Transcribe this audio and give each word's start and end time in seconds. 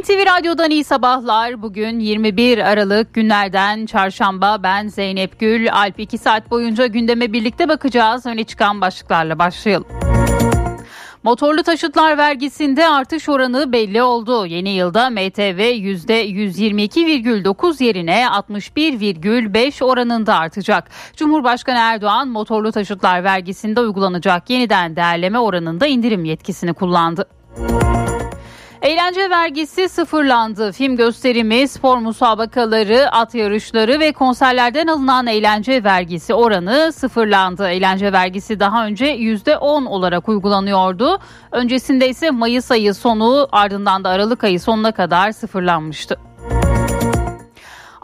NTV 0.00 0.26
Radyo'dan 0.26 0.70
iyi 0.70 0.84
sabahlar. 0.84 1.62
Bugün 1.62 2.00
21 2.00 2.58
Aralık 2.58 3.14
günlerden 3.14 3.86
çarşamba. 3.86 4.62
Ben 4.62 4.88
Zeynep 4.88 5.40
Gül. 5.40 5.72
Alp 5.72 6.00
2 6.00 6.18
saat 6.18 6.50
boyunca 6.50 6.86
gündeme 6.86 7.32
birlikte 7.32 7.68
bakacağız. 7.68 8.26
Öne 8.26 8.44
çıkan 8.44 8.80
başlıklarla 8.80 9.38
başlayalım. 9.38 9.86
Motorlu 11.22 11.62
taşıtlar 11.62 12.18
vergisinde 12.18 12.88
artış 12.88 13.28
oranı 13.28 13.72
belli 13.72 14.02
oldu. 14.02 14.46
Yeni 14.46 14.70
yılda 14.70 15.10
MTV 15.10 15.60
%122,9 15.60 17.84
yerine 17.84 18.26
61,5 18.26 19.84
oranında 19.84 20.34
artacak. 20.34 20.90
Cumhurbaşkanı 21.16 21.78
Erdoğan 21.78 22.28
motorlu 22.28 22.72
taşıtlar 22.72 23.24
vergisinde 23.24 23.80
uygulanacak 23.80 24.50
yeniden 24.50 24.96
değerleme 24.96 25.38
oranında 25.38 25.86
indirim 25.86 26.24
yetkisini 26.24 26.74
kullandı. 26.74 27.28
Eğlence 28.82 29.30
vergisi 29.30 29.88
sıfırlandı. 29.88 30.72
Film 30.72 30.96
gösterimi, 30.96 31.68
spor 31.68 31.98
musabakaları, 31.98 33.10
at 33.12 33.34
yarışları 33.34 34.00
ve 34.00 34.12
konserlerden 34.12 34.86
alınan 34.86 35.26
eğlence 35.26 35.84
vergisi 35.84 36.34
oranı 36.34 36.92
sıfırlandı. 36.92 37.68
Eğlence 37.68 38.12
vergisi 38.12 38.60
daha 38.60 38.86
önce 38.86 39.06
%10 39.06 39.86
olarak 39.86 40.28
uygulanıyordu. 40.28 41.18
Öncesinde 41.52 42.08
ise 42.08 42.30
Mayıs 42.30 42.70
ayı 42.70 42.94
sonu 42.94 43.48
ardından 43.52 44.04
da 44.04 44.08
Aralık 44.08 44.44
ayı 44.44 44.60
sonuna 44.60 44.92
kadar 44.92 45.32
sıfırlanmıştı. 45.32 46.18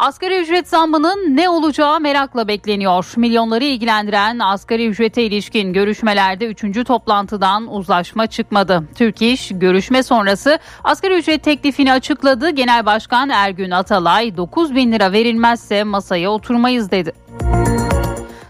Asgari 0.05 0.41
ücret 0.41 0.69
zammının 0.69 1.37
ne 1.37 1.49
olacağı 1.49 2.01
merakla 2.01 2.49
bekleniyor. 2.49 3.13
Milyonları 3.17 3.65
ilgilendiren 3.65 4.39
asgari 4.39 4.87
ücrete 4.87 5.23
ilişkin 5.23 5.73
görüşmelerde 5.73 6.47
3. 6.47 6.87
toplantıdan 6.87 7.75
uzlaşma 7.75 8.27
çıkmadı. 8.27 8.83
Türk 8.95 9.23
İş 9.23 9.51
görüşme 9.55 10.03
sonrası 10.03 10.59
asgari 10.85 11.19
ücret 11.19 11.43
teklifini 11.43 11.93
açıkladı. 11.93 12.51
Genel 12.51 12.87
Başkan 12.87 13.29
Ergün 13.29 13.71
Atalay 13.71 14.37
9 14.37 14.75
bin 14.75 14.93
lira 14.93 15.13
verilmezse 15.13 15.85
masaya 15.85 16.31
oturmayız 16.31 16.91
dedi. 16.91 17.13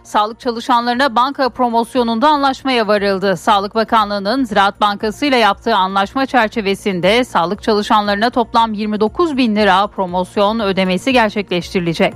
Sağlık 0.04 0.40
çalışanlarına 0.40 1.16
banka 1.16 1.48
promosyonunda 1.48 2.28
anlaşmaya 2.28 2.88
varıldı. 2.88 3.36
Sağlık 3.36 3.74
Bakanlığı'nın 3.74 4.44
Ziraat 4.44 4.80
Bankası 4.80 5.26
ile 5.26 5.36
yaptığı 5.36 5.76
anlaşma 5.76 6.26
çerçevesinde 6.26 7.24
sağlık 7.24 7.62
çalışanlarına 7.62 8.30
toplam 8.30 8.72
29 8.72 9.36
bin 9.36 9.56
lira 9.56 9.86
promosyon 9.86 10.60
ödemesi 10.60 11.12
gerçekleştirilecek. 11.12 12.14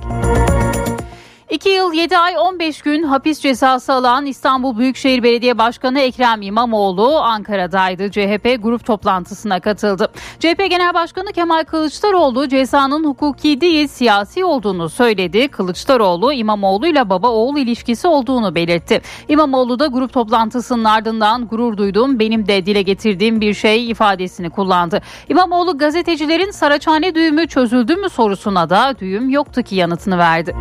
2 1.49 1.69
yıl 1.69 1.93
7 1.93 2.17
ay 2.17 2.33
15 2.37 2.81
gün 2.81 3.03
hapis 3.03 3.39
cezası 3.39 3.93
alan 3.93 4.25
İstanbul 4.25 4.77
Büyükşehir 4.77 5.23
Belediye 5.23 5.57
Başkanı 5.57 5.99
Ekrem 5.99 6.41
İmamoğlu 6.41 7.19
Ankara'daydı. 7.19 8.11
CHP 8.11 8.63
grup 8.63 8.85
toplantısına 8.85 9.59
katıldı. 9.59 10.11
CHP 10.39 10.69
Genel 10.69 10.93
Başkanı 10.93 11.31
Kemal 11.31 11.63
Kılıçdaroğlu 11.63 12.47
cezanın 12.47 13.03
hukuki 13.03 13.61
değil 13.61 13.87
siyasi 13.87 14.45
olduğunu 14.45 14.89
söyledi. 14.89 15.47
Kılıçdaroğlu 15.47 16.33
İmamoğlu 16.33 16.87
ile 16.87 17.09
baba 17.09 17.29
oğul 17.29 17.57
ilişkisi 17.57 18.07
olduğunu 18.07 18.55
belirtti. 18.55 19.01
İmamoğlu 19.27 19.79
da 19.79 19.87
grup 19.87 20.13
toplantısının 20.13 20.83
ardından 20.83 21.47
gurur 21.47 21.77
duydum 21.77 22.19
benim 22.19 22.47
de 22.47 22.65
dile 22.65 22.81
getirdiğim 22.81 23.41
bir 23.41 23.53
şey 23.53 23.89
ifadesini 23.89 24.49
kullandı. 24.49 25.01
İmamoğlu 25.29 25.77
gazetecilerin 25.77 26.51
Saraçhane 26.51 27.15
düğümü 27.15 27.47
çözüldü 27.47 27.95
mü 27.95 28.09
sorusuna 28.09 28.69
da 28.69 28.95
düğüm 28.99 29.29
yoktu 29.29 29.63
ki 29.63 29.75
yanıtını 29.75 30.17
verdi. 30.17 30.55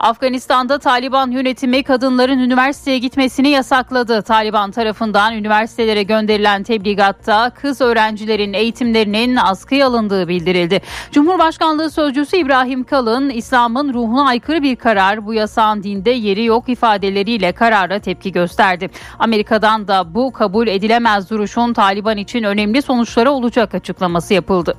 Afganistan'da 0.00 0.78
Taliban 0.78 1.30
yönetimi 1.30 1.82
kadınların 1.82 2.38
üniversiteye 2.38 2.98
gitmesini 2.98 3.48
yasakladı. 3.48 4.22
Taliban 4.22 4.70
tarafından 4.70 5.34
üniversitelere 5.34 6.02
gönderilen 6.02 6.62
tebligatta 6.62 7.50
kız 7.50 7.80
öğrencilerin 7.80 8.52
eğitimlerinin 8.52 9.36
askıya 9.36 9.86
alındığı 9.86 10.28
bildirildi. 10.28 10.80
Cumhurbaşkanlığı 11.12 11.90
sözcüsü 11.90 12.36
İbrahim 12.36 12.84
Kalın, 12.84 13.30
İslam'ın 13.30 13.94
ruhuna 13.94 14.26
aykırı 14.26 14.62
bir 14.62 14.76
karar, 14.76 15.26
bu 15.26 15.34
yasağın 15.34 15.82
dinde 15.82 16.10
yeri 16.10 16.44
yok 16.44 16.68
ifadeleriyle 16.68 17.52
karara 17.52 17.98
tepki 17.98 18.32
gösterdi. 18.32 18.90
Amerika'dan 19.18 19.88
da 19.88 20.14
bu 20.14 20.32
kabul 20.32 20.66
edilemez 20.66 21.30
duruşun 21.30 21.72
Taliban 21.72 22.16
için 22.16 22.42
önemli 22.42 22.82
sonuçları 22.82 23.30
olacak 23.30 23.74
açıklaması 23.74 24.34
yapıldı. 24.34 24.74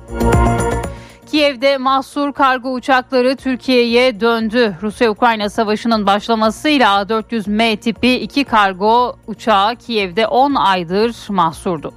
Kiev'de 1.30 1.78
mahsur 1.78 2.32
kargo 2.32 2.72
uçakları 2.72 3.36
Türkiye'ye 3.36 4.20
döndü. 4.20 4.76
Rusya-Ukrayna 4.82 5.50
savaşının 5.50 6.06
başlamasıyla 6.06 7.02
A400M 7.02 7.76
tipi 7.76 8.14
iki 8.14 8.44
kargo 8.44 9.16
uçağı 9.26 9.76
Kiev'de 9.76 10.26
10 10.26 10.54
aydır 10.54 11.16
mahsurdu. 11.28 11.94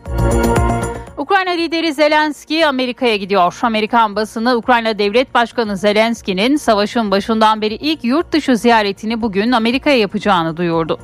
Ukrayna 1.18 1.52
lideri 1.52 1.94
Zelenski 1.94 2.68
Amerika'ya 2.68 3.16
gidiyor. 3.16 3.60
Amerikan 3.62 4.16
basını 4.16 4.56
Ukrayna 4.56 5.00
Devlet 5.00 5.34
Başkanı 5.34 5.78
Zelenski'nin 5.78 6.56
savaşın 6.56 7.12
başından 7.12 7.62
beri 7.62 7.76
ilk 7.76 8.04
yurt 8.04 8.32
dışı 8.32 8.58
ziyaretini 8.58 9.22
bugün 9.22 9.52
Amerika'ya 9.52 9.98
yapacağını 9.98 10.58
duyurdu. 10.58 11.00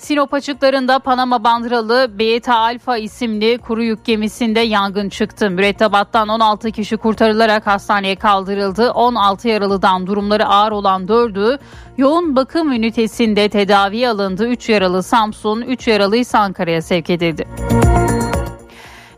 Sinop 0.00 0.34
açıklarında 0.34 0.98
Panama 0.98 1.44
bandıralı 1.44 2.18
Beta 2.18 2.56
Alfa 2.56 2.96
isimli 2.96 3.58
kuru 3.58 3.82
yük 3.82 4.04
gemisinde 4.04 4.60
yangın 4.60 5.08
çıktı. 5.08 5.50
Mürettebattan 5.50 6.28
16 6.28 6.70
kişi 6.70 6.96
kurtarılarak 6.96 7.66
hastaneye 7.66 8.16
kaldırıldı. 8.16 8.90
16 8.90 9.48
yaralıdan 9.48 10.06
durumları 10.06 10.46
ağır 10.46 10.72
olan 10.72 11.06
4'ü 11.06 11.58
yoğun 11.98 12.36
bakım 12.36 12.72
ünitesinde 12.72 13.48
tedavi 13.48 14.08
alındı. 14.08 14.48
3 14.48 14.68
yaralı 14.68 15.02
Samsun, 15.02 15.60
3 15.60 15.88
yaralı 15.88 16.16
ise 16.16 16.38
Ankara'ya 16.38 16.82
sevk 16.82 17.10
edildi. 17.10 17.48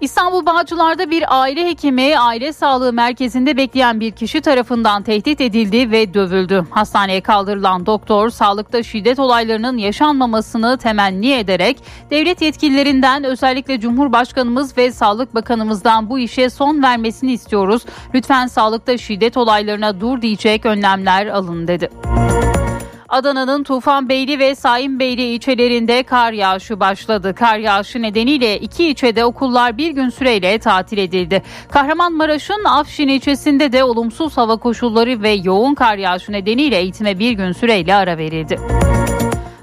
İstanbul 0.02 0.46
Bağcılar'da 0.46 1.10
bir 1.10 1.40
aile 1.40 1.66
hekimi 1.66 2.18
aile 2.18 2.52
sağlığı 2.52 2.92
merkezinde 2.92 3.56
bekleyen 3.56 4.00
bir 4.00 4.10
kişi 4.10 4.40
tarafından 4.40 5.02
tehdit 5.02 5.40
edildi 5.40 5.90
ve 5.90 6.14
dövüldü. 6.14 6.66
Hastaneye 6.70 7.20
kaldırılan 7.20 7.86
doktor 7.86 8.30
sağlıkta 8.30 8.82
şiddet 8.82 9.18
olaylarının 9.18 9.78
yaşanmamasını 9.78 10.78
temenni 10.78 11.32
ederek 11.32 11.76
devlet 12.10 12.42
yetkililerinden 12.42 13.24
özellikle 13.24 13.80
Cumhurbaşkanımız 13.80 14.78
ve 14.78 14.92
Sağlık 14.92 15.34
Bakanımızdan 15.34 16.10
bu 16.10 16.18
işe 16.18 16.50
son 16.50 16.82
vermesini 16.82 17.32
istiyoruz. 17.32 17.82
Lütfen 18.14 18.46
sağlıkta 18.46 18.98
şiddet 18.98 19.36
olaylarına 19.36 20.00
dur 20.00 20.22
diyecek 20.22 20.66
önlemler 20.66 21.26
alın 21.26 21.68
dedi. 21.68 21.90
Adana'nın 23.12 23.62
Tufanbeyli 23.62 24.38
ve 24.38 24.54
Saimбeyli 24.54 25.22
ilçelerinde 25.22 26.02
kar 26.02 26.32
yağışı 26.32 26.80
başladı. 26.80 27.34
Kar 27.34 27.58
yağışı 27.58 28.02
nedeniyle 28.02 28.58
iki 28.58 28.84
ilçede 28.84 29.24
okullar 29.24 29.78
bir 29.78 29.90
gün 29.90 30.08
süreyle 30.08 30.58
tatil 30.58 30.98
edildi. 30.98 31.42
Kahramanmaraş'ın 31.70 32.64
Afşin 32.64 33.08
ilçesinde 33.08 33.72
de 33.72 33.84
olumsuz 33.84 34.36
hava 34.36 34.56
koşulları 34.56 35.22
ve 35.22 35.30
yoğun 35.30 35.74
kar 35.74 35.96
yağışı 35.96 36.32
nedeniyle 36.32 36.76
eğitime 36.76 37.18
bir 37.18 37.32
gün 37.32 37.52
süreyle 37.52 37.94
ara 37.94 38.18
verildi. 38.18 38.60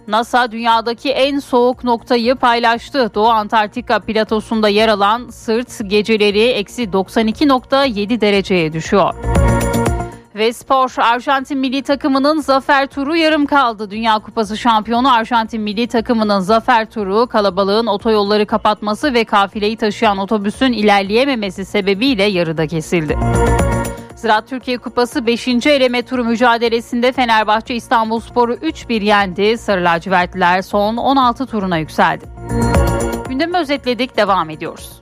NASA 0.08 0.52
dünyadaki 0.52 1.10
en 1.10 1.40
soğuk 1.40 1.84
noktayı 1.84 2.36
paylaştı. 2.36 3.12
Doğu 3.16 3.28
Antarktika 3.28 4.00
platosunda 4.00 4.70
yer 4.70 4.88
alan 4.88 5.30
Sırt 5.30 5.90
geceleri 5.90 6.44
eksi 6.44 6.84
92.7 6.84 8.22
dereceye 8.22 8.74
düşüyor. 8.74 9.16
Ve 10.40 10.54
spor 10.54 10.94
Arjantin 10.98 11.58
milli 11.58 11.82
takımının 11.82 12.42
zafer 12.42 12.88
turu 12.88 13.16
yarım 13.16 13.46
kaldı. 13.46 13.92
Dünya 13.92 14.20
Kupası 14.20 14.58
şampiyonu 14.58 15.14
Arjantin 15.14 15.62
milli 15.62 15.88
takımının 15.88 16.40
zafer 16.40 16.90
turu 16.90 17.28
kalabalığın 17.28 17.88
otoyolları 17.88 18.46
kapatması 18.46 19.14
ve 19.14 19.24
kafileyi 19.24 19.78
taşıyan 19.78 20.18
otobüsün 20.18 20.74
ilerleyememesi 20.74 21.66
sebebiyle 21.66 22.24
yarıda 22.24 22.68
kesildi. 22.68 23.18
Ziraat 24.16 24.50
Türkiye 24.50 24.78
Kupası 24.78 25.26
5. 25.26 25.48
eleme 25.48 26.02
turu 26.02 26.24
mücadelesinde 26.24 27.12
Fenerbahçe 27.12 27.76
İstanbulspor'u 27.76 28.54
3-1 28.54 29.04
yendi. 29.04 29.58
Sarı 29.58 29.84
lacivertliler 29.84 30.62
son 30.62 30.98
16 30.98 31.46
turuna 31.46 31.78
yükseldi. 31.78 32.26
Gündemi 33.30 33.58
özetledik 33.58 34.18
devam 34.18 34.50
ediyoruz. 34.50 35.02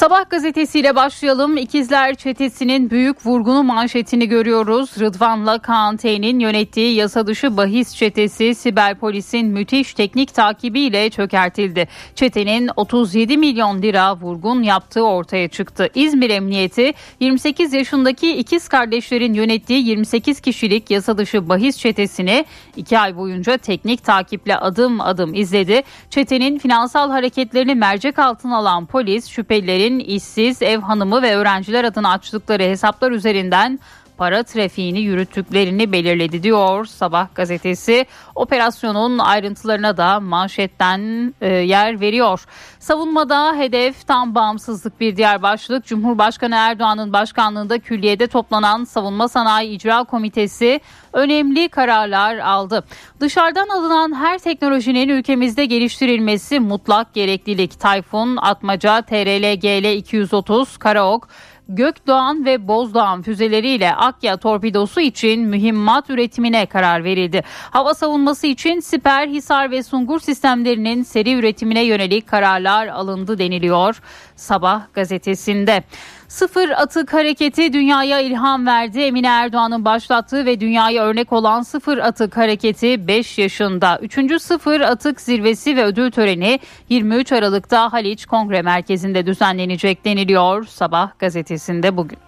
Sabah 0.00 0.30
gazetesiyle 0.30 0.96
başlayalım. 0.96 1.56
İkizler 1.56 2.14
Çetesi'nin 2.14 2.90
büyük 2.90 3.26
vurgunu 3.26 3.62
manşetini 3.62 4.28
görüyoruz. 4.28 4.90
Rıdvan'la 5.00 5.58
Kaan 5.58 5.96
T'nin 5.96 6.38
yönettiği 6.38 6.94
yasa 6.94 7.26
dışı 7.26 7.56
bahis 7.56 7.94
çetesi 7.94 8.54
Siber 8.54 8.98
Polis'in 8.98 9.46
müthiş 9.46 9.94
teknik 9.94 10.34
takibiyle 10.34 11.10
çökertildi. 11.10 11.88
Çetenin 12.14 12.70
37 12.76 13.36
milyon 13.36 13.82
lira 13.82 14.16
vurgun 14.16 14.62
yaptığı 14.62 15.02
ortaya 15.02 15.48
çıktı. 15.48 15.88
İzmir 15.94 16.30
Emniyeti 16.30 16.92
28 17.20 17.72
yaşındaki 17.72 18.36
ikiz 18.36 18.68
kardeşlerin 18.68 19.34
yönettiği 19.34 19.86
28 19.86 20.40
kişilik 20.40 20.90
yasa 20.90 21.18
dışı 21.18 21.48
bahis 21.48 21.78
çetesini 21.78 22.44
2 22.76 22.98
ay 22.98 23.16
boyunca 23.16 23.56
teknik 23.56 24.04
takiple 24.04 24.56
adım 24.56 25.00
adım 25.00 25.34
izledi. 25.34 25.82
Çetenin 26.10 26.58
finansal 26.58 27.10
hareketlerini 27.10 27.74
mercek 27.74 28.18
altına 28.18 28.56
alan 28.56 28.86
polis 28.86 29.28
şüphelileri 29.28 29.89
kişilerin 29.90 29.98
işsiz, 29.98 30.62
ev 30.62 30.80
hanımı 30.80 31.22
ve 31.22 31.36
öğrenciler 31.36 31.84
adına 31.84 32.12
açtıkları 32.12 32.62
hesaplar 32.62 33.10
üzerinden 33.10 33.78
para 34.20 34.42
trafiğini 34.42 35.00
yürüttüklerini 35.00 35.92
belirledi 35.92 36.42
diyor 36.42 36.84
Sabah 36.84 37.34
gazetesi. 37.34 38.06
Operasyonun 38.34 39.18
ayrıntılarına 39.18 39.96
da 39.96 40.20
manşetten 40.20 41.34
e, 41.40 41.48
yer 41.48 42.00
veriyor. 42.00 42.44
Savunmada 42.78 43.56
hedef 43.56 44.06
tam 44.06 44.34
bağımsızlık 44.34 45.00
bir 45.00 45.16
diğer 45.16 45.42
başlık. 45.42 45.84
Cumhurbaşkanı 45.84 46.54
Erdoğan'ın 46.54 47.12
başkanlığında 47.12 47.78
külliyede 47.78 48.26
toplanan 48.26 48.84
Savunma 48.84 49.28
Sanayi 49.28 49.70
İcra 49.70 50.04
Komitesi 50.04 50.80
önemli 51.12 51.68
kararlar 51.68 52.38
aldı. 52.38 52.84
Dışarıdan 53.20 53.68
alınan 53.68 54.14
her 54.14 54.38
teknolojinin 54.38 55.08
ülkemizde 55.08 55.64
geliştirilmesi 55.64 56.60
mutlak 56.60 57.14
gereklilik. 57.14 57.80
Tayfun, 57.80 58.36
Atmaca, 58.36 58.98
TRL-GL 58.98 59.94
230, 59.94 60.76
Karaok, 60.76 61.28
Gökdoğan 61.72 62.44
ve 62.44 62.68
Bozdoğan 62.68 63.22
füzeleriyle 63.22 63.94
Akya 63.94 64.36
torpidosu 64.36 65.00
için 65.00 65.40
mühimmat 65.40 66.10
üretimine 66.10 66.66
karar 66.66 67.04
verildi. 67.04 67.42
Hava 67.70 67.94
savunması 67.94 68.46
için 68.46 68.80
Siper, 68.80 69.28
Hisar 69.28 69.70
ve 69.70 69.82
Sungur 69.82 70.20
sistemlerinin 70.20 71.02
seri 71.02 71.32
üretimine 71.32 71.84
yönelik 71.84 72.28
kararlar 72.28 72.86
alındı 72.86 73.38
deniliyor. 73.38 74.02
Sabah 74.36 74.82
gazetesinde. 74.92 75.82
Sıfır 76.30 76.68
atık 76.68 77.12
hareketi 77.14 77.72
dünyaya 77.72 78.20
ilham 78.20 78.66
verdi. 78.66 79.00
Emine 79.00 79.26
Erdoğan'ın 79.26 79.84
başlattığı 79.84 80.46
ve 80.46 80.60
dünyaya 80.60 81.04
örnek 81.04 81.32
olan 81.32 81.62
sıfır 81.62 81.98
atık 81.98 82.36
hareketi 82.36 83.08
5 83.08 83.38
yaşında. 83.38 83.98
3. 84.02 84.42
sıfır 84.42 84.80
atık 84.80 85.20
zirvesi 85.20 85.76
ve 85.76 85.84
ödül 85.84 86.10
töreni 86.10 86.60
23 86.88 87.32
Aralık'ta 87.32 87.92
Haliç 87.92 88.26
Kongre 88.26 88.62
Merkezi'nde 88.62 89.26
düzenlenecek 89.26 90.04
deniliyor. 90.04 90.64
Sabah 90.66 91.18
gazetesinde 91.18 91.96
bugün. 91.96 92.18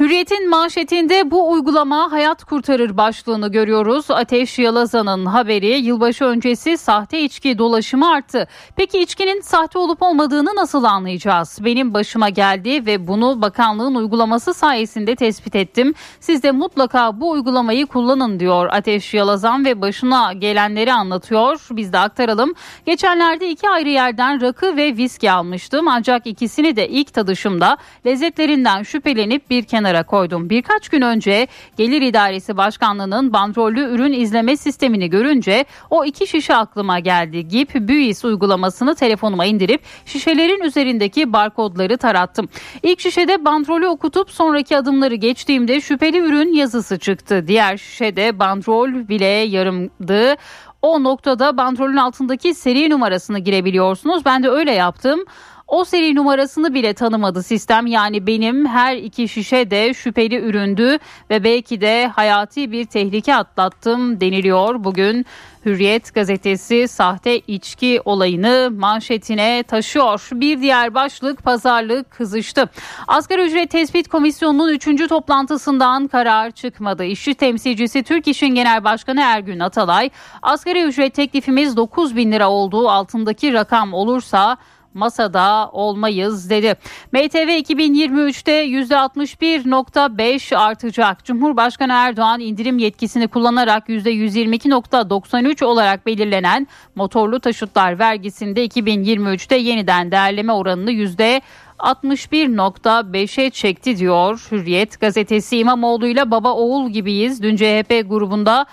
Hürriyet'in 0.00 0.50
manşetinde 0.50 1.30
bu 1.30 1.50
uygulama 1.50 2.12
hayat 2.12 2.44
kurtarır 2.44 2.96
başlığını 2.96 3.52
görüyoruz. 3.52 4.10
Ateş 4.10 4.58
Yalazan'ın 4.58 5.26
haberi 5.26 5.66
yılbaşı 5.66 6.24
öncesi 6.24 6.78
sahte 6.78 7.20
içki 7.20 7.58
dolaşımı 7.58 8.10
arttı. 8.10 8.48
Peki 8.76 8.98
içkinin 8.98 9.40
sahte 9.40 9.78
olup 9.78 10.02
olmadığını 10.02 10.56
nasıl 10.56 10.84
anlayacağız? 10.84 11.58
Benim 11.64 11.94
başıma 11.94 12.28
geldi 12.28 12.86
ve 12.86 13.06
bunu 13.06 13.42
bakanlığın 13.42 13.94
uygulaması 13.94 14.54
sayesinde 14.54 15.16
tespit 15.16 15.56
ettim. 15.56 15.94
Siz 16.20 16.42
de 16.42 16.50
mutlaka 16.50 17.20
bu 17.20 17.30
uygulamayı 17.30 17.86
kullanın 17.86 18.40
diyor 18.40 18.68
Ateş 18.72 19.14
Yalazan 19.14 19.64
ve 19.64 19.80
başına 19.80 20.32
gelenleri 20.32 20.92
anlatıyor. 20.92 21.66
Biz 21.70 21.92
de 21.92 21.98
aktaralım. 21.98 22.54
Geçenlerde 22.86 23.50
iki 23.50 23.68
ayrı 23.68 23.88
yerden 23.88 24.40
rakı 24.40 24.76
ve 24.76 24.96
viski 24.96 25.30
almıştım 25.30 25.88
ancak 25.88 26.26
ikisini 26.26 26.76
de 26.76 26.88
ilk 26.88 27.14
tadışımda 27.14 27.76
lezzetlerinden 28.06 28.82
şüphelenip 28.82 29.50
bir 29.50 29.62
kenara 29.62 29.87
kenara 29.88 30.02
koydum. 30.02 30.50
Birkaç 30.50 30.88
gün 30.88 31.02
önce 31.02 31.46
Gelir 31.76 32.02
İdaresi 32.02 32.56
Başkanlığı'nın 32.56 33.32
bandrollü 33.32 33.80
ürün 33.80 34.12
izleme 34.12 34.56
sistemini 34.56 35.10
görünce 35.10 35.64
o 35.90 36.04
iki 36.04 36.26
şişe 36.26 36.54
aklıma 36.54 36.98
geldi. 36.98 37.48
GIP 37.48 37.74
Büyis 37.74 38.24
uygulamasını 38.24 38.94
telefonuma 38.94 39.44
indirip 39.44 39.80
şişelerin 40.06 40.62
üzerindeki 40.62 41.32
barkodları 41.32 41.96
tarattım. 41.96 42.48
İlk 42.82 43.00
şişede 43.00 43.44
bandrolü 43.44 43.86
okutup 43.86 44.30
sonraki 44.30 44.76
adımları 44.76 45.14
geçtiğimde 45.14 45.80
şüpheli 45.80 46.18
ürün 46.18 46.52
yazısı 46.52 46.98
çıktı. 46.98 47.44
Diğer 47.48 47.76
şişede 47.76 48.38
bandrol 48.38 49.08
bile 49.08 49.24
yarımdı. 49.24 50.36
O 50.82 51.04
noktada 51.04 51.56
bandrolün 51.56 51.96
altındaki 51.96 52.54
seri 52.54 52.90
numarasını 52.90 53.38
girebiliyorsunuz. 53.38 54.24
Ben 54.24 54.42
de 54.42 54.48
öyle 54.48 54.72
yaptım. 54.72 55.20
O 55.68 55.84
seri 55.84 56.14
numarasını 56.14 56.74
bile 56.74 56.94
tanımadı 56.94 57.42
sistem. 57.42 57.86
Yani 57.86 58.26
benim 58.26 58.66
her 58.66 58.96
iki 58.96 59.28
şişe 59.28 59.70
de 59.70 59.94
şüpheli 59.94 60.36
üründü 60.36 60.98
ve 61.30 61.44
belki 61.44 61.80
de 61.80 62.06
hayati 62.06 62.72
bir 62.72 62.84
tehlike 62.84 63.34
atlattım 63.34 64.20
deniliyor. 64.20 64.84
Bugün 64.84 65.26
Hürriyet 65.64 66.14
gazetesi 66.14 66.88
sahte 66.88 67.38
içki 67.38 68.00
olayını 68.04 68.70
manşetine 68.78 69.62
taşıyor. 69.62 70.28
Bir 70.32 70.60
diğer 70.60 70.94
başlık 70.94 71.42
pazarlık 71.44 72.10
kızıştı. 72.10 72.68
Asgari 73.08 73.42
ücret 73.42 73.70
tespit 73.70 74.08
komisyonunun 74.08 74.72
3. 74.72 75.08
toplantısından 75.08 76.08
karar 76.08 76.50
çıkmadı. 76.50 77.04
İşçi 77.04 77.34
temsilcisi 77.34 78.02
Türk 78.02 78.28
İş'in 78.28 78.54
Genel 78.54 78.84
Başkanı 78.84 79.20
Ergün 79.20 79.60
Atalay, 79.60 80.10
asgari 80.42 80.82
ücret 80.82 81.14
teklifimiz 81.14 81.76
9 81.76 82.16
bin 82.16 82.32
lira 82.32 82.50
olduğu 82.50 82.88
altındaki 82.88 83.52
rakam 83.52 83.94
olursa 83.94 84.56
masada 84.94 85.70
olmayız 85.72 86.50
dedi. 86.50 86.74
MTV 87.12 87.48
2023'te 87.48 88.66
%61.5 88.66 90.56
artacak. 90.56 91.24
Cumhurbaşkanı 91.24 91.92
Erdoğan 91.92 92.40
indirim 92.40 92.78
yetkisini 92.78 93.28
kullanarak 93.28 93.88
%122.93 93.88 95.64
olarak 95.64 96.06
belirlenen 96.06 96.66
motorlu 96.94 97.40
taşıtlar 97.40 97.98
vergisinde 97.98 98.66
2023'te 98.66 99.56
yeniden 99.56 100.10
değerleme 100.10 100.52
oranını 100.52 100.90
yüzde 100.90 101.40
61.5'e 101.78 103.50
çekti 103.50 103.96
diyor 103.96 104.48
Hürriyet 104.50 105.00
gazetesi 105.00 105.58
İmamoğlu 105.58 106.06
ile 106.06 106.30
baba 106.30 106.52
oğul 106.52 106.90
gibiyiz. 106.90 107.42
Dün 107.42 107.56
CHP 107.56 108.08
grubunda 108.08 108.66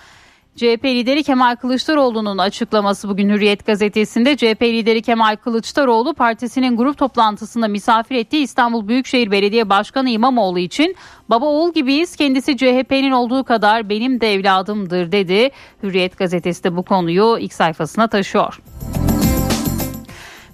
CHP 0.56 0.84
lideri 0.84 1.22
Kemal 1.22 1.56
Kılıçdaroğlu'nun 1.56 2.38
açıklaması 2.38 3.08
bugün 3.08 3.30
Hürriyet 3.30 3.66
gazetesinde 3.66 4.36
CHP 4.36 4.62
lideri 4.62 5.02
Kemal 5.02 5.36
Kılıçdaroğlu 5.36 6.14
partisinin 6.14 6.76
grup 6.76 6.98
toplantısında 6.98 7.68
misafir 7.68 8.14
ettiği 8.16 8.42
İstanbul 8.42 8.88
Büyükşehir 8.88 9.30
Belediye 9.30 9.68
Başkanı 9.68 10.10
İmamoğlu 10.10 10.58
için 10.58 10.96
baba 11.30 11.46
oğul 11.46 11.72
gibiyiz 11.72 12.16
kendisi 12.16 12.56
CHP'nin 12.56 13.10
olduğu 13.10 13.44
kadar 13.44 13.88
benim 13.88 14.20
de 14.20 14.32
evladımdır 14.32 15.12
dedi. 15.12 15.50
Hürriyet 15.82 16.18
gazetesi 16.18 16.64
de 16.64 16.76
bu 16.76 16.82
konuyu 16.82 17.38
ilk 17.40 17.52
sayfasına 17.52 18.08
taşıyor. 18.08 18.60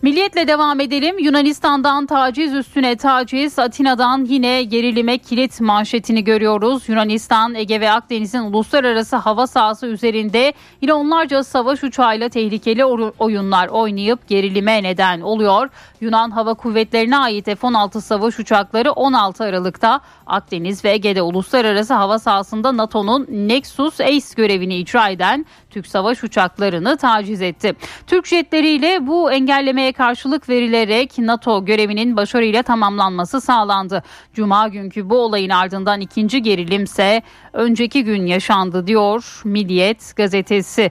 Milliyetle 0.02 0.48
devam 0.48 0.80
edelim. 0.80 1.18
Yunanistan'dan 1.18 2.06
taciz 2.06 2.54
üstüne 2.54 2.96
taciz, 2.96 3.58
Atina'dan 3.58 4.24
yine 4.24 4.62
gerilime 4.62 5.18
kilit 5.18 5.60
manşetini 5.60 6.24
görüyoruz. 6.24 6.88
Yunanistan, 6.88 7.54
Ege 7.54 7.80
ve 7.80 7.90
Akdeniz'in 7.90 8.38
uluslararası 8.38 9.16
hava 9.16 9.46
sahası 9.46 9.86
üzerinde 9.86 10.52
yine 10.80 10.92
onlarca 10.92 11.44
savaş 11.44 11.84
uçağıyla 11.84 12.28
tehlikeli 12.28 12.84
oyunlar 13.18 13.68
oynayıp 13.68 14.28
gerilime 14.28 14.82
neden 14.82 15.20
oluyor. 15.20 15.68
Yunan 16.00 16.30
Hava 16.30 16.54
Kuvvetleri'ne 16.54 17.18
ait 17.18 17.44
F-16 17.44 18.00
savaş 18.00 18.38
uçakları 18.38 18.92
16 18.92 19.44
Aralık'ta 19.44 20.00
Akdeniz 20.26 20.84
ve 20.84 20.90
Ege'de 20.90 21.22
uluslararası 21.22 21.94
hava 21.94 22.18
sahasında 22.18 22.76
NATO'nun 22.76 23.26
Nexus 23.30 24.00
Ace 24.00 24.26
görevini 24.36 24.76
icra 24.76 25.08
eden 25.08 25.46
Türk 25.72 25.86
savaş 25.86 26.24
uçaklarını 26.24 26.96
taciz 26.96 27.42
etti. 27.42 27.74
Türk 28.06 28.26
jetleriyle 28.26 29.06
bu 29.06 29.32
engellemeye 29.32 29.92
karşılık 29.92 30.48
verilerek 30.48 31.18
NATO 31.18 31.64
görevinin 31.64 32.16
başarıyla 32.16 32.62
tamamlanması 32.62 33.40
sağlandı. 33.40 34.02
Cuma 34.34 34.68
günkü 34.68 35.10
bu 35.10 35.18
olayın 35.18 35.50
ardından 35.50 36.00
ikinci 36.00 36.42
gerilimse 36.42 37.22
önceki 37.52 38.04
gün 38.04 38.26
yaşandı 38.26 38.86
diyor 38.86 39.40
Milliyet 39.44 40.16
gazetesi. 40.16 40.90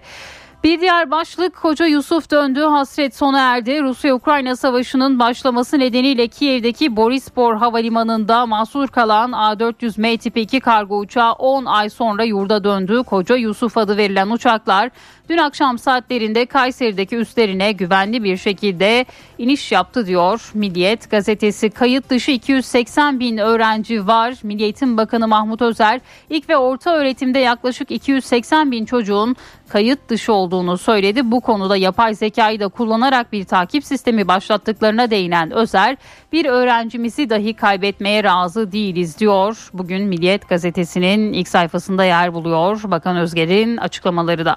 Bir 0.64 0.82
diğer 0.82 1.12
başlık 1.12 1.56
Koca 1.56 1.86
Yusuf 1.86 2.32
döndü 2.32 2.62
hasret 2.62 3.16
sona 3.16 3.40
erdi. 3.40 3.84
Rusya-Ukrayna 3.84 4.56
savaşının 4.56 5.20
başlaması 5.20 5.80
nedeniyle 5.80 6.28
Kiev'deki 6.28 6.96
Borispor 6.96 7.56
Havalimanı'nda 7.56 8.46
mahsur 8.46 8.88
kalan 8.88 9.32
A400 9.32 10.02
M 10.02 10.18
tipi 10.18 10.42
2 10.42 10.60
kargo 10.60 11.00
uçağı 11.00 11.32
10 11.32 11.66
ay 11.66 11.90
sonra 11.90 12.24
yurda 12.24 12.64
döndü. 12.64 13.04
Koca 13.04 13.36
Yusuf 13.36 13.78
adı 13.78 13.98
verilen 13.98 14.30
uçaklar 14.30 14.90
dün 15.30 15.38
akşam 15.38 15.78
saatlerinde 15.78 16.46
Kayseri'deki 16.46 17.16
üstlerine 17.16 17.72
güvenli 17.72 18.24
bir 18.24 18.38
şekilde 18.38 19.06
iniş 19.42 19.72
yaptı 19.72 20.06
diyor 20.06 20.52
Milliyet 20.54 21.12
gazetesi. 21.12 21.70
Kayıt 21.70 22.10
dışı 22.10 22.32
280 22.32 23.20
bin 23.20 23.38
öğrenci 23.38 24.08
var. 24.08 24.36
Milli 24.44 24.64
Eğitim 24.64 24.98
Bakanı 24.98 25.28
Mahmut 25.28 25.62
Özer 25.62 26.02
ilk 26.30 26.50
ve 26.50 26.58
orta 26.58 26.96
öğretimde 26.96 27.40
yaklaşık 27.40 27.92
280 27.92 28.72
bin 28.72 28.86
çocuğun 28.86 29.36
kayıt 29.70 30.10
dışı 30.10 30.34
olduğunu 30.34 30.78
söyledi. 30.78 31.32
Bu 31.32 31.42
konuda 31.42 31.78
yapay 31.78 32.14
zekayı 32.14 32.60
da 32.60 32.68
kullanarak 32.68 33.34
bir 33.34 33.46
takip 33.46 33.86
sistemi 33.86 34.28
başlattıklarına 34.28 35.10
değinen 35.10 35.52
Özer 35.52 35.98
bir 36.32 36.46
öğrencimizi 36.46 37.30
dahi 37.30 37.54
kaybetmeye 37.54 38.24
razı 38.24 38.72
değiliz 38.72 39.20
diyor. 39.20 39.70
Bugün 39.74 40.08
Milliyet 40.08 40.50
gazetesinin 40.50 41.34
ilk 41.34 41.48
sayfasında 41.48 42.06
yer 42.06 42.34
buluyor. 42.34 42.82
Bakan 42.84 43.18
Özger'in 43.18 43.78
açıklamaları 43.78 44.46
da. 44.46 44.56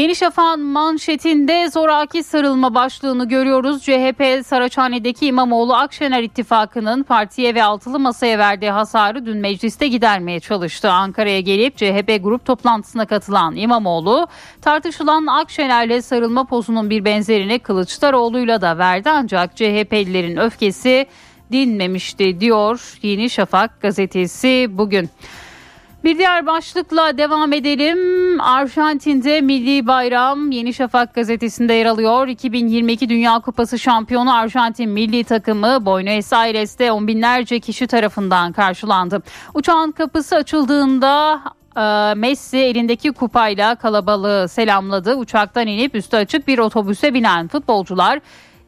Yeni 0.00 0.16
Şafak'ın 0.16 0.60
manşetinde 0.60 1.70
zoraki 1.70 2.22
sarılma 2.22 2.74
başlığını 2.74 3.28
görüyoruz. 3.28 3.82
CHP 3.82 4.46
Saraçhane'deki 4.46 5.26
İmamoğlu 5.26 5.74
Akşener 5.74 6.22
ittifakının 6.22 7.02
partiye 7.02 7.54
ve 7.54 7.62
altılı 7.64 7.98
masaya 7.98 8.38
verdiği 8.38 8.70
hasarı 8.70 9.26
dün 9.26 9.36
mecliste 9.36 9.88
gidermeye 9.88 10.40
çalıştı. 10.40 10.90
Ankara'ya 10.90 11.40
gelip 11.40 11.76
CHP 11.76 12.18
grup 12.22 12.44
toplantısına 12.44 13.06
katılan 13.06 13.56
İmamoğlu 13.56 14.26
tartışılan 14.62 15.26
Akşener'le 15.26 16.00
sarılma 16.00 16.44
pozunun 16.44 16.90
bir 16.90 17.04
benzerini 17.04 17.58
Kılıçdaroğlu'yla 17.58 18.60
da 18.60 18.78
verdi 18.78 19.10
ancak 19.10 19.56
CHP'lilerin 19.56 20.36
öfkesi 20.36 21.06
dinmemişti 21.52 22.40
diyor 22.40 22.98
Yeni 23.02 23.30
Şafak 23.30 23.80
gazetesi 23.80 24.66
bugün. 24.70 25.10
Bir 26.04 26.18
diğer 26.18 26.46
başlıkla 26.46 27.18
devam 27.18 27.52
edelim. 27.52 28.40
Arjantin'de 28.40 29.40
milli 29.40 29.86
bayram 29.86 30.50
Yeni 30.50 30.74
Şafak 30.74 31.14
gazetesinde 31.14 31.72
yer 31.72 31.86
alıyor. 31.86 32.28
2022 32.28 33.08
Dünya 33.08 33.40
Kupası 33.40 33.78
şampiyonu 33.78 34.34
Arjantin 34.34 34.90
milli 34.90 35.24
takımı 35.24 35.86
Buenos 35.86 36.32
Aires'te 36.32 36.92
on 36.92 37.06
binlerce 37.06 37.60
kişi 37.60 37.86
tarafından 37.86 38.52
karşılandı. 38.52 39.22
Uçağın 39.54 39.92
kapısı 39.92 40.36
açıldığında 40.36 41.40
e, 41.76 42.14
Messi 42.14 42.58
elindeki 42.58 43.12
kupayla 43.12 43.74
kalabalığı 43.74 44.48
selamladı. 44.48 45.14
Uçaktan 45.14 45.66
inip 45.66 45.94
üstü 45.94 46.16
açık 46.16 46.48
bir 46.48 46.58
otobüse 46.58 47.14
binen 47.14 47.48
futbolcular 47.48 48.20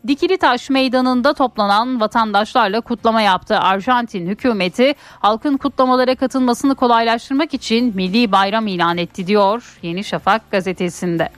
Dikili 0.07 0.39
Taş 0.39 0.71
Meydanı'nda 0.71 1.33
toplanan 1.33 2.01
vatandaşlarla 2.01 2.81
kutlama 2.81 3.23
yaptı. 3.23 3.59
Arjantin 3.59 4.27
hükümeti 4.27 4.95
halkın 5.21 5.57
kutlamalara 5.57 6.15
katılmasını 6.15 6.75
kolaylaştırmak 6.75 7.55
için 7.55 7.97
milli 7.97 8.33
bayram 8.33 8.67
ilan 8.67 8.99
etti 8.99 9.27
diyor 9.27 9.79
Yeni 9.83 10.05
Şafak 10.05 10.51
gazetesinde. 10.51 11.29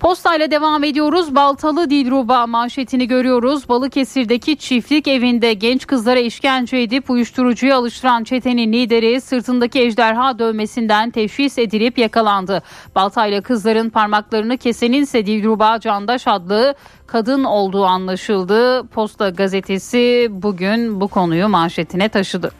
Postayla 0.00 0.50
devam 0.50 0.84
ediyoruz. 0.84 1.34
Baltalı 1.34 1.90
Dilruba 1.90 2.46
manşetini 2.46 3.08
görüyoruz. 3.08 3.68
Balıkesir'deki 3.68 4.56
çiftlik 4.56 5.08
evinde 5.08 5.52
genç 5.52 5.86
kızlara 5.86 6.18
işkence 6.18 6.76
edip 6.76 7.10
uyuşturucuya 7.10 7.76
alıştıran 7.76 8.24
çetenin 8.24 8.72
lideri 8.72 9.20
sırtındaki 9.20 9.80
ejderha 9.80 10.38
dövmesinden 10.38 11.10
teşhis 11.10 11.58
edilip 11.58 11.98
yakalandı. 11.98 12.62
Baltayla 12.94 13.40
kızların 13.40 13.90
parmaklarını 13.90 14.58
kesenin 14.58 15.02
ise 15.02 15.26
Dilruba 15.26 15.80
Candaş 15.80 16.26
adlı 16.26 16.74
kadın 17.06 17.44
olduğu 17.44 17.84
anlaşıldı. 17.84 18.86
Posta 18.86 19.30
gazetesi 19.30 20.28
bugün 20.30 21.00
bu 21.00 21.08
konuyu 21.08 21.48
manşetine 21.48 22.08
taşıdı. 22.08 22.50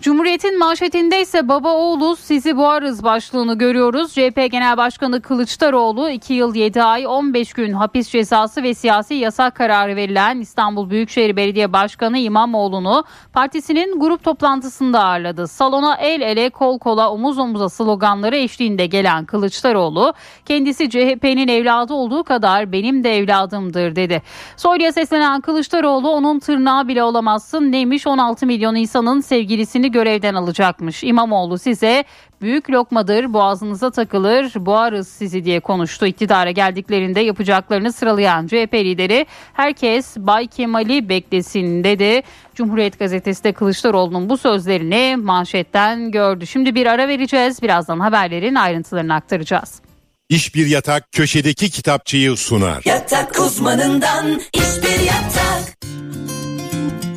Cumhuriyet'in 0.00 0.58
manşetinde 0.58 1.20
ise 1.20 1.48
baba 1.48 1.74
oğlu 1.74 2.16
sizi 2.16 2.56
boğarız 2.56 3.04
başlığını 3.04 3.58
görüyoruz. 3.58 4.12
CHP 4.12 4.50
Genel 4.50 4.76
Başkanı 4.76 5.22
Kılıçdaroğlu 5.22 6.10
2 6.10 6.34
yıl 6.34 6.54
7 6.54 6.82
ay 6.82 7.06
15 7.06 7.52
gün 7.52 7.72
hapis 7.72 8.08
cezası 8.08 8.62
ve 8.62 8.74
siyasi 8.74 9.14
yasak 9.14 9.54
kararı 9.54 9.96
verilen 9.96 10.40
İstanbul 10.40 10.90
Büyükşehir 10.90 11.36
Belediye 11.36 11.72
Başkanı 11.72 12.18
İmamoğlu'nu 12.18 13.04
partisinin 13.32 14.00
grup 14.00 14.24
toplantısında 14.24 15.04
ağırladı. 15.04 15.48
Salona 15.48 15.96
el 15.96 16.20
ele 16.20 16.50
kol 16.50 16.78
kola 16.78 17.10
omuz 17.10 17.38
omuza 17.38 17.68
sloganları 17.68 18.36
eşliğinde 18.36 18.86
gelen 18.86 19.24
Kılıçdaroğlu 19.24 20.14
kendisi 20.46 20.90
CHP'nin 20.90 21.48
evladı 21.48 21.94
olduğu 21.94 22.24
kadar 22.24 22.72
benim 22.72 23.04
de 23.04 23.16
evladımdır 23.16 23.96
dedi. 23.96 24.22
Soylu'ya 24.56 24.92
seslenen 24.92 25.40
Kılıçdaroğlu 25.40 26.10
onun 26.10 26.38
tırnağı 26.38 26.88
bile 26.88 27.02
olamazsın 27.02 27.72
neymiş 27.72 28.06
16 28.06 28.46
milyon 28.46 28.74
insanın 28.74 29.20
sevgilisini 29.20 29.89
görevden 29.92 30.34
alacakmış. 30.34 31.04
İmamoğlu 31.04 31.58
size 31.58 32.04
büyük 32.42 32.70
lokmadır 32.70 33.32
boğazınıza 33.32 33.90
takılır 33.90 34.52
boğarız 34.56 35.08
sizi 35.08 35.44
diye 35.44 35.60
konuştu. 35.60 36.06
İktidara 36.06 36.50
geldiklerinde 36.50 37.20
yapacaklarını 37.20 37.92
sıralayan 37.92 38.46
CHP 38.46 38.74
lideri 38.74 39.26
herkes 39.52 40.16
Bay 40.16 40.46
Kemal'i 40.46 41.08
beklesin 41.08 41.84
dedi. 41.84 42.22
Cumhuriyet 42.54 42.98
gazetesi 42.98 43.44
de 43.44 43.52
Kılıçdaroğlu'nun 43.52 44.28
bu 44.28 44.38
sözlerini 44.38 45.16
manşetten 45.16 46.10
gördü. 46.10 46.46
Şimdi 46.46 46.74
bir 46.74 46.86
ara 46.86 47.08
vereceğiz 47.08 47.62
birazdan 47.62 48.00
haberlerin 48.00 48.54
ayrıntılarını 48.54 49.14
aktaracağız. 49.14 49.80
İş 50.28 50.54
bir 50.54 50.66
yatak 50.66 51.12
köşedeki 51.12 51.70
kitapçıyı 51.70 52.36
sunar. 52.36 52.82
Yatak 52.84 53.40
uzmanından 53.40 54.40
iş 54.54 54.82
bir 54.82 55.00
yatak. 55.00 55.76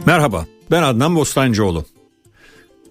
Merhaba 0.05 0.45
ben 0.71 0.83
Adnan 0.83 1.15
Bostancıoğlu. 1.15 1.85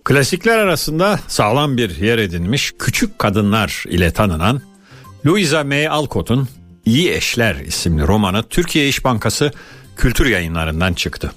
Klasikler 0.04 0.58
arasında 0.58 1.20
sağlam 1.28 1.76
bir 1.76 1.96
yer 1.96 2.18
edinmiş 2.18 2.72
küçük 2.78 3.18
kadınlar 3.18 3.84
ile 3.88 4.10
tanınan 4.10 4.62
Louisa 5.26 5.64
May 5.64 5.88
Alcott'un 5.88 6.48
İyi 6.84 7.10
Eşler 7.10 7.54
isimli 7.56 8.06
romanı 8.06 8.42
Türkiye 8.42 8.88
İş 8.88 9.04
Bankası 9.04 9.52
Kültür 9.96 10.26
Yayınlarından 10.26 10.92
çıktı. 10.92 11.32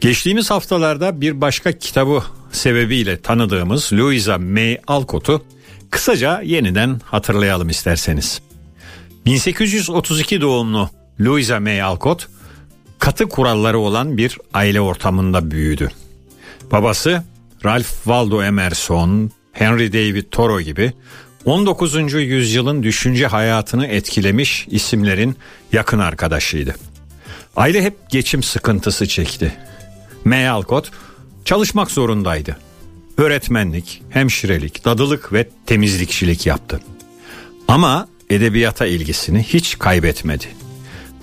Geçtiğimiz 0.00 0.50
haftalarda 0.50 1.20
bir 1.20 1.40
başka 1.40 1.72
kitabı 1.72 2.22
sebebiyle 2.52 3.20
tanıdığımız 3.20 3.92
Louisa 3.92 4.38
May 4.38 4.78
Alcott'u 4.86 5.44
kısaca 5.90 6.40
yeniden 6.40 7.00
hatırlayalım 7.04 7.68
isterseniz. 7.68 8.40
1832 9.26 10.40
doğumlu 10.40 10.90
Louisa 11.20 11.60
May 11.60 11.82
Alcott 11.82 12.28
katı 12.98 13.28
kuralları 13.28 13.78
olan 13.78 14.16
bir 14.16 14.38
aile 14.54 14.80
ortamında 14.80 15.50
büyüdü. 15.50 15.90
Babası 16.72 17.22
Ralph 17.64 17.88
Waldo 18.04 18.42
Emerson, 18.42 19.30
Henry 19.52 19.92
David 19.92 20.24
Thoreau 20.30 20.60
gibi 20.60 20.92
19. 21.44 22.14
yüzyılın 22.14 22.82
düşünce 22.82 23.26
hayatını 23.26 23.86
etkilemiş 23.86 24.66
isimlerin 24.70 25.36
yakın 25.72 25.98
arkadaşıydı. 25.98 26.74
Aile 27.56 27.82
hep 27.82 28.10
geçim 28.10 28.42
sıkıntısı 28.42 29.08
çekti. 29.08 29.56
May 30.24 30.48
Alcott 30.48 30.90
çalışmak 31.44 31.90
zorundaydı. 31.90 32.56
Öğretmenlik, 33.16 34.02
hemşirelik, 34.10 34.84
dadılık 34.84 35.32
ve 35.32 35.48
temizlikçilik 35.66 36.46
yaptı. 36.46 36.80
Ama 37.68 38.08
edebiyata 38.30 38.86
ilgisini 38.86 39.42
hiç 39.42 39.78
kaybetmedi. 39.78 40.46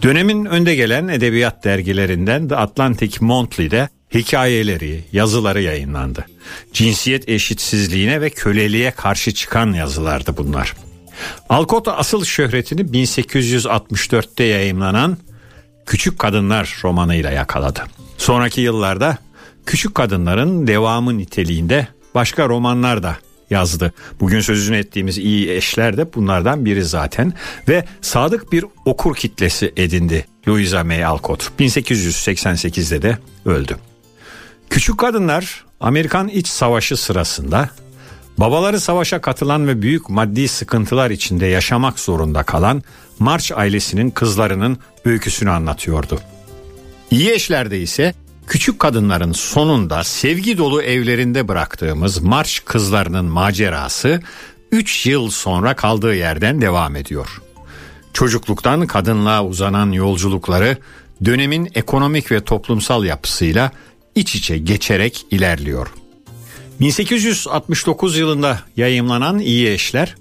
Dönemin 0.01 0.45
önde 0.45 0.75
gelen 0.75 1.07
edebiyat 1.07 1.63
dergilerinden 1.63 2.47
The 2.47 2.55
Atlantic 2.55 3.17
Monthly'de 3.21 3.89
hikayeleri, 4.15 5.03
yazıları 5.11 5.61
yayınlandı. 5.61 6.25
Cinsiyet 6.73 7.29
eşitsizliğine 7.29 8.21
ve 8.21 8.29
köleliğe 8.29 8.91
karşı 8.91 9.33
çıkan 9.33 9.73
yazılardı 9.73 10.37
bunlar. 10.37 10.73
Alcott 11.49 11.87
asıl 11.87 12.25
şöhretini 12.25 12.81
1864'te 12.81 14.43
yayınlanan 14.43 15.17
Küçük 15.85 16.19
Kadınlar 16.19 16.77
romanıyla 16.83 17.31
yakaladı. 17.31 17.83
Sonraki 18.17 18.61
yıllarda 18.61 19.17
Küçük 19.65 19.95
Kadınların 19.95 20.67
devamı 20.67 21.17
niteliğinde 21.17 21.87
başka 22.15 22.49
romanlar 22.49 23.03
da 23.03 23.17
yazdı. 23.49 23.93
Bugün 24.19 24.39
sözünü 24.39 24.77
ettiğimiz 24.77 25.17
iyi 25.17 25.51
eşler 25.51 25.97
de 25.97 26.13
bunlardan 26.13 26.65
biri 26.65 26.83
zaten 26.83 27.33
ve 27.67 27.85
sadık 28.01 28.51
bir 28.51 28.65
okur 28.85 29.15
kitlesi 29.15 29.73
edindi 29.77 30.25
Louisa 30.47 30.83
May 30.83 31.05
Alcott. 31.05 31.51
1888'de 31.59 33.01
de 33.01 33.17
öldü. 33.45 33.77
Küçük 34.75 34.97
kadınlar 34.97 35.65
Amerikan 35.79 36.27
İç 36.27 36.47
Savaşı 36.47 36.97
sırasında 36.97 37.69
babaları 38.37 38.79
savaşa 38.79 39.21
katılan 39.21 39.67
ve 39.67 39.81
büyük 39.81 40.09
maddi 40.09 40.47
sıkıntılar 40.47 41.11
içinde 41.11 41.45
yaşamak 41.45 41.99
zorunda 41.99 42.43
kalan 42.43 42.83
March 43.19 43.51
ailesinin 43.57 44.09
kızlarının 44.09 44.77
öyküsünü 45.05 45.49
anlatıyordu. 45.49 46.19
İyi 47.11 47.31
eşlerde 47.31 47.79
ise 47.79 48.13
küçük 48.47 48.79
kadınların 48.79 49.31
sonunda 49.31 50.03
sevgi 50.03 50.57
dolu 50.57 50.81
evlerinde 50.81 51.47
bıraktığımız 51.47 52.21
March 52.21 52.59
kızlarının 52.65 53.25
macerası 53.25 54.21
3 54.71 55.05
yıl 55.05 55.29
sonra 55.29 55.75
kaldığı 55.75 56.15
yerden 56.15 56.61
devam 56.61 56.95
ediyor. 56.95 57.41
Çocukluktan 58.13 58.87
kadınlığa 58.87 59.45
uzanan 59.45 59.91
yolculukları 59.91 60.77
dönemin 61.25 61.69
ekonomik 61.75 62.31
ve 62.31 62.43
toplumsal 62.43 63.05
yapısıyla 63.05 63.71
iç 64.15 64.35
içe 64.35 64.57
geçerek 64.57 65.25
ilerliyor. 65.31 65.87
1869 66.79 68.17
yılında 68.17 68.59
yayımlanan 68.77 69.39
İyi 69.39 69.69
Eşler 69.69 70.15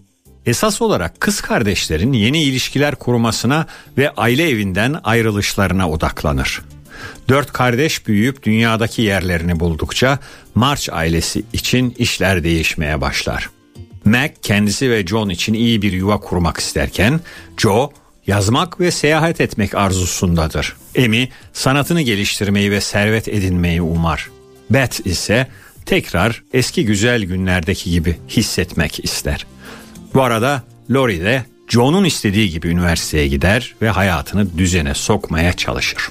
esas 0.47 0.83
olarak 0.83 1.21
kız 1.21 1.41
kardeşlerin 1.41 2.13
yeni 2.13 2.43
ilişkiler 2.43 2.95
kurmasına 2.95 3.67
ve 3.99 4.11
aile 4.11 4.49
evinden 4.51 5.01
ayrılışlarına 5.05 5.91
odaklanır. 5.91 6.61
Dört 7.29 7.53
kardeş 7.53 8.07
büyüyüp 8.07 8.43
dünyadaki 8.43 9.03
yerlerini 9.03 9.61
buldukça 9.61 10.19
March 10.55 10.89
ailesi 10.93 11.45
için 11.53 11.95
işler 11.99 12.45
değişmeye 12.45 13.01
başlar. 13.01 13.51
Mac 14.05 14.35
kendisi 14.43 14.91
ve 14.91 15.07
John 15.07 15.29
için 15.29 15.55
iyi 15.55 15.83
bir 15.83 15.93
yuva 15.93 16.21
kurmak 16.21 16.59
isterken 16.59 17.21
Joe 17.57 17.93
yazmak 18.27 18.81
ve 18.81 18.91
seyahat 18.91 19.41
etmek 19.41 19.75
arzusundadır. 19.75 20.77
Amy 20.99 21.29
sanatını 21.53 22.03
geliştirmeyi 22.03 22.71
ve 22.71 22.81
servet 22.81 23.29
edinmeyi 23.29 23.83
umar. 23.83 24.31
Beth 24.71 25.07
ise 25.07 25.47
tekrar 25.87 26.43
eski 26.53 26.85
güzel 26.87 27.23
günlerdeki 27.23 27.91
gibi 27.91 28.17
hissetmek 28.29 29.05
ister. 29.05 29.47
Bu 30.15 30.23
arada 30.23 30.63
Lori 30.91 31.21
de 31.21 31.45
John'un 31.69 32.05
istediği 32.05 32.51
gibi 32.51 32.69
üniversiteye 32.69 33.29
gider 33.29 33.75
ve 33.83 33.91
hayatını 33.91 34.59
düzene 34.59 34.95
sokmaya 34.95 35.53
çalışır. 35.53 36.09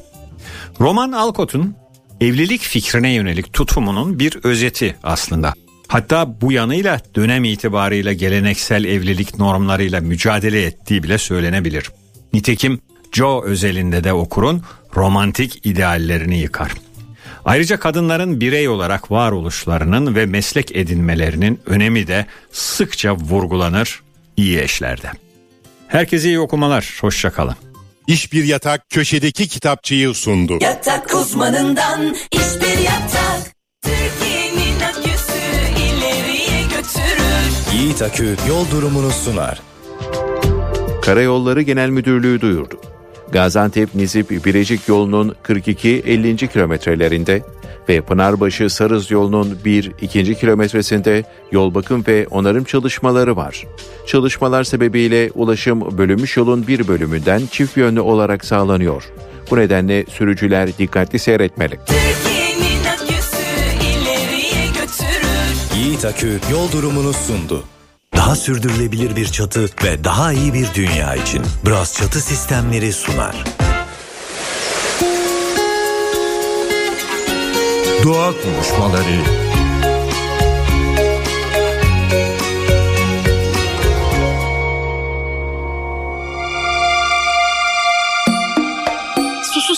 Roman 0.79 1.11
Alcott'un 1.11 1.75
evlilik 2.21 2.61
fikrine 2.61 3.13
yönelik 3.13 3.53
tutumunun 3.53 4.19
bir 4.19 4.39
özeti 4.43 4.95
aslında. 5.03 5.53
Hatta 5.87 6.41
bu 6.41 6.51
yanıyla 6.51 7.01
dönem 7.15 7.43
itibarıyla 7.43 8.13
geleneksel 8.13 8.85
evlilik 8.85 9.39
normlarıyla 9.39 10.01
mücadele 10.01 10.65
ettiği 10.65 11.03
bile 11.03 11.17
söylenebilir. 11.17 11.89
Nitekim 12.33 12.81
Joe 13.11 13.43
özelinde 13.43 14.03
de 14.03 14.13
okurun 14.13 14.63
romantik 14.95 15.65
ideallerini 15.65 16.39
yıkar. 16.39 16.71
Ayrıca 17.45 17.79
kadınların 17.79 18.41
birey 18.41 18.69
olarak 18.69 19.11
varoluşlarının 19.11 20.15
ve 20.15 20.25
meslek 20.25 20.75
edinmelerinin 20.75 21.59
önemi 21.65 22.07
de 22.07 22.25
sıkça 22.51 23.15
vurgulanır 23.15 24.01
iyi 24.37 24.59
eşlerde. 24.59 25.11
Herkese 25.87 26.27
iyi 26.27 26.39
okumalar, 26.39 26.97
hoşçakalın. 27.01 27.55
İş 28.07 28.33
Bir 28.33 28.43
Yatak 28.43 28.89
köşedeki 28.89 29.47
kitapçıyı 29.47 30.13
sundu. 30.13 30.57
Yatak 30.61 31.15
uzmanından 31.15 32.15
iş 32.31 32.61
bir 32.61 32.77
yatak. 32.83 33.53
Türkiye'nin 33.81 34.79
aküsü 34.79 35.39
ileriye 35.79 36.63
götürür. 36.63 37.73
Yiğit 37.73 38.01
Akü 38.01 38.35
yol 38.49 38.71
durumunu 38.71 39.11
sunar. 39.11 39.61
Karayolları 41.03 41.61
Genel 41.61 41.89
Müdürlüğü 41.89 42.41
duyurdu. 42.41 42.77
Gaziantep-Nizip 43.31 44.45
Birecik 44.45 44.87
yolunun 44.87 45.35
42-50. 45.43 46.47
kilometrelerinde 46.47 47.41
ve 47.89 48.01
Pınarbaşı 48.01 48.69
Sarız 48.69 49.11
yolunun 49.11 49.57
1-2. 49.65 50.35
kilometresinde 50.39 51.23
yol 51.51 51.73
bakım 51.73 52.03
ve 52.07 52.27
onarım 52.27 52.63
çalışmaları 52.63 53.35
var. 53.35 53.67
Çalışmalar 54.07 54.63
sebebiyle 54.63 55.31
ulaşım 55.35 55.97
bölünmüş 55.97 56.37
yolun 56.37 56.67
bir 56.67 56.87
bölümünden 56.87 57.41
çift 57.51 57.77
yönlü 57.77 58.01
olarak 58.01 58.45
sağlanıyor. 58.45 59.03
Bu 59.51 59.57
nedenle 59.57 60.05
sürücüler 60.09 60.77
dikkatli 60.77 61.19
seyretmeli. 61.19 61.79
Yiğit 65.75 66.05
Akü 66.05 66.39
yol 66.51 66.71
durumunu 66.71 67.13
sundu. 67.13 67.63
Daha 68.23 68.35
sürdürülebilir 68.35 69.15
bir 69.15 69.25
çatı 69.25 69.69
ve 69.83 70.03
daha 70.03 70.33
iyi 70.33 70.53
bir 70.53 70.73
dünya 70.73 71.15
için 71.15 71.41
Bras 71.65 71.97
Çatı 71.97 72.21
Sistemleri 72.21 72.93
sunar. 72.93 73.43
Doğa 78.03 78.31
konuşmaları. 78.41 79.52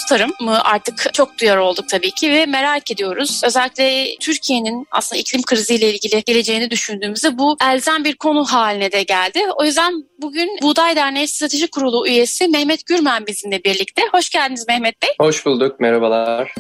Susuz 0.06 0.18
tarım 0.18 0.32
mı 0.42 0.64
artık 0.64 1.14
çok 1.14 1.40
duyar 1.42 1.58
olduk 1.58 1.90
tabii 1.90 2.12
ki 2.12 2.32
ve 2.32 2.46
merak 2.46 2.92
ediyoruz. 2.92 3.42
Özellikle 3.46 4.18
Türkiye'nin 4.20 4.88
aslında 4.92 5.20
iklim 5.20 5.42
kriziyle 5.42 5.94
ilgili 5.94 6.24
geleceğini 6.24 6.72
düşündüğümüzde 6.72 7.38
bu 7.38 7.58
elzem 7.64 8.04
bir 8.04 8.16
konu 8.16 8.46
haline 8.46 8.92
de 8.92 9.04
geldi. 9.04 9.40
O 9.58 9.64
yüzden 9.64 9.94
bugün 10.22 10.50
Buğday 10.62 10.96
Derneği 10.96 11.28
Strateji 11.28 11.68
Kurulu 11.72 12.08
üyesi 12.08 12.48
Mehmet 12.48 12.86
Gürmen 12.86 13.28
bizimle 13.28 13.64
birlikte. 13.64 14.02
Hoş 14.12 14.30
geldiniz 14.30 14.68
Mehmet 14.68 15.02
Bey. 15.02 15.10
Hoş 15.20 15.46
bulduk, 15.46 15.80
merhabalar. 15.80 16.56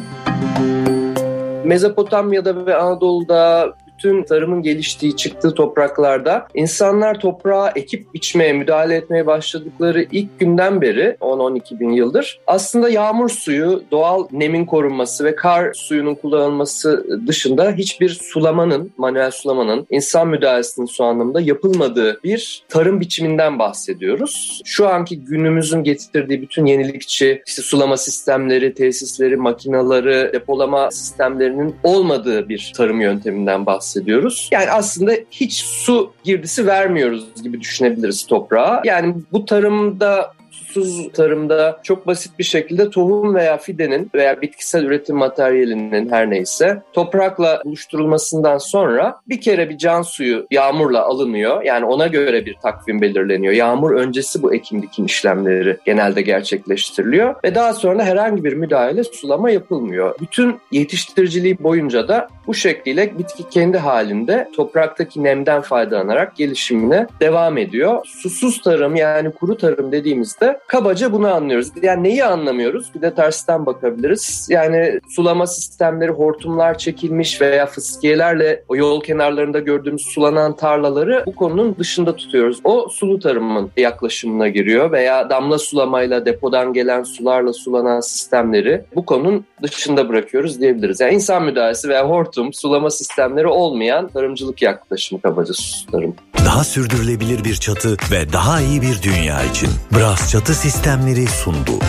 Mezopotamya'da 1.63 2.65
ve 2.65 2.75
Anadolu'da 2.75 3.73
bütün 4.05 4.23
tarımın 4.23 4.61
geliştiği, 4.61 5.15
çıktığı 5.15 5.53
topraklarda 5.53 6.47
insanlar 6.53 7.19
toprağa 7.19 7.71
ekip 7.75 8.13
biçmeye, 8.13 8.53
müdahale 8.53 8.95
etmeye 8.95 9.25
başladıkları 9.25 10.05
ilk 10.11 10.39
günden 10.39 10.81
beri 10.81 11.17
10-12 11.21 11.79
bin 11.79 11.89
yıldır 11.89 12.39
aslında 12.47 12.89
yağmur 12.89 13.29
suyu, 13.29 13.83
doğal 13.91 14.27
nemin 14.31 14.65
korunması 14.65 15.23
ve 15.25 15.35
kar 15.35 15.73
suyunun 15.73 16.15
kullanılması 16.15 17.05
dışında 17.27 17.71
hiçbir 17.71 18.09
sulamanın, 18.09 18.91
manuel 18.97 19.31
sulamanın, 19.31 19.87
insan 19.89 20.27
müdahalesinin 20.27 20.85
su 20.85 21.03
anlamında 21.03 21.41
yapılmadığı 21.41 22.19
bir 22.23 22.63
tarım 22.69 22.99
biçiminden 22.99 23.59
bahsediyoruz. 23.59 24.61
Şu 24.65 24.87
anki 24.87 25.19
günümüzün 25.19 25.83
getirdiği 25.83 26.41
bütün 26.41 26.65
yenilikçi 26.65 27.43
işte 27.47 27.61
sulama 27.61 27.97
sistemleri, 27.97 28.73
tesisleri, 28.73 29.37
makinaları, 29.37 30.29
depolama 30.33 30.91
sistemlerinin 30.91 31.75
olmadığı 31.83 32.49
bir 32.49 32.73
tarım 32.77 33.01
yönteminden 33.01 33.65
bahsediyoruz 33.65 33.94
bahsediyoruz. 33.95 34.49
Yani 34.51 34.71
aslında 34.71 35.11
hiç 35.31 35.53
su 35.53 36.13
girdisi 36.23 36.67
vermiyoruz 36.67 37.25
gibi 37.43 37.61
düşünebiliriz 37.61 38.25
toprağa. 38.25 38.81
Yani 38.85 39.15
bu 39.31 39.45
tarımda 39.45 40.34
susuz 40.55 41.11
tarımda 41.11 41.79
çok 41.83 42.07
basit 42.07 42.39
bir 42.39 42.43
şekilde 42.43 42.89
tohum 42.89 43.35
veya 43.35 43.57
fidenin 43.57 44.09
veya 44.15 44.41
bitkisel 44.41 44.83
üretim 44.83 45.15
materyalinin 45.15 46.09
her 46.09 46.29
neyse 46.29 46.81
toprakla 46.93 47.61
buluşturulmasından 47.65 48.57
sonra 48.57 49.19
bir 49.29 49.41
kere 49.41 49.69
bir 49.69 49.77
can 49.77 50.01
suyu 50.01 50.47
yağmurla 50.51 51.05
alınıyor. 51.05 51.63
Yani 51.63 51.85
ona 51.85 52.07
göre 52.07 52.45
bir 52.45 52.55
takvim 52.63 53.01
belirleniyor. 53.01 53.53
Yağmur 53.53 53.91
öncesi 53.91 54.43
bu 54.43 54.55
ekim 54.55 54.81
dikim 54.81 55.05
işlemleri 55.05 55.77
genelde 55.85 56.21
gerçekleştiriliyor 56.21 57.35
ve 57.43 57.55
daha 57.55 57.73
sonra 57.73 58.03
herhangi 58.03 58.43
bir 58.43 58.53
müdahale 58.53 59.03
sulama 59.03 59.49
yapılmıyor. 59.49 60.15
Bütün 60.21 60.59
yetiştiriciliği 60.71 61.63
boyunca 61.63 62.07
da 62.07 62.27
bu 62.47 62.53
şekliyle 62.53 63.17
bitki 63.19 63.49
kendi 63.49 63.77
halinde 63.77 64.49
topraktaki 64.55 65.23
nemden 65.23 65.61
faydalanarak 65.61 66.35
gelişimine 66.35 67.07
devam 67.19 67.57
ediyor. 67.57 68.05
Susuz 68.05 68.61
tarım 68.61 68.95
yani 68.95 69.31
kuru 69.31 69.57
tarım 69.57 69.91
dediğimizde 69.91 70.44
kabaca 70.67 71.11
bunu 71.11 71.33
anlıyoruz. 71.33 71.71
Yani 71.81 72.03
neyi 72.03 72.25
anlamıyoruz? 72.25 72.95
Bir 72.95 73.01
de 73.01 73.13
tersten 73.13 73.65
bakabiliriz. 73.65 74.47
Yani 74.49 74.99
sulama 75.09 75.47
sistemleri, 75.47 76.11
hortumlar 76.11 76.77
çekilmiş 76.77 77.41
veya 77.41 77.65
fıskiyelerle 77.65 78.63
o 78.69 78.75
yol 78.75 79.01
kenarlarında 79.01 79.59
gördüğümüz 79.59 80.01
sulanan 80.01 80.55
tarlaları 80.55 81.23
bu 81.25 81.35
konunun 81.35 81.75
dışında 81.79 82.15
tutuyoruz. 82.15 82.59
O 82.63 82.87
sulu 82.89 83.19
tarımın 83.19 83.71
yaklaşımına 83.77 84.47
giriyor 84.47 84.91
veya 84.91 85.29
damla 85.29 85.57
sulamayla 85.57 86.25
depodan 86.25 86.73
gelen 86.73 87.03
sularla 87.03 87.53
sulanan 87.53 87.99
sistemleri 87.99 88.81
bu 88.95 89.05
konunun 89.05 89.45
dışında 89.61 90.09
bırakıyoruz 90.09 90.61
diyebiliriz. 90.61 90.99
Yani 90.99 91.13
insan 91.13 91.43
müdahalesi 91.43 91.89
veya 91.89 92.09
hortum, 92.09 92.53
sulama 92.53 92.89
sistemleri 92.89 93.47
olmayan 93.47 94.07
tarımcılık 94.07 94.61
yaklaşımı 94.61 95.21
kabaca 95.21 95.53
tarım. 95.91 96.15
Daha 96.45 96.63
sürdürülebilir 96.63 97.43
bir 97.43 97.55
çatı 97.55 97.97
ve 98.11 98.33
daha 98.33 98.61
iyi 98.61 98.81
bir 98.81 99.01
dünya 99.01 99.43
için 99.43 99.69
Bras 99.95 100.31
Çatı 100.31 100.53
Sistemleri 100.53 101.27
sundu. 101.27 101.79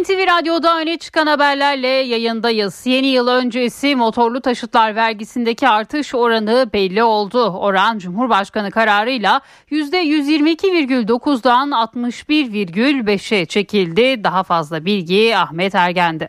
NTV 0.00 0.26
Radyo'da 0.26 0.80
öne 0.80 0.98
çıkan 0.98 1.26
haberlerle 1.26 1.88
yayındayız. 1.88 2.86
Yeni 2.86 3.06
yıl 3.06 3.28
öncesi 3.28 3.96
motorlu 3.96 4.40
taşıtlar 4.40 4.96
vergisindeki 4.96 5.68
artış 5.68 6.14
oranı 6.14 6.70
belli 6.72 7.02
oldu. 7.02 7.44
Oran 7.44 7.98
Cumhurbaşkanı 7.98 8.70
kararıyla 8.70 9.40
%122,9'dan 9.70 11.70
61,5'e 11.70 13.46
çekildi. 13.46 14.24
Daha 14.24 14.42
fazla 14.42 14.84
bilgi 14.84 15.36
Ahmet 15.36 15.74
Ergen'de. 15.74 16.28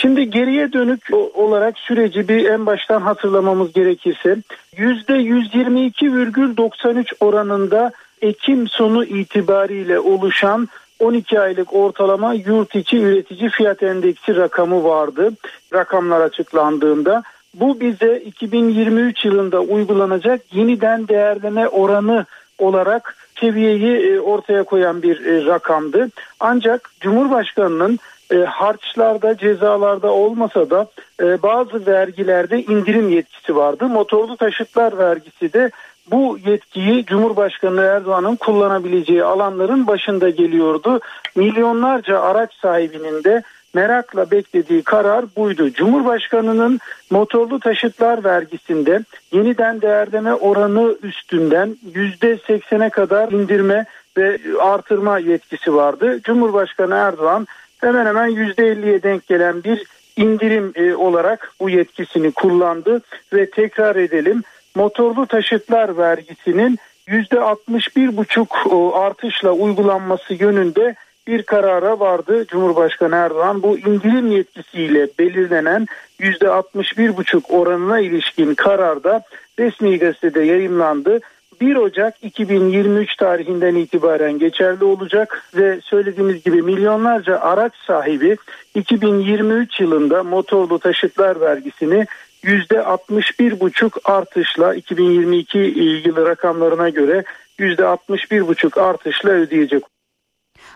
Şimdi 0.00 0.30
geriye 0.30 0.72
dönük 0.72 1.00
olarak 1.34 1.78
süreci 1.78 2.28
bir 2.28 2.44
en 2.44 2.66
baştan 2.66 3.00
hatırlamamız 3.00 3.72
gerekirse 3.72 4.36
%122,93 4.76 7.14
oranında 7.20 7.92
Ekim 8.22 8.68
sonu 8.68 9.04
itibariyle 9.04 10.00
oluşan 10.00 10.68
12 10.98 11.40
aylık 11.40 11.74
ortalama 11.74 12.34
yurt 12.34 12.76
içi 12.76 12.98
üretici 12.98 13.50
fiyat 13.50 13.82
endeksi 13.82 14.36
rakamı 14.36 14.84
vardı. 14.84 15.30
Rakamlar 15.72 16.20
açıklandığında 16.20 17.22
bu 17.54 17.80
bize 17.80 18.16
2023 18.16 19.24
yılında 19.24 19.60
uygulanacak 19.60 20.40
yeniden 20.52 21.08
değerleme 21.08 21.68
oranı 21.68 22.26
olarak 22.58 23.16
seviyeyi 23.40 24.20
ortaya 24.20 24.62
koyan 24.62 25.02
bir 25.02 25.46
rakamdı. 25.46 26.08
Ancak 26.40 26.90
Cumhurbaşkanının 27.00 27.98
e, 28.32 28.36
harçlarda 28.36 29.36
cezalarda 29.36 30.12
olmasa 30.12 30.70
da 30.70 30.86
e, 31.22 31.42
bazı 31.42 31.86
vergilerde 31.86 32.62
indirim 32.62 33.08
yetkisi 33.10 33.56
vardı. 33.56 33.88
Motorlu 33.88 34.36
taşıtlar 34.36 34.98
vergisi 34.98 35.52
de 35.52 35.70
bu 36.10 36.38
yetkiyi 36.46 37.06
Cumhurbaşkanı 37.06 37.80
Erdoğan'ın 37.80 38.36
kullanabileceği 38.36 39.24
alanların 39.24 39.86
başında 39.86 40.30
geliyordu. 40.30 41.00
Milyonlarca 41.36 42.20
araç 42.20 42.54
sahibinin 42.54 43.24
de 43.24 43.42
merakla 43.74 44.30
beklediği 44.30 44.82
karar 44.82 45.24
buydu. 45.36 45.70
Cumhurbaşkanının 45.70 46.80
motorlu 47.10 47.60
taşıtlar 47.60 48.24
vergisinde 48.24 49.00
yeniden 49.32 49.80
değerleme 49.80 50.34
oranı 50.34 50.96
üstünden 51.02 51.76
%80'e 51.94 52.90
kadar 52.90 53.32
indirme 53.32 53.86
ve 54.16 54.38
artırma 54.60 55.18
yetkisi 55.18 55.74
vardı. 55.74 56.20
Cumhurbaşkanı 56.24 56.94
Erdoğan 56.94 57.46
hemen 57.80 58.06
hemen 58.06 58.30
%50'ye 58.30 59.02
denk 59.02 59.26
gelen 59.26 59.64
bir 59.64 59.84
indirim 60.16 60.72
e, 60.74 60.94
olarak 60.94 61.52
bu 61.60 61.70
yetkisini 61.70 62.32
kullandı 62.32 63.02
ve 63.32 63.50
tekrar 63.50 63.96
edelim 63.96 64.42
motorlu 64.74 65.26
taşıtlar 65.26 65.96
vergisinin 65.96 66.78
%61,5 67.08 68.92
artışla 68.92 69.52
uygulanması 69.52 70.34
yönünde 70.34 70.94
bir 71.26 71.42
karara 71.42 72.00
vardı 72.00 72.46
Cumhurbaşkanı 72.48 73.14
Erdoğan. 73.14 73.62
Bu 73.62 73.78
indirim 73.78 74.30
yetkisiyle 74.30 75.08
belirlenen 75.18 75.86
%61,5 76.20 77.52
oranına 77.52 78.00
ilişkin 78.00 78.54
kararda 78.54 79.22
resmi 79.58 79.98
gazetede 79.98 80.42
yayınlandı. 80.42 81.20
1 81.60 81.76
Ocak 81.76 82.24
2023 82.24 83.16
tarihinden 83.16 83.74
itibaren 83.74 84.38
geçerli 84.38 84.84
olacak 84.84 85.44
ve 85.56 85.80
söylediğimiz 85.80 86.44
gibi 86.44 86.62
milyonlarca 86.62 87.40
araç 87.40 87.72
sahibi 87.86 88.36
2023 88.74 89.80
yılında 89.80 90.22
motorlu 90.22 90.78
taşıtlar 90.78 91.40
vergisini 91.40 92.06
%61,5 92.44 94.00
artışla 94.04 94.74
2022 94.74 95.58
yılı 96.04 96.26
rakamlarına 96.26 96.88
göre 96.88 97.24
%61,5 97.58 98.80
artışla 98.80 99.30
ödeyecek. 99.30 99.82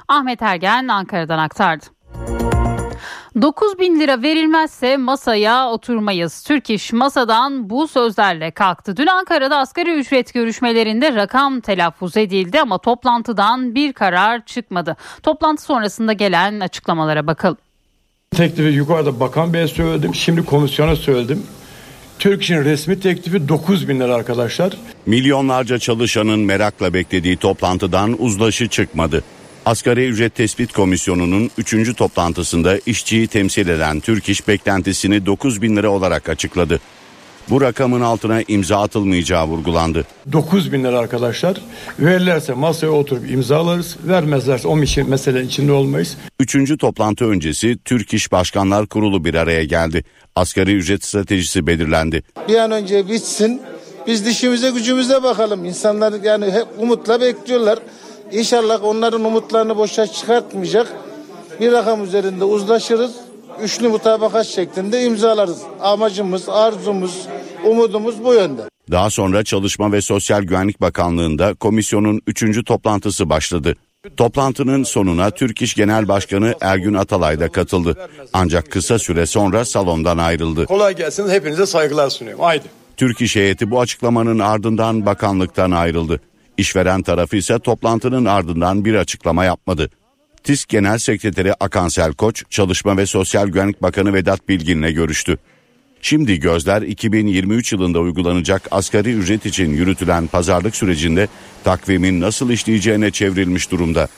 Ahmet 0.08 0.42
Ergen 0.42 0.88
Ankara'dan 0.88 1.38
aktardı. 1.38 1.84
9 3.42 3.78
bin 3.78 4.00
lira 4.00 4.22
verilmezse 4.22 4.96
masaya 4.96 5.70
oturmayız. 5.70 6.42
Türk 6.42 6.70
İş 6.70 6.92
masadan 6.92 7.70
bu 7.70 7.88
sözlerle 7.88 8.50
kalktı. 8.50 8.96
Dün 8.96 9.06
Ankara'da 9.06 9.58
asgari 9.58 9.94
ücret 9.94 10.34
görüşmelerinde 10.34 11.14
rakam 11.14 11.60
telaffuz 11.60 12.16
edildi 12.16 12.60
ama 12.60 12.78
toplantıdan 12.78 13.74
bir 13.74 13.92
karar 13.92 14.44
çıkmadı. 14.44 14.96
Toplantı 15.22 15.62
sonrasında 15.62 16.12
gelen 16.12 16.60
açıklamalara 16.60 17.26
bakalım. 17.26 17.58
Teklifi 18.30 18.76
yukarıda 18.76 19.20
Bakan 19.20 19.52
Bey'e 19.52 19.68
söyledim. 19.68 20.14
Şimdi 20.14 20.44
komisyona 20.44 20.96
söyledim. 20.96 21.42
Türk 22.18 22.42
İş'in 22.42 22.64
resmi 22.64 23.00
teklifi 23.00 23.48
9 23.48 23.88
bin 23.88 24.00
lira 24.00 24.14
arkadaşlar. 24.14 24.72
Milyonlarca 25.06 25.78
çalışanın 25.78 26.38
merakla 26.38 26.94
beklediği 26.94 27.36
toplantıdan 27.36 28.16
uzlaşı 28.18 28.68
çıkmadı. 28.68 29.24
Asgari 29.66 30.06
Ücret 30.06 30.34
Tespit 30.34 30.72
Komisyonu'nun 30.72 31.50
3. 31.58 31.96
toplantısında 31.96 32.78
işçiyi 32.86 33.28
temsil 33.28 33.68
eden 33.68 34.00
Türk 34.00 34.28
İş 34.28 34.48
beklentisini 34.48 35.26
9 35.26 35.62
bin 35.62 35.76
lira 35.76 35.90
olarak 35.90 36.28
açıkladı. 36.28 36.80
Bu 37.50 37.60
rakamın 37.60 38.00
altına 38.00 38.42
imza 38.48 38.82
atılmayacağı 38.82 39.46
vurgulandı. 39.46 40.06
9 40.32 40.72
bin 40.72 40.84
lira 40.84 40.98
arkadaşlar. 40.98 41.56
Verirlerse 41.98 42.52
masaya 42.52 42.90
oturup 42.90 43.30
imzalarız. 43.30 43.96
Vermezlerse 44.04 44.68
o 44.68 44.82
için 44.82 45.10
mesele 45.10 45.42
içinde 45.42 45.72
olmayız. 45.72 46.16
Üçüncü 46.40 46.78
toplantı 46.78 47.24
öncesi 47.24 47.78
Türk 47.84 48.14
İş 48.14 48.32
Başkanlar 48.32 48.86
Kurulu 48.86 49.24
bir 49.24 49.34
araya 49.34 49.64
geldi. 49.64 50.04
Asgari 50.36 50.74
ücret 50.74 51.04
stratejisi 51.04 51.66
belirlendi. 51.66 52.22
Bir 52.48 52.56
an 52.56 52.70
önce 52.70 53.08
bitsin. 53.08 53.62
Biz 54.06 54.26
dişimize 54.26 54.70
gücümüze 54.70 55.22
bakalım. 55.22 55.64
İnsanlar 55.64 56.22
yani 56.22 56.44
hep 56.44 56.66
umutla 56.78 57.20
bekliyorlar. 57.20 57.78
İnşallah 58.32 58.84
onların 58.84 59.24
umutlarını 59.24 59.76
boşa 59.76 60.06
çıkartmayacak 60.06 60.92
bir 61.60 61.72
rakam 61.72 62.04
üzerinde 62.04 62.44
uzlaşırız. 62.44 63.12
Üçlü 63.62 63.88
mutabakat 63.88 64.46
şeklinde 64.46 65.02
imzalarız. 65.02 65.58
Amacımız, 65.80 66.48
arzumuz, 66.48 67.26
umudumuz 67.64 68.24
bu 68.24 68.34
yönde. 68.34 68.62
Daha 68.90 69.10
sonra 69.10 69.44
Çalışma 69.44 69.92
ve 69.92 70.00
Sosyal 70.00 70.42
Güvenlik 70.42 70.80
Bakanlığı'nda 70.80 71.54
komisyonun 71.54 72.20
üçüncü 72.26 72.64
toplantısı 72.64 73.30
başladı. 73.30 73.76
Toplantının 74.16 74.82
sonuna 74.82 75.30
Türk 75.30 75.62
İş 75.62 75.74
Genel 75.74 76.08
Başkanı 76.08 76.54
Ergün 76.60 76.94
Atalay 76.94 77.40
da 77.40 77.48
katıldı. 77.52 78.08
Ancak 78.32 78.70
kısa 78.70 78.98
süre 78.98 79.26
sonra 79.26 79.64
salondan 79.64 80.18
ayrıldı. 80.18 80.66
Kolay 80.66 80.96
gelsin 80.96 81.28
hepinize 81.28 81.66
saygılar 81.66 82.10
sunuyorum. 82.10 82.44
Haydi. 82.44 82.64
Türk 82.96 83.20
İş 83.20 83.36
heyeti 83.36 83.70
bu 83.70 83.80
açıklamanın 83.80 84.38
ardından 84.38 85.06
bakanlıktan 85.06 85.70
ayrıldı. 85.70 86.20
İşveren 86.58 87.02
tarafı 87.02 87.36
ise 87.36 87.58
toplantının 87.58 88.24
ardından 88.24 88.84
bir 88.84 88.94
açıklama 88.94 89.44
yapmadı. 89.44 89.90
TİSK 90.44 90.68
Genel 90.68 90.98
Sekreteri 90.98 91.54
Akansel 91.54 92.12
Koç, 92.12 92.42
Çalışma 92.50 92.96
ve 92.96 93.06
Sosyal 93.06 93.48
Güvenlik 93.48 93.82
Bakanı 93.82 94.14
Vedat 94.14 94.48
Bilgin'le 94.48 94.94
görüştü. 94.94 95.38
Şimdi 96.00 96.40
gözler 96.40 96.82
2023 96.82 97.72
yılında 97.72 98.00
uygulanacak 98.00 98.68
asgari 98.70 99.12
ücret 99.12 99.46
için 99.46 99.70
yürütülen 99.70 100.26
pazarlık 100.26 100.76
sürecinde 100.76 101.28
takvimin 101.64 102.20
nasıl 102.20 102.50
işleyeceğine 102.50 103.10
çevrilmiş 103.10 103.70
durumda. 103.70 104.08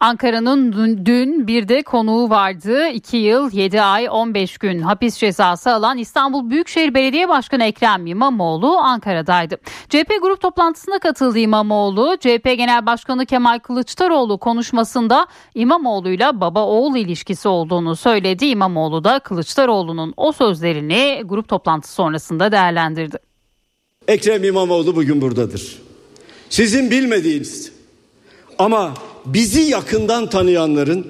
Ankara'nın 0.00 0.72
dün 1.06 1.46
bir 1.46 1.68
de 1.68 1.82
konuğu 1.82 2.30
vardı. 2.30 2.88
2 2.88 3.16
yıl 3.16 3.52
7 3.52 3.82
ay 3.82 4.08
15 4.10 4.58
gün 4.58 4.80
hapis 4.80 5.16
cezası 5.16 5.70
alan 5.70 5.98
İstanbul 5.98 6.50
Büyükşehir 6.50 6.94
Belediye 6.94 7.28
Başkanı 7.28 7.64
Ekrem 7.64 8.06
İmamoğlu 8.06 8.78
Ankara'daydı. 8.78 9.58
CHP 9.88 10.22
grup 10.22 10.40
toplantısına 10.40 10.98
katıldı 10.98 11.38
İmamoğlu. 11.38 12.16
CHP 12.20 12.44
Genel 12.44 12.86
Başkanı 12.86 13.26
Kemal 13.26 13.58
Kılıçdaroğlu 13.58 14.38
konuşmasında 14.38 15.26
İmamoğlu'yla 15.54 16.40
baba 16.40 16.66
oğul 16.66 16.96
ilişkisi 16.96 17.48
olduğunu 17.48 17.96
söyledi. 17.96 18.46
İmamoğlu 18.46 19.04
da 19.04 19.18
Kılıçdaroğlu'nun 19.18 20.14
o 20.16 20.32
sözlerini 20.32 21.22
grup 21.24 21.48
toplantısı 21.48 21.94
sonrasında 21.94 22.52
değerlendirdi. 22.52 23.18
Ekrem 24.08 24.44
İmamoğlu 24.44 24.96
bugün 24.96 25.20
buradadır. 25.20 25.82
Sizin 26.50 26.90
bilmediğiniz 26.90 27.72
ama 28.58 28.94
bizi 29.26 29.60
yakından 29.60 30.30
tanıyanların, 30.30 31.06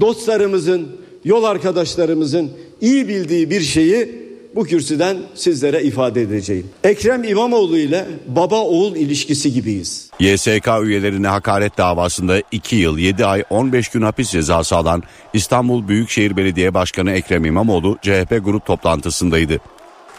dostlarımızın, 0.00 0.88
yol 1.24 1.44
arkadaşlarımızın 1.44 2.50
iyi 2.80 3.08
bildiği 3.08 3.50
bir 3.50 3.60
şeyi 3.60 4.24
bu 4.54 4.64
kürsüden 4.64 5.16
sizlere 5.34 5.82
ifade 5.82 6.22
edeceğim. 6.22 6.66
Ekrem 6.84 7.24
İmamoğlu 7.24 7.78
ile 7.78 8.06
baba 8.26 8.60
oğul 8.60 8.96
ilişkisi 8.96 9.52
gibiyiz. 9.52 10.10
YSK 10.20 10.68
üyelerine 10.82 11.28
hakaret 11.28 11.78
davasında 11.78 12.42
2 12.52 12.76
yıl 12.76 12.98
7 12.98 13.26
ay 13.26 13.44
15 13.50 13.88
gün 13.88 14.02
hapis 14.02 14.30
cezası 14.30 14.76
alan 14.76 15.02
İstanbul 15.32 15.88
Büyükşehir 15.88 16.36
Belediye 16.36 16.74
Başkanı 16.74 17.12
Ekrem 17.12 17.44
İmamoğlu 17.44 17.98
CHP 18.02 18.40
grup 18.44 18.66
toplantısındaydı. 18.66 19.58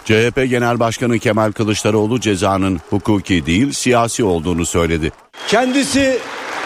CHP 0.05 0.49
Genel 0.49 0.79
Başkanı 0.79 1.19
Kemal 1.19 1.51
Kılıçdaroğlu 1.51 2.19
cezanın 2.19 2.79
hukuki 2.89 3.45
değil 3.45 3.71
siyasi 3.71 4.23
olduğunu 4.23 4.65
söyledi. 4.65 5.11
Kendisi 5.47 6.17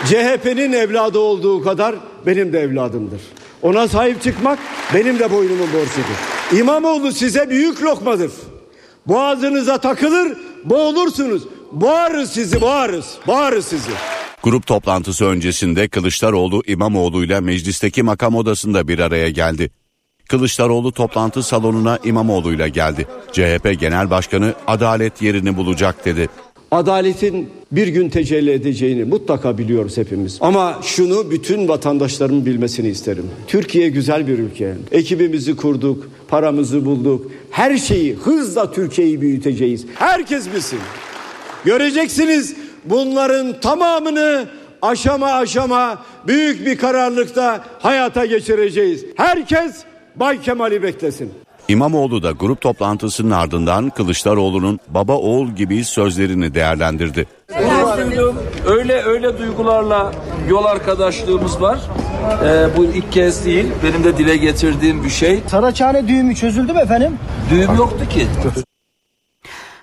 CHP'nin 0.06 0.74
evladı 0.74 1.20
olduğu 1.20 1.64
kadar 1.64 1.96
benim 2.26 2.54
de 2.54 2.60
evladımdır. 2.60 3.22
Ona 3.62 3.88
sahip 3.88 4.22
çıkmak 4.24 4.60
benim 4.94 5.20
de 5.20 5.32
boynumun 5.32 5.68
borcudur. 5.74 6.60
İmamoğlu 6.60 7.12
size 7.12 7.50
büyük 7.50 7.84
lokmadır. 7.84 8.32
Boğazınıza 9.08 9.78
takılır, 9.78 10.38
boğulursunuz. 10.66 11.44
Boğarız 11.72 12.32
sizi, 12.32 12.62
boğarız. 12.62 13.18
Boğarız 13.28 13.66
sizi. 13.66 13.92
Grup 14.44 14.68
toplantısı 14.68 15.26
öncesinde 15.26 15.88
Kılıçdaroğlu 15.88 16.64
İmamoğlu 16.68 17.24
ile 17.24 17.40
meclisteki 17.40 18.04
makam 18.04 18.36
odasında 18.36 18.88
bir 18.88 19.00
araya 19.00 19.30
geldi. 19.30 19.72
Kılıçdaroğlu 20.30 20.92
toplantı 20.92 21.44
salonuna 21.44 22.00
İmamoğlu 22.04 22.54
ile 22.54 22.70
geldi. 22.70 23.08
CHP 23.32 23.80
Genel 23.80 24.10
Başkanı 24.10 24.54
adalet 24.68 25.22
yerini 25.22 25.58
bulacak 25.58 26.06
dedi. 26.06 26.30
Adaletin 26.72 27.50
bir 27.72 27.88
gün 27.88 28.10
tecelli 28.10 28.52
edeceğini 28.52 29.04
mutlaka 29.04 29.58
biliyoruz 29.58 29.98
hepimiz. 29.98 30.38
Ama 30.42 30.80
şunu 30.84 31.32
bütün 31.32 31.68
vatandaşlarımın 31.68 32.46
bilmesini 32.46 32.88
isterim. 32.88 33.26
Türkiye 33.48 33.90
güzel 33.90 34.28
bir 34.28 34.40
ülke. 34.40 34.74
Ekibimizi 34.92 35.56
kurduk, 35.56 36.10
paramızı 36.28 36.86
bulduk. 36.86 37.32
Her 37.52 37.78
şeyi 37.78 38.14
hızla 38.14 38.72
Türkiye'yi 38.72 39.22
büyüteceğiz. 39.22 39.86
Herkes 39.96 40.54
bilsin. 40.54 40.80
Göreceksiniz 41.66 42.56
bunların 42.86 43.60
tamamını 43.60 44.46
aşama 44.82 45.32
aşama 45.32 46.06
büyük 46.28 46.66
bir 46.66 46.78
kararlılıkta 46.78 47.64
hayata 47.80 48.26
geçireceğiz. 48.26 49.06
Herkes 49.16 49.76
Bay 50.16 50.42
Kemal'i 50.42 50.84
beklesin. 50.84 51.32
İmamoğlu 51.70 52.24
da 52.24 52.32
grup 52.32 52.62
toplantısının 52.62 53.32
ardından 53.32 53.90
Kılıçdaroğlu'nun 53.90 54.80
baba 54.88 55.14
oğul 55.14 55.50
gibi 55.50 55.84
sözlerini 55.84 56.54
değerlendirdi. 56.54 57.28
Öyle 58.66 59.02
öyle 59.04 59.38
duygularla 59.38 60.12
yol 60.50 60.66
arkadaşlığımız 60.66 61.62
var. 61.62 61.80
Ee, 62.44 62.78
bu 62.78 62.86
ilk 62.86 63.12
kez 63.12 63.46
değil. 63.46 63.66
Benim 63.84 64.04
de 64.04 64.18
dile 64.18 64.38
getirdiğim 64.38 65.04
bir 65.04 65.10
şey. 65.10 65.40
Saraçhane 65.48 66.08
düğümü 66.08 66.36
çözüldü 66.36 66.74
mü 66.74 66.80
efendim? 66.80 67.18
Düğüm 67.52 67.76
yoktu 67.76 68.10
ki. 68.10 68.28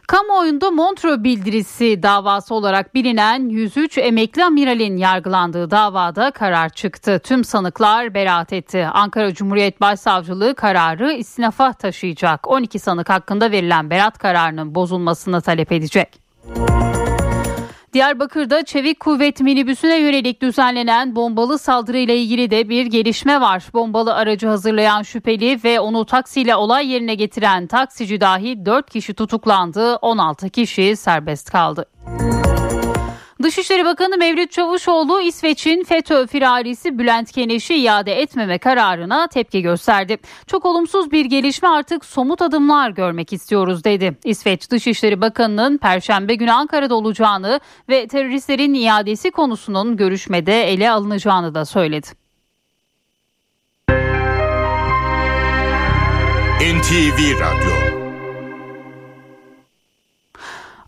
Kamuoyunda 0.07 0.71
Montreux 0.71 1.25
bildirisi 1.25 2.03
davası 2.03 2.55
olarak 2.55 2.95
bilinen 2.95 3.49
103 3.49 3.99
emekli 3.99 4.45
amiralin 4.45 4.97
yargılandığı 4.97 5.71
davada 5.71 6.31
karar 6.31 6.69
çıktı. 6.69 7.21
Tüm 7.25 7.45
sanıklar 7.45 8.15
beraat 8.15 8.53
etti. 8.53 8.87
Ankara 8.93 9.35
Cumhuriyet 9.35 9.81
Başsavcılığı 9.81 10.55
kararı 10.55 11.13
istinafa 11.13 11.73
taşıyacak. 11.73 12.49
12 12.49 12.79
sanık 12.79 13.11
hakkında 13.11 13.51
verilen 13.51 13.91
beraat 13.91 14.19
kararının 14.19 14.75
bozulmasını 14.75 15.41
talep 15.41 15.73
edecek. 15.73 16.21
Diyarbakır'da 17.97 18.65
Çevik 18.65 19.01
Kuvvet 19.01 19.41
minibüsüne 19.41 20.01
yönelik 20.01 20.43
düzenlenen 20.43 21.17
bombalı 21.17 21.59
saldırıyla 21.59 22.15
ilgili 22.15 22.51
de 22.51 22.69
bir 22.69 22.87
gelişme 22.87 23.41
var. 23.41 23.65
Bombalı 23.75 24.15
aracı 24.15 24.47
hazırlayan 24.47 25.03
şüpheli 25.03 25.61
ve 25.65 25.81
onu 25.81 26.07
taksiyle 26.07 26.57
olay 26.57 26.93
yerine 26.93 27.15
getiren 27.15 27.67
taksici 27.67 28.21
dahil 28.21 28.65
4 28.65 28.91
kişi 28.91 29.15
tutuklandı, 29.15 29.97
16 29.97 30.51
kişi 30.51 30.97
serbest 30.97 31.51
kaldı. 31.51 31.85
Dışişleri 33.43 33.85
Bakanı 33.85 34.17
Mevlüt 34.17 34.53
Çavuşoğlu 34.53 35.21
İsveç'in 35.21 35.85
FETÖ 35.85 36.27
firarisi 36.27 36.99
Bülent 36.99 37.33
Keneş'i 37.33 37.75
iade 37.75 38.21
etmeme 38.21 38.59
kararına 38.59 39.27
tepki 39.27 39.63
gösterdi. 39.63 40.19
Çok 40.47 40.65
olumsuz 40.65 41.13
bir 41.13 41.25
gelişme 41.25 41.69
artık 41.69 42.05
somut 42.05 42.43
adımlar 42.43 42.91
görmek 42.91 43.33
istiyoruz 43.33 43.85
dedi. 43.85 44.17
İsveç 44.25 44.71
Dışişleri 44.71 45.21
Bakanı'nın 45.21 45.79
Perşembe 45.79 46.35
günü 46.35 46.53
Ankara'da 46.53 46.95
olacağını 46.95 47.61
ve 47.89 48.07
teröristlerin 48.09 48.75
iadesi 48.75 49.31
konusunun 49.31 49.97
görüşmede 49.97 50.73
ele 50.73 50.91
alınacağını 50.91 51.55
da 51.55 51.65
söyledi. 51.65 52.07
NTV 56.61 57.41
Radyo 57.41 57.96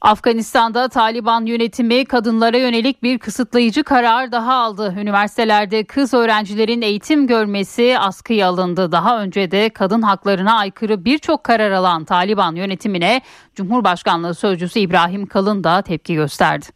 Afganistan'da 0.08 0.88
Taliban 0.88 1.46
yönetimi 1.46 2.04
kadınlara 2.04 2.56
yönelik 2.56 3.02
bir 3.02 3.18
kısıtlayıcı 3.18 3.84
karar 3.84 4.32
daha 4.32 4.54
aldı. 4.54 4.94
Üniversitelerde 4.98 5.84
kız 5.84 6.14
öğrencilerin 6.14 6.82
eğitim 6.82 7.26
görmesi 7.26 7.98
askıya 7.98 8.48
alındı. 8.48 8.92
Daha 8.92 9.22
önce 9.22 9.50
de 9.50 9.68
kadın 9.68 10.02
haklarına 10.02 10.58
aykırı 10.58 11.04
birçok 11.04 11.44
karar 11.44 11.70
alan 11.70 12.04
Taliban 12.04 12.54
yönetimine 12.54 13.20
Cumhurbaşkanlığı 13.54 14.34
Sözcüsü 14.34 14.78
İbrahim 14.78 15.26
Kalın 15.26 15.64
da 15.64 15.82
tepki 15.82 16.14
gösterdi. 16.14 16.66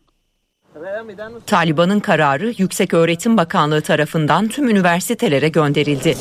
Taliban'ın 1.46 2.00
kararı 2.00 2.52
Yüksek 2.58 2.94
Öğretim 2.94 3.36
Bakanlığı 3.36 3.80
tarafından 3.80 4.48
tüm 4.48 4.68
üniversitelere 4.68 5.48
gönderildi. 5.48 6.16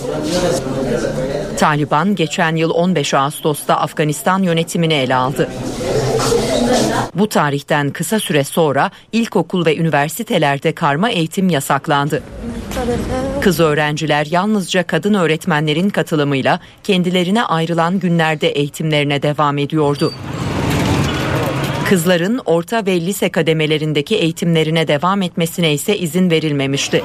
Taliban 1.58 2.16
geçen 2.16 2.56
yıl 2.56 2.70
15 2.70 3.14
Ağustos'ta 3.14 3.78
Afganistan 3.78 4.44
yönetimini 4.44 4.94
ele 4.94 5.16
aldı. 5.16 5.50
Bu 7.16 7.30
tarihten 7.30 7.90
kısa 7.90 8.20
süre 8.20 8.44
sonra 8.44 8.92
ilkokul 9.12 9.66
ve 9.66 9.78
üniversitelerde 9.78 10.72
karma 10.72 11.10
eğitim 11.10 11.50
yasaklandı. 11.50 12.24
Kız 13.42 13.60
öğrenciler 13.60 14.26
yalnızca 14.26 14.84
kadın 14.84 15.14
öğretmenlerin 15.14 15.90
katılımıyla 15.90 16.60
kendilerine 16.84 17.44
ayrılan 17.44 18.00
günlerde 18.00 18.50
eğitimlerine 18.50 19.22
devam 19.22 19.58
ediyordu. 19.58 20.14
Kızların 21.92 22.42
orta 22.46 22.86
ve 22.86 23.02
lise 23.02 23.30
kademelerindeki 23.30 24.16
eğitimlerine 24.16 24.88
devam 24.88 25.22
etmesine 25.22 25.74
ise 25.74 25.98
izin 25.98 26.32
verilmemişti. 26.32 27.04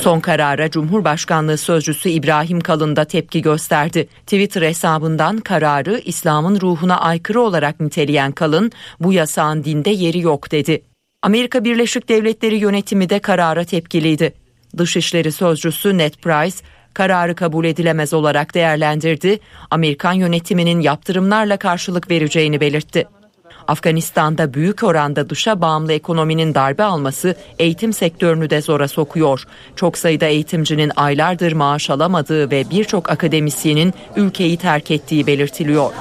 Son 0.00 0.20
karara 0.20 0.70
Cumhurbaşkanlığı 0.70 1.58
Sözcüsü 1.58 2.08
İbrahim 2.08 2.60
Kalın 2.60 2.96
da 2.96 3.04
tepki 3.04 3.42
gösterdi. 3.42 4.08
Twitter 4.26 4.62
hesabından 4.62 5.38
kararı 5.38 5.98
İslam'ın 6.04 6.60
ruhuna 6.60 7.00
aykırı 7.00 7.40
olarak 7.40 7.80
niteleyen 7.80 8.32
Kalın, 8.32 8.72
bu 9.00 9.12
yasağın 9.12 9.64
dinde 9.64 9.90
yeri 9.90 10.20
yok 10.20 10.52
dedi. 10.52 10.82
Amerika 11.22 11.64
Birleşik 11.64 12.08
Devletleri 12.08 12.56
yönetimi 12.56 13.10
de 13.10 13.18
karara 13.18 13.64
tepkiliydi. 13.64 14.34
Dışişleri 14.78 15.32
Sözcüsü 15.32 15.98
Ned 15.98 16.14
Price, 16.14 16.56
kararı 16.94 17.34
kabul 17.34 17.64
edilemez 17.64 18.12
olarak 18.14 18.54
değerlendirdi. 18.54 19.38
Amerikan 19.70 20.12
yönetiminin 20.12 20.80
yaptırımlarla 20.80 21.56
karşılık 21.56 22.10
vereceğini 22.10 22.60
belirtti. 22.60 23.06
Afganistan'da 23.70 24.54
büyük 24.54 24.82
oranda 24.82 25.30
dışa 25.30 25.60
bağımlı 25.60 25.92
ekonominin 25.92 26.54
darbe 26.54 26.82
alması 26.82 27.34
eğitim 27.58 27.92
sektörünü 27.92 28.50
de 28.50 28.62
zora 28.62 28.88
sokuyor. 28.88 29.44
Çok 29.76 29.98
sayıda 29.98 30.26
eğitimcinin 30.26 30.92
aylardır 30.96 31.52
maaş 31.52 31.90
alamadığı 31.90 32.50
ve 32.50 32.70
birçok 32.70 33.10
akademisyenin 33.10 33.94
ülkeyi 34.16 34.56
terk 34.56 34.90
ettiği 34.90 35.26
belirtiliyor. 35.26 35.92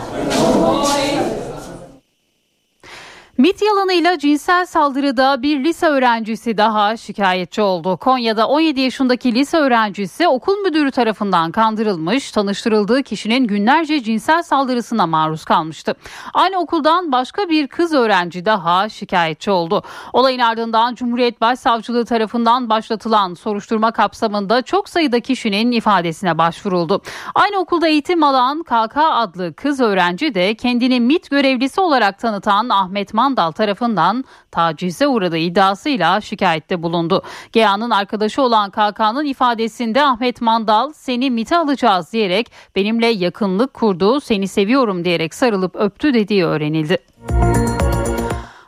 MIT 3.39 3.61
yalanıyla 3.61 4.19
cinsel 4.19 4.65
saldırıda 4.65 5.41
bir 5.41 5.63
lise 5.63 5.87
öğrencisi 5.87 6.57
daha 6.57 6.97
şikayetçi 6.97 7.61
oldu. 7.61 7.97
Konya'da 7.97 8.47
17 8.47 8.81
yaşındaki 8.81 9.35
lise 9.35 9.57
öğrencisi 9.57 10.27
okul 10.27 10.57
müdürü 10.57 10.91
tarafından 10.91 11.51
kandırılmış, 11.51 12.31
tanıştırıldığı 12.31 13.03
kişinin 13.03 13.47
günlerce 13.47 14.03
cinsel 14.03 14.43
saldırısına 14.43 15.07
maruz 15.07 15.45
kalmıştı. 15.45 15.95
Aynı 16.33 16.57
okuldan 16.57 17.11
başka 17.11 17.49
bir 17.49 17.67
kız 17.67 17.93
öğrenci 17.93 18.45
daha 18.45 18.89
şikayetçi 18.89 19.51
oldu. 19.51 19.83
Olayın 20.13 20.39
ardından 20.39 20.95
Cumhuriyet 20.95 21.41
Başsavcılığı 21.41 22.05
tarafından 22.05 22.69
başlatılan 22.69 23.33
soruşturma 23.33 23.91
kapsamında 23.91 24.61
çok 24.61 24.89
sayıda 24.89 25.19
kişinin 25.19 25.71
ifadesine 25.71 26.37
başvuruldu. 26.37 27.01
Aynı 27.35 27.57
okulda 27.57 27.87
eğitim 27.87 28.23
alan 28.23 28.63
KK 28.63 28.97
adlı 28.97 29.53
kız 29.53 29.79
öğrenci 29.79 30.35
de 30.35 30.55
kendini 30.55 30.99
MIT 30.99 31.29
görevlisi 31.29 31.81
olarak 31.81 32.19
tanıtan 32.19 32.69
Ahmet 32.69 33.13
Man 33.13 33.28
Mandal 33.29 33.51
tarafından 33.51 34.23
tacize 34.51 35.07
uğradığı 35.07 35.37
iddiasıyla 35.37 36.21
şikayette 36.21 36.83
bulundu. 36.83 37.23
GEA'nın 37.51 37.89
arkadaşı 37.89 38.41
olan 38.41 38.71
KK'nın 38.71 39.25
ifadesinde 39.25 40.03
Ahmet 40.03 40.41
Mandal 40.41 40.93
seni 40.93 41.31
MIT'e 41.31 41.57
alacağız 41.57 42.13
diyerek 42.13 42.51
benimle 42.75 43.07
yakınlık 43.07 43.73
kurdu, 43.73 44.21
seni 44.21 44.47
seviyorum 44.47 45.05
diyerek 45.05 45.33
sarılıp 45.33 45.75
öptü 45.75 46.13
dediği 46.13 46.45
öğrenildi. 46.45 46.97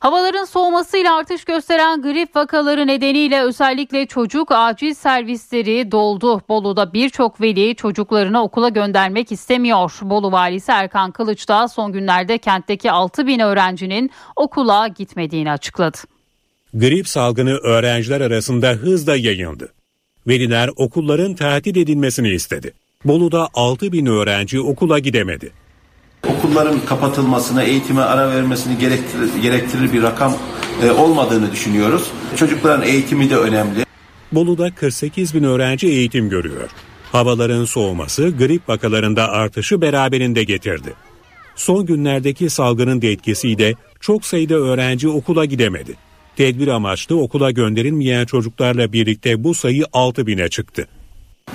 Havaların 0.01 0.45
soğumasıyla 0.45 1.17
artış 1.17 1.45
gösteren 1.45 2.01
grip 2.01 2.35
vakaları 2.35 2.87
nedeniyle 2.87 3.41
özellikle 3.41 4.05
çocuk 4.05 4.51
acil 4.51 4.93
servisleri 4.93 5.91
doldu. 5.91 6.41
Bolu'da 6.49 6.93
birçok 6.93 7.41
veli 7.41 7.75
çocuklarını 7.75 8.43
okula 8.43 8.69
göndermek 8.69 9.31
istemiyor. 9.31 9.99
Bolu 10.01 10.31
valisi 10.31 10.71
Erkan 10.71 11.11
Kılıç 11.11 11.49
da 11.49 11.67
son 11.67 11.91
günlerde 11.91 12.37
kentteki 12.37 12.91
6 12.91 13.27
bin 13.27 13.39
öğrencinin 13.39 14.11
okula 14.35 14.87
gitmediğini 14.87 15.51
açıkladı. 15.51 15.97
Grip 16.73 17.07
salgını 17.07 17.53
öğrenciler 17.53 18.21
arasında 18.21 18.69
hızla 18.69 19.15
yayıldı. 19.15 19.73
Veliler 20.27 20.69
okulların 20.75 21.35
tatil 21.35 21.75
edilmesini 21.75 22.29
istedi. 22.29 22.73
Bolu'da 23.05 23.49
6 23.53 23.91
bin 23.91 24.05
öğrenci 24.05 24.61
okula 24.61 24.99
gidemedi. 24.99 25.60
Okulların 26.27 26.79
kapatılmasına, 26.85 27.63
eğitime 27.63 28.01
ara 28.01 28.29
vermesini 28.29 28.77
gerektirir, 28.77 29.41
gerektirir 29.41 29.93
bir 29.93 30.03
rakam 30.03 30.33
e, 30.83 30.91
olmadığını 30.91 31.51
düşünüyoruz. 31.51 32.11
Çocukların 32.35 32.87
eğitimi 32.87 33.29
de 33.29 33.37
önemli. 33.37 33.85
Bolu'da 34.31 34.75
48 34.75 35.35
bin 35.35 35.43
öğrenci 35.43 35.87
eğitim 35.87 36.29
görüyor. 36.29 36.69
Havaların 37.11 37.65
soğuması 37.65 38.29
grip 38.29 38.69
vakalarında 38.69 39.29
artışı 39.29 39.81
beraberinde 39.81 40.43
getirdi. 40.43 40.93
Son 41.55 41.85
günlerdeki 41.85 42.49
salgının 42.49 43.01
da 43.01 43.07
etkisiyle 43.07 43.73
çok 43.99 44.25
sayıda 44.25 44.55
öğrenci 44.55 45.09
okula 45.09 45.45
gidemedi. 45.45 45.95
Tedbir 46.35 46.67
amaçlı 46.67 47.21
okula 47.21 47.51
gönderilmeyen 47.51 48.25
çocuklarla 48.25 48.93
birlikte 48.93 49.43
bu 49.43 49.53
sayı 49.53 49.85
6 49.93 50.27
bine 50.27 50.49
çıktı. 50.49 50.87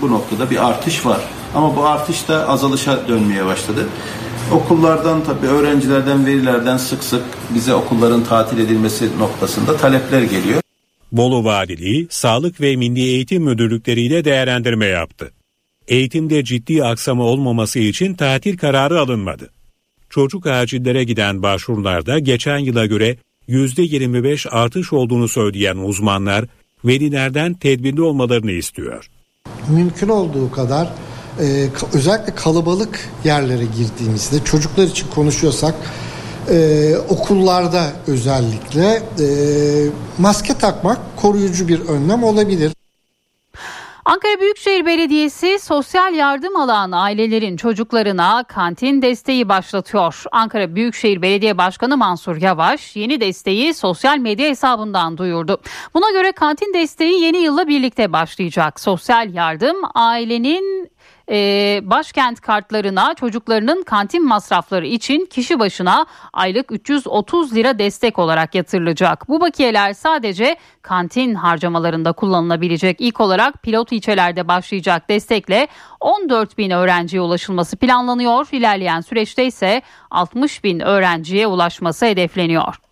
Bu 0.00 0.10
noktada 0.10 0.50
bir 0.50 0.68
artış 0.68 1.06
var 1.06 1.20
ama 1.54 1.76
bu 1.76 1.86
artış 1.86 2.28
da 2.28 2.48
azalışa 2.48 3.08
dönmeye 3.08 3.46
başladı. 3.46 3.88
Okullardan 4.52 5.24
tabii 5.24 5.46
öğrencilerden, 5.46 6.26
velilerden 6.26 6.76
sık 6.76 7.04
sık 7.04 7.22
bize 7.54 7.74
okulların 7.74 8.24
tatil 8.24 8.58
edilmesi 8.58 9.18
noktasında 9.18 9.76
talepler 9.76 10.22
geliyor. 10.22 10.60
Bolu 11.12 11.44
Valiliği, 11.44 12.06
Sağlık 12.10 12.60
ve 12.60 12.76
Milli 12.76 13.00
Eğitim 13.00 13.42
Müdürlükleriyle 13.42 14.24
değerlendirme 14.24 14.86
yaptı. 14.86 15.32
Eğitimde 15.88 16.44
ciddi 16.44 16.84
aksama 16.84 17.24
olmaması 17.24 17.78
için 17.78 18.14
tatil 18.14 18.56
kararı 18.58 19.00
alınmadı. 19.00 19.50
Çocuk 20.10 20.46
acillere 20.46 21.04
giden 21.04 21.42
başvurularda 21.42 22.18
geçen 22.18 22.58
yıla 22.58 22.86
göre 22.86 23.16
%25 23.48 24.48
artış 24.48 24.92
olduğunu 24.92 25.28
söyleyen 25.28 25.76
uzmanlar 25.76 26.44
velilerden 26.84 27.54
tedbirli 27.54 28.02
olmalarını 28.02 28.52
istiyor. 28.52 29.10
Mümkün 29.68 30.08
olduğu 30.08 30.50
kadar 30.50 30.88
e, 31.40 31.68
özellikle 31.92 32.34
kalabalık 32.34 33.10
yerlere 33.24 33.64
girdiğimizde 33.64 34.44
çocuklar 34.44 34.84
için 34.84 35.08
konuşuyorsak 35.14 35.74
e, 36.50 36.96
okullarda 37.08 37.84
özellikle 38.06 39.02
e, 39.20 39.26
maske 40.18 40.54
takmak 40.54 40.98
koruyucu 41.16 41.68
bir 41.68 41.80
önlem 41.80 42.24
olabilir. 42.24 42.72
Ankara 44.04 44.40
Büyükşehir 44.40 44.86
Belediyesi 44.86 45.58
sosyal 45.58 46.14
yardım 46.14 46.56
alan 46.56 46.92
ailelerin 46.92 47.56
çocuklarına 47.56 48.44
kantin 48.44 49.02
desteği 49.02 49.48
başlatıyor. 49.48 50.24
Ankara 50.32 50.74
Büyükşehir 50.74 51.22
Belediye 51.22 51.58
Başkanı 51.58 51.96
Mansur 51.96 52.36
Yavaş 52.36 52.96
yeni 52.96 53.20
desteği 53.20 53.74
sosyal 53.74 54.18
medya 54.18 54.48
hesabından 54.48 55.18
duyurdu. 55.18 55.60
Buna 55.94 56.10
göre 56.10 56.32
kantin 56.32 56.74
desteği 56.74 57.22
yeni 57.22 57.38
yılla 57.38 57.68
birlikte 57.68 58.12
başlayacak. 58.12 58.80
Sosyal 58.80 59.34
yardım 59.34 59.76
ailenin 59.94 60.90
e, 61.30 61.80
başkent 61.82 62.40
kartlarına 62.40 63.14
çocuklarının 63.14 63.82
kantin 63.82 64.26
masrafları 64.26 64.86
için 64.86 65.26
kişi 65.26 65.58
başına 65.58 66.06
aylık 66.32 66.72
330 66.72 67.54
lira 67.54 67.78
destek 67.78 68.18
olarak 68.18 68.54
yatırılacak. 68.54 69.28
Bu 69.28 69.40
bakiyeler 69.40 69.92
sadece 69.92 70.56
kantin 70.82 71.34
harcamalarında 71.34 72.12
kullanılabilecek. 72.12 73.00
İlk 73.00 73.20
olarak 73.20 73.62
pilot 73.62 73.92
ilçelerde 73.92 74.48
başlayacak 74.48 75.08
destekle 75.08 75.68
14 76.00 76.58
bin 76.58 76.70
öğrenciye 76.70 77.22
ulaşılması 77.22 77.76
planlanıyor. 77.76 78.48
İlerleyen 78.52 79.00
süreçte 79.00 79.46
ise 79.46 79.82
60 80.10 80.64
bin 80.64 80.80
öğrenciye 80.80 81.46
ulaşması 81.46 82.06
hedefleniyor. 82.06 82.85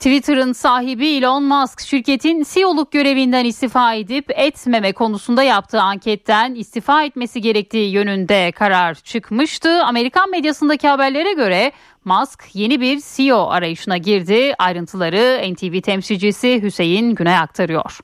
Twitter'ın 0.00 0.52
sahibi 0.52 1.08
Elon 1.08 1.42
Musk 1.42 1.80
şirketin 1.80 2.46
CEO'luk 2.54 2.92
görevinden 2.92 3.44
istifa 3.44 3.94
edip 3.94 4.30
etmeme 4.30 4.92
konusunda 4.92 5.42
yaptığı 5.42 5.80
anketten 5.80 6.54
istifa 6.54 7.04
etmesi 7.04 7.40
gerektiği 7.40 7.90
yönünde 7.90 8.52
karar 8.52 8.94
çıkmıştı. 8.94 9.84
Amerikan 9.84 10.30
medyasındaki 10.30 10.88
haberlere 10.88 11.32
göre 11.32 11.72
Musk 12.04 12.44
yeni 12.54 12.80
bir 12.80 13.00
CEO 13.16 13.48
arayışına 13.48 13.96
girdi. 13.96 14.54
Ayrıntıları 14.58 15.52
NTV 15.52 15.80
temsilcisi 15.80 16.62
Hüseyin 16.62 17.14
Güney 17.14 17.36
aktarıyor. 17.36 17.98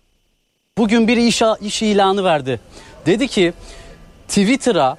Bugün 0.79 1.09
bir 1.09 1.17
iş, 1.17 1.43
iş 1.61 1.83
ilanı 1.83 2.25
verdi. 2.25 2.61
Dedi 3.07 3.29
ki 3.29 3.53
Twitter'a 4.29 4.97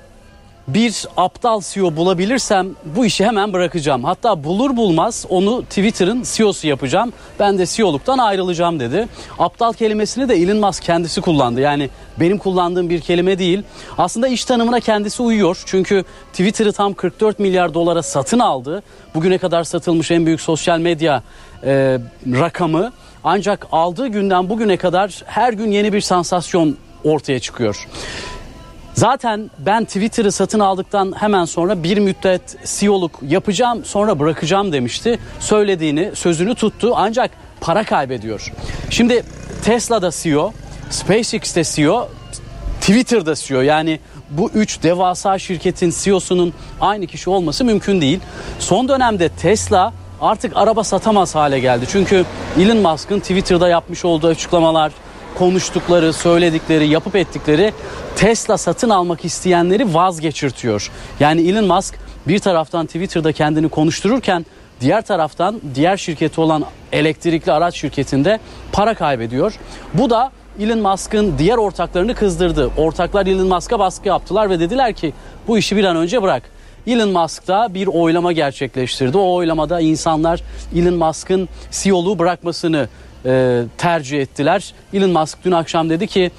bir 0.67 1.05
aptal 1.17 1.61
CEO 1.61 1.95
bulabilirsem 1.95 2.67
bu 2.95 3.05
işi 3.05 3.25
hemen 3.25 3.53
bırakacağım. 3.53 4.03
Hatta 4.03 4.43
bulur 4.43 4.77
bulmaz 4.77 5.25
onu 5.29 5.63
Twitter'ın 5.63 6.23
CEO'su 6.23 6.67
yapacağım. 6.67 7.13
Ben 7.39 7.57
de 7.57 7.65
CEO'luktan 7.65 8.17
ayrılacağım 8.17 8.79
dedi. 8.79 9.07
Aptal 9.39 9.73
kelimesini 9.73 10.29
de 10.29 10.35
Elon 10.35 10.57
Musk 10.57 10.83
kendisi 10.83 11.21
kullandı. 11.21 11.61
Yani 11.61 11.89
benim 12.19 12.37
kullandığım 12.37 12.89
bir 12.89 13.01
kelime 13.01 13.39
değil. 13.39 13.63
Aslında 13.97 14.27
iş 14.27 14.45
tanımına 14.45 14.79
kendisi 14.79 15.21
uyuyor. 15.21 15.63
Çünkü 15.65 16.03
Twitter'ı 16.31 16.73
tam 16.73 16.93
44 16.93 17.39
milyar 17.39 17.73
dolara 17.73 18.03
satın 18.03 18.39
aldı. 18.39 18.83
Bugüne 19.15 19.37
kadar 19.37 19.63
satılmış 19.63 20.11
en 20.11 20.25
büyük 20.25 20.41
sosyal 20.41 20.79
medya 20.79 21.23
e, 21.63 21.99
rakamı. 22.25 22.91
Ancak 23.23 23.67
aldığı 23.71 24.07
günden 24.07 24.49
bugüne 24.49 24.77
kadar 24.77 25.23
her 25.25 25.53
gün 25.53 25.71
yeni 25.71 25.93
bir 25.93 26.01
sansasyon 26.01 26.77
ortaya 27.03 27.39
çıkıyor. 27.39 27.87
Zaten 28.97 29.51
ben 29.59 29.85
Twitter'ı 29.85 30.31
satın 30.31 30.59
aldıktan 30.59 31.13
hemen 31.19 31.45
sonra 31.45 31.83
bir 31.83 31.97
müddet 31.97 32.41
CEO'luk 32.65 33.19
yapacağım 33.21 33.85
sonra 33.85 34.19
bırakacağım 34.19 34.71
demişti. 34.71 35.19
Söylediğini, 35.39 36.11
sözünü 36.15 36.55
tuttu 36.55 36.93
ancak 36.95 37.31
para 37.61 37.83
kaybediyor. 37.83 38.53
Şimdi 38.89 39.23
Tesla'da 39.63 40.11
CEO, 40.11 40.53
SpaceX'te 40.89 41.63
CEO, 41.63 42.09
Twitter'da 42.81 43.35
CEO 43.35 43.61
yani 43.61 43.99
bu 44.29 44.49
üç 44.49 44.83
devasa 44.83 45.39
şirketin 45.39 45.93
CEO'sunun 46.03 46.53
aynı 46.81 47.07
kişi 47.07 47.29
olması 47.29 47.65
mümkün 47.65 48.01
değil. 48.01 48.19
Son 48.59 48.89
dönemde 48.89 49.29
Tesla 49.29 49.93
artık 50.21 50.57
araba 50.57 50.83
satamaz 50.83 51.35
hale 51.35 51.59
geldi. 51.59 51.85
Çünkü 51.89 52.25
Elon 52.59 52.77
Musk'ın 52.77 53.19
Twitter'da 53.19 53.69
yapmış 53.69 54.05
olduğu 54.05 54.27
açıklamalar, 54.27 54.91
konuştukları, 55.37 56.13
söyledikleri, 56.13 56.87
yapıp 56.87 57.15
ettikleri 57.15 57.73
Tesla 58.15 58.57
satın 58.57 58.89
almak 58.89 59.25
isteyenleri 59.25 59.93
vazgeçirtiyor. 59.93 60.91
Yani 61.19 61.49
Elon 61.49 61.65
Musk 61.65 61.95
bir 62.27 62.39
taraftan 62.39 62.85
Twitter'da 62.85 63.31
kendini 63.31 63.69
konuştururken 63.69 64.45
diğer 64.81 65.01
taraftan 65.01 65.61
diğer 65.75 65.97
şirketi 65.97 66.41
olan 66.41 66.65
elektrikli 66.91 67.51
araç 67.51 67.75
şirketinde 67.75 68.39
para 68.71 68.93
kaybediyor. 68.93 69.53
Bu 69.93 70.09
da 70.09 70.31
Elon 70.59 70.79
Musk'ın 70.79 71.37
diğer 71.37 71.57
ortaklarını 71.57 72.15
kızdırdı. 72.15 72.69
Ortaklar 72.77 73.25
Elon 73.25 73.47
Musk'a 73.47 73.79
baskı 73.79 74.07
yaptılar 74.07 74.49
ve 74.49 74.59
dediler 74.59 74.93
ki 74.93 75.13
bu 75.47 75.57
işi 75.57 75.77
bir 75.77 75.83
an 75.83 75.95
önce 75.95 76.21
bırak. 76.21 76.43
Elon 76.87 77.09
Musk 77.09 77.47
da 77.47 77.73
bir 77.73 77.87
oylama 77.87 78.31
gerçekleştirdi. 78.31 79.17
O 79.17 79.33
oylamada 79.33 79.79
insanlar 79.79 80.41
Elon 80.75 80.93
Musk'ın 80.93 81.49
CEO'luğu 81.71 82.19
bırakmasını 82.19 82.87
e, 83.25 83.63
tercih 83.77 84.21
ettiler. 84.21 84.73
Elon 84.93 85.09
Musk 85.09 85.37
dün 85.45 85.51
akşam 85.51 85.89
dedi 85.89 86.07
ki 86.07 86.31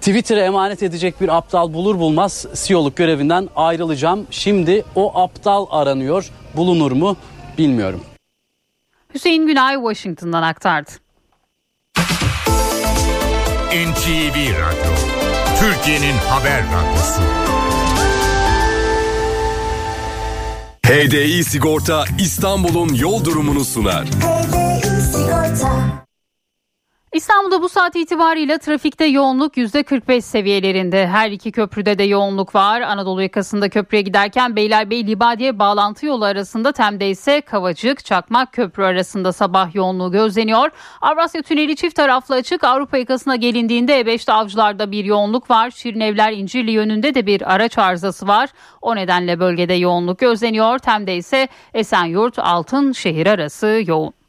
Twitter'e 0.00 0.40
emanet 0.40 0.82
edecek 0.82 1.20
bir 1.20 1.36
aptal 1.36 1.72
bulur 1.72 1.98
bulmaz 1.98 2.46
CEO'luk 2.54 2.96
görevinden 2.96 3.48
ayrılacağım. 3.56 4.26
Şimdi 4.30 4.84
o 4.94 5.20
aptal 5.20 5.66
aranıyor. 5.70 6.30
Bulunur 6.56 6.92
mu 6.92 7.16
bilmiyorum. 7.58 8.00
Hüseyin 9.14 9.46
Günay 9.46 9.74
Washington'dan 9.74 10.42
aktardı. 10.42 10.90
NTV 13.72 14.36
Radyo, 14.36 14.92
Türkiye'nin 15.60 16.16
haber 16.28 16.62
radyosu. 16.62 17.22
HDI 20.86 21.44
Sigorta 21.44 22.04
İstanbul'un 22.18 22.94
yol 22.94 23.24
durumunu 23.24 23.64
sunar. 23.64 24.04
İstanbul'da 27.12 27.62
bu 27.62 27.68
saat 27.68 27.96
itibariyle 27.96 28.58
trafikte 28.58 29.04
yoğunluk 29.04 29.56
%45 29.56 30.20
seviyelerinde. 30.20 31.06
Her 31.06 31.30
iki 31.30 31.52
köprüde 31.52 31.98
de 31.98 32.02
yoğunluk 32.02 32.54
var. 32.54 32.80
Anadolu 32.80 33.22
yakasında 33.22 33.68
köprüye 33.68 34.02
giderken 34.02 34.56
Beylerbeyi 34.56 35.06
Libadiye 35.06 35.58
bağlantı 35.58 36.06
yolu 36.06 36.24
arasında 36.24 36.72
Tem'de 36.72 37.10
ise 37.10 37.40
Kavacık 37.40 38.04
Çakmak 38.04 38.52
Köprü 38.52 38.82
arasında 38.84 39.32
sabah 39.32 39.74
yoğunluğu 39.74 40.12
gözleniyor. 40.12 40.70
Avrasya 41.00 41.42
Tüneli 41.42 41.76
çift 41.76 41.96
taraflı 41.96 42.34
açık. 42.34 42.64
Avrupa 42.64 42.98
yakasına 42.98 43.36
gelindiğinde 43.36 44.00
E5'te 44.00 44.32
Avcılar'da 44.32 44.92
bir 44.92 45.04
yoğunluk 45.04 45.50
var. 45.50 45.70
Şirinevler 45.70 46.32
İncirli 46.32 46.70
yönünde 46.70 47.14
de 47.14 47.26
bir 47.26 47.54
araç 47.54 47.78
arızası 47.78 48.28
var. 48.28 48.50
O 48.82 48.96
nedenle 48.96 49.40
bölgede 49.40 49.74
yoğunluk 49.74 50.18
gözleniyor. 50.18 50.78
Tem'de 50.78 51.16
ise 51.16 51.48
Esenyurt 51.74 52.38
Altın 52.38 52.92
şehir 52.92 53.26
arası 53.26 53.82
yoğun. 53.86 54.21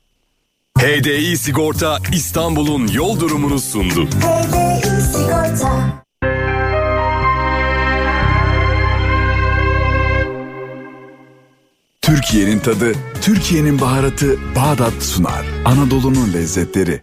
HDI 0.80 1.38
Sigorta 1.38 1.98
İstanbul'un 2.14 2.88
yol 2.88 3.20
durumunu 3.20 3.60
sundu. 3.60 4.08
Türkiye'nin 12.02 12.60
tadı, 12.60 12.94
Türkiye'nin 13.22 13.82
baharatı 13.82 14.38
Bağdat 14.56 15.04
sunar. 15.04 15.46
Anadolu'nun 15.66 16.34
lezzetleri. 16.34 17.02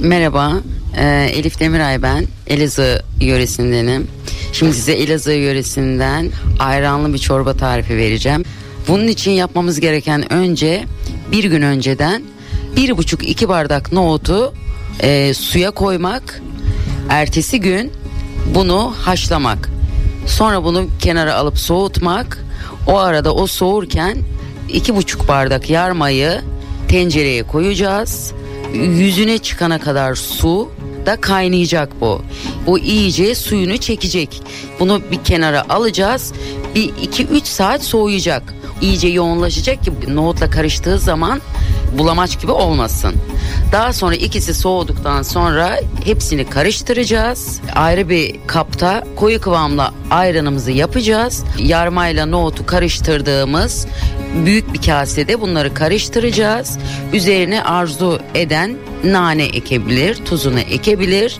Merhaba, 0.00 0.52
e, 0.96 1.30
Elif 1.34 1.60
Demiray 1.60 2.02
ben. 2.02 2.26
Elazığ 2.46 3.02
yöresindenim. 3.20 4.08
Şimdi 4.52 4.74
size 4.74 4.92
Elazığ 4.92 5.32
yöresinden 5.32 6.30
ayranlı 6.58 7.12
bir 7.14 7.18
çorba 7.18 7.54
tarifi 7.56 7.96
vereceğim. 7.96 8.44
Bunun 8.88 9.06
için 9.06 9.30
yapmamız 9.30 9.80
gereken 9.80 10.32
önce 10.32 10.84
bir 11.32 11.44
gün 11.44 11.62
önceden 11.62 12.22
bir 12.76 12.96
buçuk 12.96 13.28
iki 13.28 13.48
bardak 13.48 13.92
nohutu 13.92 14.54
e, 15.00 15.34
suya 15.34 15.70
koymak. 15.70 16.42
Ertesi 17.08 17.60
gün 17.60 17.92
bunu 18.54 18.94
haşlamak. 19.00 19.70
Sonra 20.26 20.64
bunu 20.64 20.86
kenara 20.98 21.34
alıp 21.34 21.58
soğutmak. 21.58 22.44
O 22.86 22.98
arada 22.98 23.34
o 23.34 23.46
soğurken 23.46 24.18
iki 24.68 24.96
buçuk 24.96 25.28
bardak 25.28 25.70
yarmayı 25.70 26.40
tencereye 26.88 27.42
koyacağız. 27.42 28.32
Yüzüne 28.74 29.38
çıkana 29.38 29.78
kadar 29.78 30.14
su 30.14 30.70
da 31.06 31.20
kaynayacak 31.20 32.00
bu. 32.00 32.22
Bu 32.66 32.78
iyice 32.78 33.34
suyunu 33.34 33.76
çekecek. 33.76 34.42
Bunu 34.80 35.00
bir 35.10 35.24
kenara 35.24 35.64
alacağız. 35.68 36.32
Bir 36.74 36.90
iki 37.02 37.26
üç 37.26 37.46
saat 37.46 37.84
soğuyacak 37.84 38.54
iyice 38.80 39.08
yoğunlaşacak 39.08 39.84
ki 39.84 39.92
nohutla 40.08 40.50
karıştığı 40.50 40.98
zaman 40.98 41.40
bulamaç 41.98 42.40
gibi 42.40 42.52
olmasın. 42.52 43.14
Daha 43.72 43.92
sonra 43.92 44.14
ikisi 44.14 44.54
soğuduktan 44.54 45.22
sonra 45.22 45.80
hepsini 46.04 46.50
karıştıracağız. 46.50 47.60
Ayrı 47.74 48.08
bir 48.08 48.36
kapta 48.46 49.04
koyu 49.16 49.40
kıvamla 49.40 49.94
ayranımızı 50.10 50.72
yapacağız. 50.72 51.44
Yarmayla 51.58 52.26
nohutu 52.26 52.66
karıştırdığımız 52.66 53.86
büyük 54.46 54.72
bir 54.72 54.82
kasede 54.82 55.40
bunları 55.40 55.74
karıştıracağız. 55.74 56.78
Üzerine 57.12 57.62
arzu 57.62 58.20
eden 58.34 58.76
nane 59.04 59.44
ekebilir, 59.44 60.14
tuzunu 60.24 60.60
ekebilir 60.60 61.38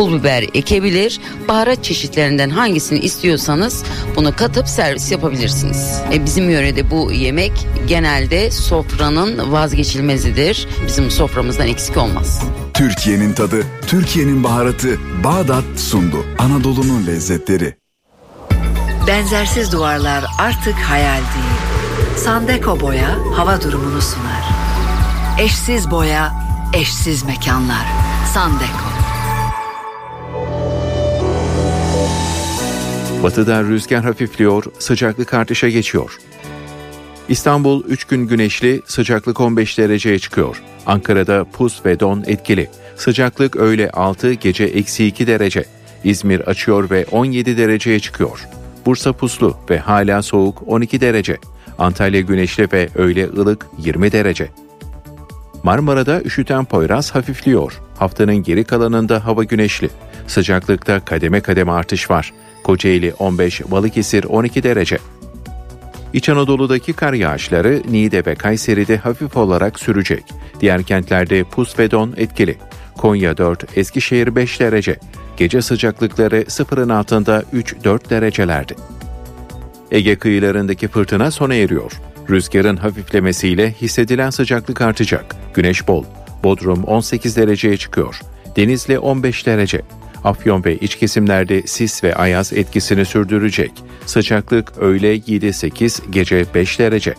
pul 0.00 0.20
biber 0.20 0.42
ekebilir. 0.54 1.20
Baharat 1.48 1.84
çeşitlerinden 1.84 2.50
hangisini 2.50 2.98
istiyorsanız 2.98 3.84
bunu 4.16 4.36
katıp 4.36 4.68
servis 4.68 5.12
yapabilirsiniz. 5.12 6.00
E, 6.12 6.24
bizim 6.24 6.50
yörede 6.50 6.90
bu 6.90 7.12
yemek 7.12 7.52
genelde 7.88 8.50
sofranın 8.50 9.52
vazgeçilmezidir. 9.52 10.68
Bizim 10.86 11.10
soframızdan 11.10 11.68
eksik 11.68 11.96
olmaz. 11.96 12.42
Türkiye'nin 12.74 13.32
tadı, 13.32 13.62
Türkiye'nin 13.86 14.44
baharatı 14.44 14.98
Bağdat 15.24 15.64
sundu. 15.76 16.24
Anadolu'nun 16.38 17.06
lezzetleri. 17.06 17.76
Benzersiz 19.06 19.72
duvarlar 19.72 20.24
artık 20.38 20.74
hayal 20.74 21.16
değil. 21.16 22.16
Sandeko 22.16 22.80
Boya 22.80 23.18
hava 23.36 23.62
durumunu 23.62 24.02
sunar. 24.02 24.48
Eşsiz 25.40 25.90
boya, 25.90 26.32
eşsiz 26.74 27.24
mekanlar. 27.24 27.86
Sandeko. 28.34 28.89
Batıda 33.22 33.62
rüzgar 33.62 34.04
hafifliyor, 34.04 34.64
sıcaklık 34.78 35.34
artışa 35.34 35.68
geçiyor. 35.68 36.18
İstanbul 37.28 37.84
3 37.84 38.04
gün 38.04 38.26
güneşli, 38.26 38.82
sıcaklık 38.86 39.40
15 39.40 39.78
dereceye 39.78 40.18
çıkıyor. 40.18 40.62
Ankara'da 40.86 41.44
pus 41.44 41.86
ve 41.86 42.00
don 42.00 42.24
etkili. 42.26 42.70
Sıcaklık 42.96 43.56
öğle 43.56 43.90
6, 43.90 44.32
gece 44.32 44.64
eksi 44.64 45.06
2 45.06 45.26
derece. 45.26 45.64
İzmir 46.04 46.40
açıyor 46.40 46.90
ve 46.90 47.06
17 47.10 47.56
dereceye 47.56 48.00
çıkıyor. 48.00 48.48
Bursa 48.86 49.12
puslu 49.12 49.56
ve 49.70 49.78
hala 49.78 50.22
soğuk 50.22 50.62
12 50.66 51.00
derece. 51.00 51.38
Antalya 51.78 52.20
güneşli 52.20 52.68
ve 52.72 52.88
öğle 52.94 53.28
ılık 53.28 53.66
20 53.78 54.12
derece. 54.12 54.48
Marmara'da 55.62 56.22
üşüten 56.22 56.64
Poyraz 56.64 57.14
hafifliyor. 57.14 57.80
Haftanın 57.98 58.42
geri 58.42 58.64
kalanında 58.64 59.24
hava 59.24 59.44
güneşli. 59.44 59.90
Sıcaklıkta 60.26 61.00
kademe 61.04 61.40
kademe 61.40 61.72
artış 61.72 62.10
var. 62.10 62.32
Kocaeli 62.70 63.14
15, 63.18 63.62
Balıkesir 63.70 64.24
12 64.24 64.62
derece. 64.62 64.98
İç 66.12 66.28
Anadolu'daki 66.28 66.92
kar 66.92 67.12
yağışları 67.12 67.82
Niğde 67.90 68.26
ve 68.26 68.34
Kayseri'de 68.34 68.96
hafif 68.96 69.36
olarak 69.36 69.80
sürecek. 69.80 70.24
Diğer 70.60 70.82
kentlerde 70.82 71.44
pus 71.44 71.78
ve 71.78 71.90
don 71.90 72.14
etkili. 72.16 72.56
Konya 72.96 73.36
4, 73.36 73.78
Eskişehir 73.78 74.36
5 74.36 74.60
derece. 74.60 74.96
Gece 75.36 75.62
sıcaklıkları 75.62 76.44
sıfırın 76.48 76.88
altında 76.88 77.44
3-4 77.54 78.10
derecelerdi. 78.10 78.74
Ege 79.90 80.16
kıyılarındaki 80.16 80.88
fırtına 80.88 81.30
sona 81.30 81.54
eriyor. 81.54 81.92
Rüzgarın 82.30 82.76
hafiflemesiyle 82.76 83.72
hissedilen 83.72 84.30
sıcaklık 84.30 84.80
artacak. 84.80 85.36
Güneş 85.54 85.88
bol. 85.88 86.04
Bodrum 86.44 86.84
18 86.84 87.36
dereceye 87.36 87.76
çıkıyor. 87.76 88.20
Denizli 88.56 88.98
15 88.98 89.46
derece. 89.46 89.82
Afyon 90.24 90.64
ve 90.64 90.76
iç 90.76 90.96
kesimlerde 90.96 91.62
sis 91.62 92.04
ve 92.04 92.14
ayaz 92.14 92.52
etkisini 92.52 93.04
sürdürecek. 93.04 93.72
Sıcaklık 94.06 94.78
öğle 94.78 95.16
7-8, 95.16 96.10
gece 96.10 96.44
5 96.54 96.78
derece. 96.78 97.14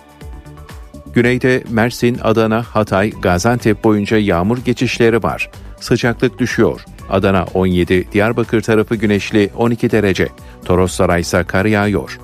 Güneyde 1.13 1.63
Mersin, 1.69 2.17
Adana, 2.23 2.63
Hatay, 2.63 3.11
Gaziantep 3.11 3.83
boyunca 3.83 4.17
yağmur 4.17 4.57
geçişleri 4.57 5.23
var. 5.23 5.49
Sıcaklık 5.79 6.39
düşüyor. 6.39 6.81
Adana 7.09 7.45
17, 7.53 8.11
Diyarbakır 8.11 8.61
tarafı 8.61 8.95
güneşli 8.95 9.49
12 9.57 9.91
derece. 9.91 10.27
Toros 10.65 10.91
Saray 10.91 11.21
ise 11.21 11.43
kar 11.43 11.65
yağıyor. 11.65 12.19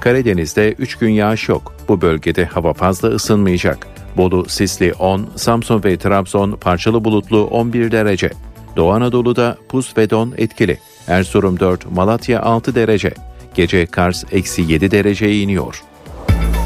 Karadeniz'de 0.00 0.72
3 0.72 0.94
gün 0.98 1.10
yağış 1.10 1.48
yok. 1.48 1.74
Bu 1.88 2.00
bölgede 2.00 2.44
hava 2.44 2.72
fazla 2.72 3.08
ısınmayacak. 3.08 3.86
Bolu 4.16 4.48
sisli 4.48 4.92
10, 4.92 5.28
Samsun 5.36 5.84
ve 5.84 5.96
Trabzon 5.96 6.52
parçalı 6.52 7.04
bulutlu 7.04 7.44
11 7.44 7.90
derece. 7.90 8.30
Doğu 8.76 8.92
Anadolu'da 8.92 9.56
pus 9.68 9.96
ve 9.96 10.10
don 10.10 10.34
etkili. 10.36 10.78
Erzurum 11.08 11.60
4, 11.60 11.90
Malatya 11.90 12.42
6 12.42 12.74
derece. 12.74 13.14
Gece 13.54 13.86
Kars 13.86 14.24
eksi 14.32 14.62
7 14.62 14.90
dereceye 14.90 15.40
iniyor. 15.40 15.82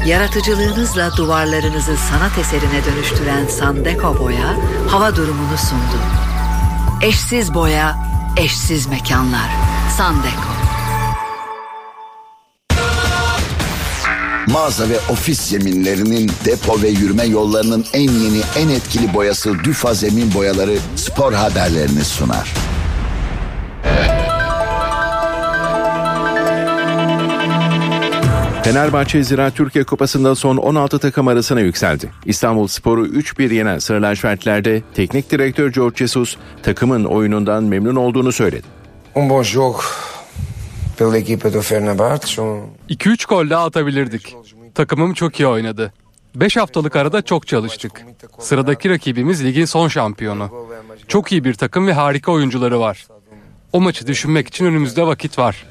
Yaratıcılığınızla 0.07 1.17
duvarlarınızı 1.17 1.97
sanat 1.97 2.37
eserine 2.37 2.85
dönüştüren 2.85 3.45
Sandeko 3.45 4.19
Boya 4.19 4.55
hava 4.87 5.15
durumunu 5.15 5.57
sundu. 5.57 6.01
Eşsiz 7.01 7.53
boya, 7.53 7.95
eşsiz 8.37 8.87
mekanlar. 8.87 9.49
Sandeko. 9.97 10.56
Mağaza 14.47 14.89
ve 14.89 14.97
ofis 15.09 15.39
zeminlerinin 15.39 16.31
depo 16.45 16.81
ve 16.81 16.87
yürüme 16.87 17.25
yollarının 17.25 17.85
en 17.93 18.11
yeni 18.11 18.41
en 18.57 18.69
etkili 18.69 19.13
boyası 19.13 19.53
Düfa 19.63 19.93
Zemin 19.93 20.33
Boyaları 20.33 20.77
spor 20.95 21.33
haberlerini 21.33 22.05
sunar. 22.05 22.53
Fenerbahçe 28.63 29.23
Zira 29.23 29.51
Türkiye 29.51 29.83
Kupası'nda 29.83 30.35
son 30.35 30.57
16 30.57 30.99
takım 30.99 31.27
arasına 31.27 31.59
yükseldi. 31.59 32.11
İstanbul 32.25 32.67
Sporu 32.67 33.07
3-1 33.07 33.53
yenen 33.53 33.79
Sarı 33.79 34.01
lacivertlerde 34.01 34.81
teknik 34.93 35.31
direktör 35.31 35.73
George 35.73 35.97
Jesus 35.97 36.37
takımın 36.63 37.03
oyunundan 37.03 37.63
memnun 37.63 37.95
olduğunu 37.95 38.31
söyledi. 38.31 38.67
Um 39.15 39.29
bom 39.29 39.43
jogo 39.43 39.81
2-3 42.89 43.27
gol 43.27 43.49
daha 43.49 43.65
atabilirdik. 43.65 44.35
Takımım 44.75 45.13
çok 45.13 45.39
iyi 45.39 45.47
oynadı. 45.47 45.93
5 46.35 46.57
haftalık 46.57 46.95
arada 46.95 47.21
çok 47.21 47.47
çalıştık. 47.47 48.05
Sıradaki 48.39 48.89
rakibimiz 48.89 49.45
ligin 49.45 49.65
son 49.65 49.87
şampiyonu. 49.87 50.51
Çok 51.07 51.31
iyi 51.31 51.43
bir 51.43 51.53
takım 51.53 51.87
ve 51.87 51.93
harika 51.93 52.31
oyuncuları 52.31 52.79
var. 52.79 53.05
O 53.73 53.81
maçı 53.81 54.07
düşünmek 54.07 54.47
için 54.47 54.65
önümüzde 54.65 55.07
vakit 55.07 55.39
var. 55.39 55.65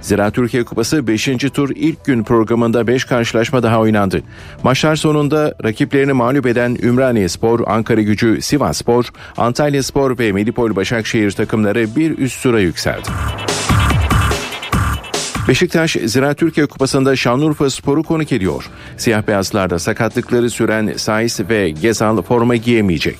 Zira 0.00 0.30
Türkiye 0.30 0.64
Kupası 0.64 1.06
5. 1.06 1.24
tur 1.54 1.70
ilk 1.74 2.04
gün 2.04 2.24
programında 2.24 2.86
5 2.86 3.04
karşılaşma 3.04 3.62
daha 3.62 3.80
oynandı. 3.80 4.22
Maçlar 4.62 4.96
sonunda 4.96 5.54
rakiplerini 5.64 6.12
mağlup 6.12 6.46
eden 6.46 6.78
Ümraniye 6.82 7.28
Spor, 7.28 7.60
Ankara 7.66 8.00
Gücü, 8.00 8.42
Sivas 8.42 8.76
Spor, 8.76 9.04
Antalya 9.36 9.82
Spor 9.82 10.18
ve 10.18 10.32
Medipol 10.32 10.76
Başakşehir 10.76 11.30
takımları 11.30 11.96
bir 11.96 12.18
üst 12.18 12.40
sıra 12.40 12.60
yükseldi. 12.60 13.08
Beşiktaş 15.48 15.96
Zira 16.04 16.34
Türkiye 16.34 16.66
Kupası'nda 16.66 17.16
Şanlıurfa 17.16 17.70
Spor'u 17.70 18.02
konuk 18.02 18.32
ediyor. 18.32 18.70
Siyah 18.96 19.26
beyazlarda 19.26 19.78
sakatlıkları 19.78 20.50
süren 20.50 20.92
Saiz 20.96 21.40
ve 21.48 21.70
Gezal 21.70 22.22
forma 22.22 22.56
giyemeyecek. 22.56 23.18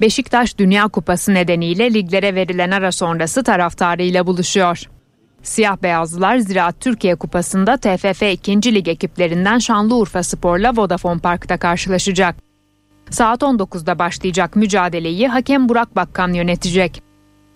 Beşiktaş 0.00 0.58
Dünya 0.58 0.88
Kupası 0.88 1.34
nedeniyle 1.34 1.94
liglere 1.94 2.34
verilen 2.34 2.70
ara 2.70 2.92
sonrası 2.92 3.44
taraftarıyla 3.44 4.26
buluşuyor. 4.26 4.82
Siyah 5.42 5.76
beyazlılar 5.82 6.38
Ziraat 6.38 6.80
Türkiye 6.80 7.14
Kupası'nda 7.14 7.76
TFF 7.76 8.22
2. 8.22 8.74
Lig 8.74 8.88
ekiplerinden 8.88 9.58
Şanlıurfa 9.58 10.22
Spor'la 10.22 10.76
Vodafone 10.76 11.20
Park'ta 11.20 11.58
karşılaşacak. 11.58 12.36
Saat 13.10 13.42
19'da 13.42 13.98
başlayacak 13.98 14.56
mücadeleyi 14.56 15.28
hakem 15.28 15.68
Burak 15.68 15.96
Bakkan 15.96 16.32
yönetecek. 16.32 17.09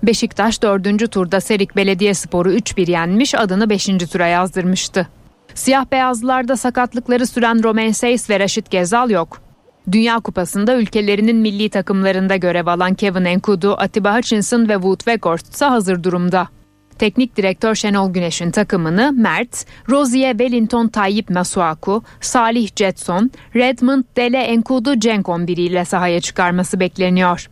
Beşiktaş 0.07 0.63
4. 0.63 1.11
turda 1.11 1.41
Serik 1.41 1.77
Belediyespor'u 1.77 2.53
3-1 2.53 2.91
yenmiş 2.91 3.35
adını 3.35 3.71
5. 3.71 3.87
tura 3.87 4.27
yazdırmıştı. 4.27 5.09
Siyah 5.55 5.85
beyazlılarda 5.93 6.57
sakatlıkları 6.57 7.27
süren 7.27 7.63
Romain 7.65 7.93
Seyis 7.93 8.31
ve 8.31 8.41
Raşit 8.41 8.71
Gezal 8.71 9.11
yok. 9.11 9.41
Dünya 9.93 10.21
Kupası'nda 10.21 10.77
ülkelerinin 10.77 11.37
milli 11.37 11.69
takımlarında 11.69 12.37
görev 12.37 12.67
alan 12.67 12.95
Kevin 12.95 13.25
Enkudu, 13.25 13.75
Atiba 13.79 14.17
Hutchinson 14.17 14.69
ve 14.69 14.75
Wout 14.75 14.99
Weghorst 14.99 15.55
ise 15.55 15.65
hazır 15.65 16.03
durumda. 16.03 16.49
Teknik 16.99 17.37
direktör 17.37 17.75
Şenol 17.75 18.13
Güneş'in 18.13 18.51
takımını 18.51 19.13
Mert, 19.13 19.67
Rozier 19.91 20.31
Wellington 20.31 20.89
Tayyip 20.89 21.31
Masuaku, 21.31 22.03
Salih 22.21 22.69
Jetson, 22.77 23.31
Redmond 23.57 24.05
Dele 24.17 24.39
Enkudu 24.39 25.01
Cenk 25.01 25.29
11 25.29 25.57
ile 25.57 25.85
sahaya 25.85 26.21
çıkarması 26.21 26.81
bekleniyor. 26.81 27.49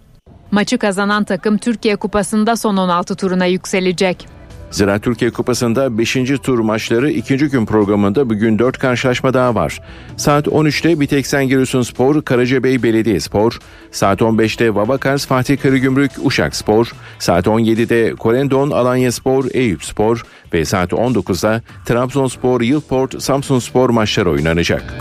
Maçı 0.52 0.78
kazanan 0.78 1.24
takım 1.24 1.58
Türkiye 1.58 1.96
Kupası'nda 1.96 2.56
son 2.56 2.76
16 2.76 3.16
turuna 3.16 3.46
yükselecek. 3.46 4.28
Zira 4.70 4.98
Türkiye 4.98 5.30
Kupası'nda 5.30 5.98
5. 5.98 6.16
tur 6.42 6.58
maçları 6.58 7.10
2. 7.10 7.36
gün 7.36 7.66
programında 7.66 8.30
bugün 8.30 8.58
4 8.58 8.78
karşılaşma 8.78 9.34
daha 9.34 9.54
var. 9.54 9.80
Saat 10.16 10.46
13'te 10.46 11.00
Biteksen 11.00 11.48
Giresun 11.48 11.82
Spor, 11.82 12.22
Karacabey 12.22 12.82
Belediye 12.82 13.20
Spor, 13.20 13.58
saat 13.90 14.20
15'te 14.20 14.74
Vavakars 14.74 15.26
Fatih 15.26 15.58
Karagümrük 15.58 16.12
Uşak 16.22 16.56
Spor, 16.56 16.92
saat 17.18 17.46
17'de 17.46 18.14
Korendon 18.14 18.70
Alanya 18.70 19.12
Spor 19.12 19.44
Eyüp 19.54 19.84
Spor 19.84 20.22
ve 20.52 20.64
saat 20.64 20.92
19'da 20.92 21.62
Trabzonspor 21.86 22.60
Yılport 22.60 23.22
Samsun 23.22 23.58
Spor 23.58 23.90
maçları 23.90 24.30
oynanacak. 24.30 24.94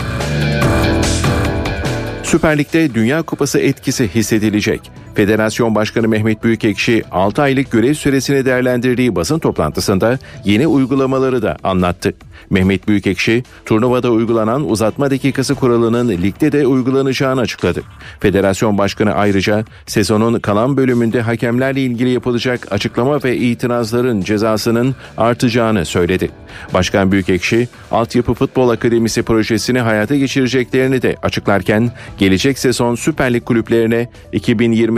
Süper 2.22 2.58
Lig'de 2.58 2.94
Dünya 2.94 3.22
Kupası 3.22 3.58
etkisi 3.58 4.08
hissedilecek. 4.08 5.01
Federasyon 5.14 5.74
Başkanı 5.74 6.08
Mehmet 6.08 6.44
Büyükekşi 6.44 7.04
6 7.10 7.42
aylık 7.42 7.70
görev 7.70 7.94
süresini 7.94 8.44
değerlendirdiği 8.44 9.16
basın 9.16 9.38
toplantısında 9.38 10.18
yeni 10.44 10.66
uygulamaları 10.66 11.42
da 11.42 11.56
anlattı. 11.64 12.14
Mehmet 12.50 12.88
Büyükekşi, 12.88 13.44
turnuvada 13.66 14.10
uygulanan 14.10 14.70
uzatma 14.70 15.10
dakikası 15.10 15.54
kuralının 15.54 16.08
ligde 16.08 16.52
de 16.52 16.66
uygulanacağını 16.66 17.40
açıkladı. 17.40 17.82
Federasyon 18.20 18.78
Başkanı 18.78 19.14
ayrıca 19.14 19.64
sezonun 19.86 20.40
kalan 20.40 20.76
bölümünde 20.76 21.20
hakemlerle 21.20 21.80
ilgili 21.80 22.10
yapılacak 22.10 22.72
açıklama 22.72 23.24
ve 23.24 23.36
itirazların 23.36 24.20
cezasının 24.20 24.94
artacağını 25.16 25.84
söyledi. 25.84 26.30
Başkan 26.74 27.12
Büyükekşi, 27.12 27.68
Altyapı 27.90 28.34
Futbol 28.34 28.68
Akademisi 28.68 29.22
projesini 29.22 29.80
hayata 29.80 30.16
geçireceklerini 30.16 31.02
de 31.02 31.16
açıklarken 31.22 31.90
gelecek 32.18 32.58
sezon 32.58 32.94
Süper 32.94 33.34
Lig 33.34 33.44
kulüplerine 33.44 34.08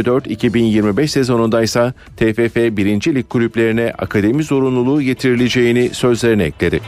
2024-2025 0.05 1.07
sezonunda 1.07 1.63
ise 1.63 1.93
TFF 2.17 2.57
1. 2.57 3.15
Lig 3.15 3.29
kulüplerine 3.29 3.93
akademi 3.99 4.43
zorunluluğu 4.43 5.03
getirileceğini 5.03 5.89
sözlerine 5.93 6.45
ekledi. 6.45 6.81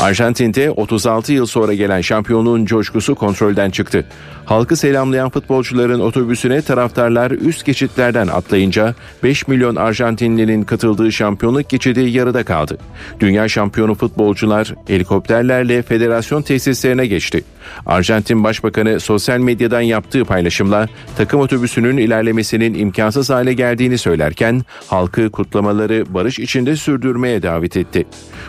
Arjantin'de 0.00 0.70
36 0.70 1.32
yıl 1.32 1.46
sonra 1.46 1.74
gelen 1.74 2.00
şampiyonluğun 2.00 2.64
coşkusu 2.64 3.14
kontrolden 3.14 3.70
çıktı. 3.70 4.04
Halkı 4.44 4.76
selamlayan 4.76 5.30
futbolcuların 5.30 6.00
otobüsüne 6.00 6.62
taraftarlar 6.62 7.30
üst 7.30 7.64
geçitlerden 7.64 8.28
atlayınca 8.28 8.94
5 9.22 9.48
milyon 9.48 9.76
Arjantinlinin 9.76 10.62
katıldığı 10.62 11.12
şampiyonluk 11.12 11.68
geçidi 11.68 12.00
yarıda 12.00 12.44
kaldı. 12.44 12.78
Dünya 13.20 13.48
şampiyonu 13.48 13.94
futbolcular 13.94 14.74
helikopterlerle 14.86 15.82
federasyon 15.82 16.42
tesislerine 16.42 17.06
geçti. 17.06 17.44
Arjantin 17.86 18.44
Başbakanı 18.44 19.00
sosyal 19.00 19.38
medyadan 19.38 19.80
yaptığı 19.80 20.24
paylaşımla 20.24 20.88
takım 21.16 21.40
otobüsünün 21.40 21.96
ilerlemesinin 21.96 22.74
imkansız 22.74 23.30
hale 23.30 23.52
geldiğini 23.52 23.98
söylerken 23.98 24.62
halkı 24.86 25.30
kutlamaları 25.30 26.04
barış 26.14 26.38
içinde 26.38 26.76
sürdürmeye 26.76 27.42
davet 27.42 27.76
etti. 27.76 28.06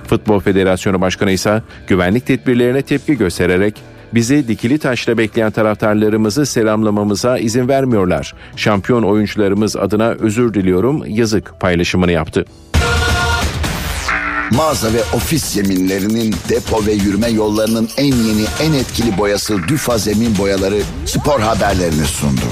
Futbol 0.08 0.40
Federasyonu 0.40 1.02
Başkanı 1.02 1.32
ise 1.42 1.62
güvenlik 1.88 2.26
tedbirlerine 2.26 2.82
tepki 2.82 3.18
göstererek 3.18 3.76
bizi 4.14 4.48
dikili 4.48 4.80
taşla 4.80 5.18
bekleyen 5.18 5.52
taraftarlarımızı 5.52 6.46
selamlamamıza 6.46 7.38
izin 7.38 7.68
vermiyorlar. 7.68 8.34
Şampiyon 8.56 9.04
oyuncularımız 9.04 9.76
adına 9.76 10.10
özür 10.10 10.54
diliyorum 10.54 11.04
yazık 11.08 11.60
paylaşımını 11.60 12.12
yaptı. 12.12 12.46
Mağaza 14.52 14.94
ve 14.94 15.02
ofis 15.14 15.44
zeminlerinin 15.44 16.36
depo 16.50 16.86
ve 16.86 16.92
yürüme 16.92 17.30
yollarının 17.30 17.90
en 17.98 18.06
yeni 18.06 18.46
en 18.62 18.74
etkili 18.74 19.18
boyası 19.18 19.58
Düfa 19.68 19.98
Zemin 19.98 20.38
Boyaları 20.38 20.82
spor 21.06 21.40
haberlerini 21.40 22.06
sundu. 22.06 22.46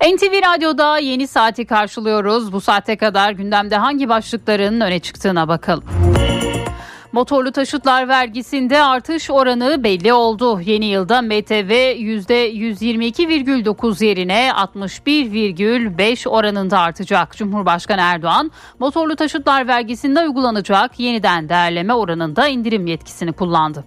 NTV 0.00 0.54
Radyo'da 0.54 0.98
yeni 0.98 1.26
saati 1.26 1.66
karşılıyoruz. 1.66 2.52
Bu 2.52 2.60
saate 2.60 2.96
kadar 2.96 3.30
gündemde 3.30 3.76
hangi 3.76 4.08
başlıkların 4.08 4.80
öne 4.80 5.00
çıktığına 5.00 5.48
bakalım. 5.48 5.84
Motorlu 7.12 7.52
taşıtlar 7.52 8.08
vergisinde 8.08 8.82
artış 8.82 9.30
oranı 9.30 9.84
belli 9.84 10.12
oldu. 10.12 10.60
Yeni 10.60 10.86
yılda 10.86 11.22
MTV 11.22 11.72
%122,9 11.96 14.04
yerine 14.04 14.50
61,5 14.56 16.28
oranında 16.28 16.78
artacak. 16.78 17.36
Cumhurbaşkanı 17.36 18.00
Erdoğan 18.00 18.50
motorlu 18.78 19.16
taşıtlar 19.16 19.68
vergisinde 19.68 20.20
uygulanacak 20.20 21.00
yeniden 21.00 21.48
değerleme 21.48 21.94
oranında 21.94 22.48
indirim 22.48 22.86
yetkisini 22.86 23.32
kullandı. 23.32 23.84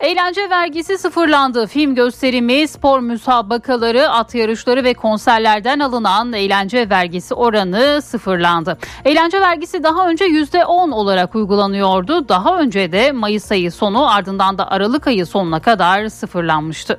Eğlence 0.00 0.50
vergisi 0.50 0.98
sıfırlandı. 0.98 1.66
Film 1.66 1.94
gösterimi, 1.94 2.68
spor 2.68 3.00
müsabakaları, 3.00 4.08
at 4.10 4.34
yarışları 4.34 4.84
ve 4.84 4.94
konserlerden 4.94 5.80
alınan 5.80 6.32
eğlence 6.32 6.90
vergisi 6.90 7.34
oranı 7.34 8.02
sıfırlandı. 8.02 8.78
Eğlence 9.04 9.40
vergisi 9.40 9.82
daha 9.82 10.08
önce 10.08 10.24
%10 10.24 10.92
olarak 10.92 11.34
uygulanıyordu. 11.34 12.28
Daha 12.28 12.58
önce 12.58 12.92
de 12.92 13.12
Mayıs 13.12 13.52
ayı 13.52 13.72
sonu 13.72 14.10
ardından 14.10 14.58
da 14.58 14.70
Aralık 14.70 15.06
ayı 15.06 15.26
sonuna 15.26 15.60
kadar 15.60 16.08
sıfırlanmıştı. 16.08 16.98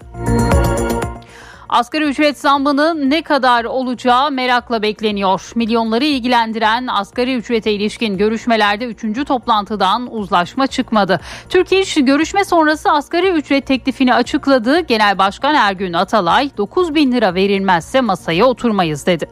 Asgari 1.71 2.03
ücret 2.03 2.37
zammının 2.37 3.09
ne 3.09 3.21
kadar 3.21 3.63
olacağı 3.65 4.31
merakla 4.31 4.81
bekleniyor. 4.81 5.51
Milyonları 5.55 6.05
ilgilendiren 6.05 6.87
asgari 6.87 7.35
ücrete 7.35 7.71
ilişkin 7.71 8.17
görüşmelerde 8.17 8.85
3. 8.85 9.25
toplantıdan 9.27 10.07
uzlaşma 10.15 10.67
çıkmadı. 10.67 11.19
Türkiye 11.49 11.81
İş 11.81 11.95
görüşme 11.95 12.43
sonrası 12.43 12.91
asgari 12.91 13.29
ücret 13.29 13.67
teklifini 13.67 14.13
açıkladı. 14.13 14.79
Genel 14.79 15.17
Başkan 15.17 15.55
Ergün 15.55 15.93
Atalay 15.93 16.49
9 16.57 16.95
bin 16.95 17.11
lira 17.11 17.35
verilmezse 17.35 18.01
masaya 18.01 18.45
oturmayız 18.45 19.05
dedi. 19.05 19.29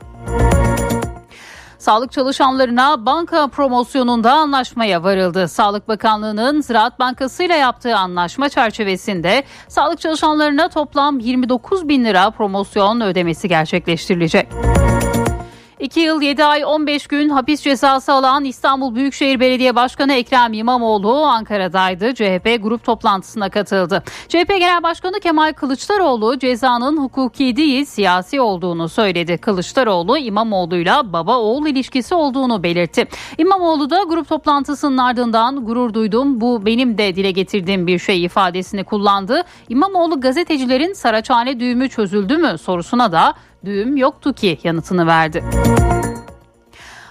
Sağlık 1.80 2.11
çalışanlarına 2.11 3.05
banka 3.05 3.47
promosyonunda 3.47 4.34
anlaşmaya 4.34 5.03
varıldı. 5.03 5.47
Sağlık 5.47 5.88
Bakanlığı'nın 5.88 6.61
Ziraat 6.61 6.99
Bankası 6.99 7.43
ile 7.43 7.55
yaptığı 7.55 7.95
anlaşma 7.95 8.49
çerçevesinde 8.49 9.43
sağlık 9.67 9.99
çalışanlarına 9.99 10.69
toplam 10.69 11.19
29 11.19 11.89
bin 11.89 12.05
lira 12.05 12.32
promosyon 12.32 13.01
ödemesi 13.01 13.47
gerçekleştirilecek. 13.47 14.47
2 15.80 15.99
yıl 15.99 16.21
7 16.21 16.43
ay 16.43 16.65
15 16.65 17.07
gün 17.07 17.30
hapis 17.30 17.61
cezası 17.61 18.13
alan 18.13 18.45
İstanbul 18.45 18.95
Büyükşehir 18.95 19.39
Belediye 19.39 19.75
Başkanı 19.75 20.13
Ekrem 20.13 20.53
İmamoğlu 20.53 21.25
Ankara'daydı. 21.25 22.13
CHP 22.13 22.63
grup 22.63 22.84
toplantısına 22.84 23.49
katıldı. 23.49 24.03
CHP 24.27 24.47
Genel 24.47 24.84
Başkanı 24.84 25.19
Kemal 25.19 25.53
Kılıçdaroğlu 25.53 26.39
cezanın 26.39 26.97
hukuki 26.97 27.55
değil 27.55 27.86
siyasi 27.86 28.41
olduğunu 28.41 28.89
söyledi. 28.89 29.38
Kılıçdaroğlu 29.38 30.17
İmamoğlu'yla 30.17 31.13
baba 31.13 31.38
oğul 31.38 31.67
ilişkisi 31.67 32.15
olduğunu 32.15 32.63
belirtti. 32.63 33.07
İmamoğlu 33.38 33.89
da 33.89 34.03
grup 34.03 34.30
toplantısının 34.30 34.97
ardından 34.97 35.65
gurur 35.65 35.93
duydum 35.93 36.41
bu 36.41 36.65
benim 36.65 36.97
de 36.97 37.15
dile 37.15 37.32
getirdiğim 37.32 37.88
bir 37.88 37.99
şey 37.99 38.23
ifadesini 38.23 38.84
kullandı. 38.84 39.43
İmamoğlu 39.69 40.21
gazetecilerin 40.21 40.93
Saraçhane 40.93 41.59
düğümü 41.59 41.89
çözüldü 41.89 42.38
mü 42.38 42.57
sorusuna 42.57 43.11
da 43.11 43.34
düğüm 43.66 43.97
yoktu 43.97 44.34
ki 44.34 44.60
yanıtını 44.64 45.07
verdi. 45.07 45.43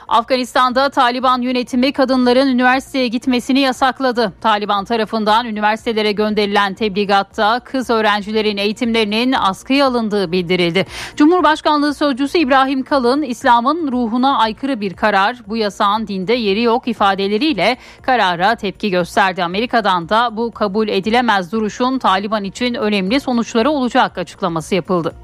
Afganistan'da 0.08 0.88
Taliban 0.88 1.42
yönetimi 1.42 1.92
kadınların 1.92 2.48
üniversiteye 2.48 3.08
gitmesini 3.08 3.60
yasakladı. 3.60 4.32
Taliban 4.40 4.84
tarafından 4.84 5.46
üniversitelere 5.46 6.12
gönderilen 6.12 6.74
tebligatta 6.74 7.60
kız 7.60 7.90
öğrencilerin 7.90 8.56
eğitimlerinin 8.56 9.32
askıya 9.32 9.86
alındığı 9.86 10.32
bildirildi. 10.32 10.86
Cumhurbaşkanlığı 11.16 11.94
Sözcüsü 11.94 12.38
İbrahim 12.38 12.82
Kalın, 12.82 13.22
İslam'ın 13.22 13.92
ruhuna 13.92 14.38
aykırı 14.38 14.80
bir 14.80 14.94
karar, 14.94 15.36
bu 15.46 15.56
yasağın 15.56 16.06
dinde 16.06 16.32
yeri 16.32 16.62
yok 16.62 16.88
ifadeleriyle 16.88 17.76
karara 18.02 18.54
tepki 18.54 18.90
gösterdi. 18.90 19.44
Amerika'dan 19.44 20.08
da 20.08 20.36
bu 20.36 20.50
kabul 20.50 20.88
edilemez 20.88 21.52
duruşun 21.52 21.98
Taliban 21.98 22.44
için 22.44 22.74
önemli 22.74 23.20
sonuçları 23.20 23.70
olacak 23.70 24.18
açıklaması 24.18 24.74
yapıldı. 24.74 25.14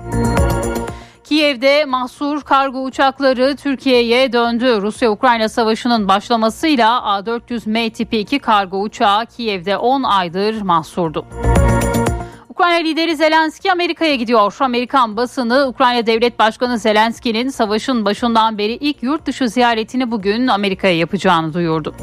Kiev'de 1.24 1.84
mahsur 1.84 2.40
kargo 2.42 2.82
uçakları 2.82 3.56
Türkiye'ye 3.56 4.32
döndü. 4.32 4.82
Rusya-Ukrayna 4.82 5.48
savaşının 5.48 6.08
başlamasıyla 6.08 6.98
A400M 6.98 7.90
tipi 7.90 8.18
2 8.18 8.38
kargo 8.38 8.80
uçağı 8.80 9.26
Kiev'de 9.26 9.76
10 9.76 10.02
aydır 10.02 10.62
mahsurdu. 10.62 11.26
Ukrayna 12.48 12.76
lideri 12.76 13.16
Zelenski 13.16 13.72
Amerika'ya 13.72 14.14
gidiyor. 14.14 14.56
Amerikan 14.60 15.16
basını 15.16 15.66
Ukrayna 15.68 16.06
Devlet 16.06 16.38
Başkanı 16.38 16.78
Zelenski'nin 16.78 17.48
savaşın 17.48 18.04
başından 18.04 18.58
beri 18.58 18.72
ilk 18.72 19.02
yurt 19.02 19.26
dışı 19.26 19.48
ziyaretini 19.48 20.10
bugün 20.10 20.46
Amerika'ya 20.46 20.96
yapacağını 20.96 21.54
duyurdu. 21.54 21.94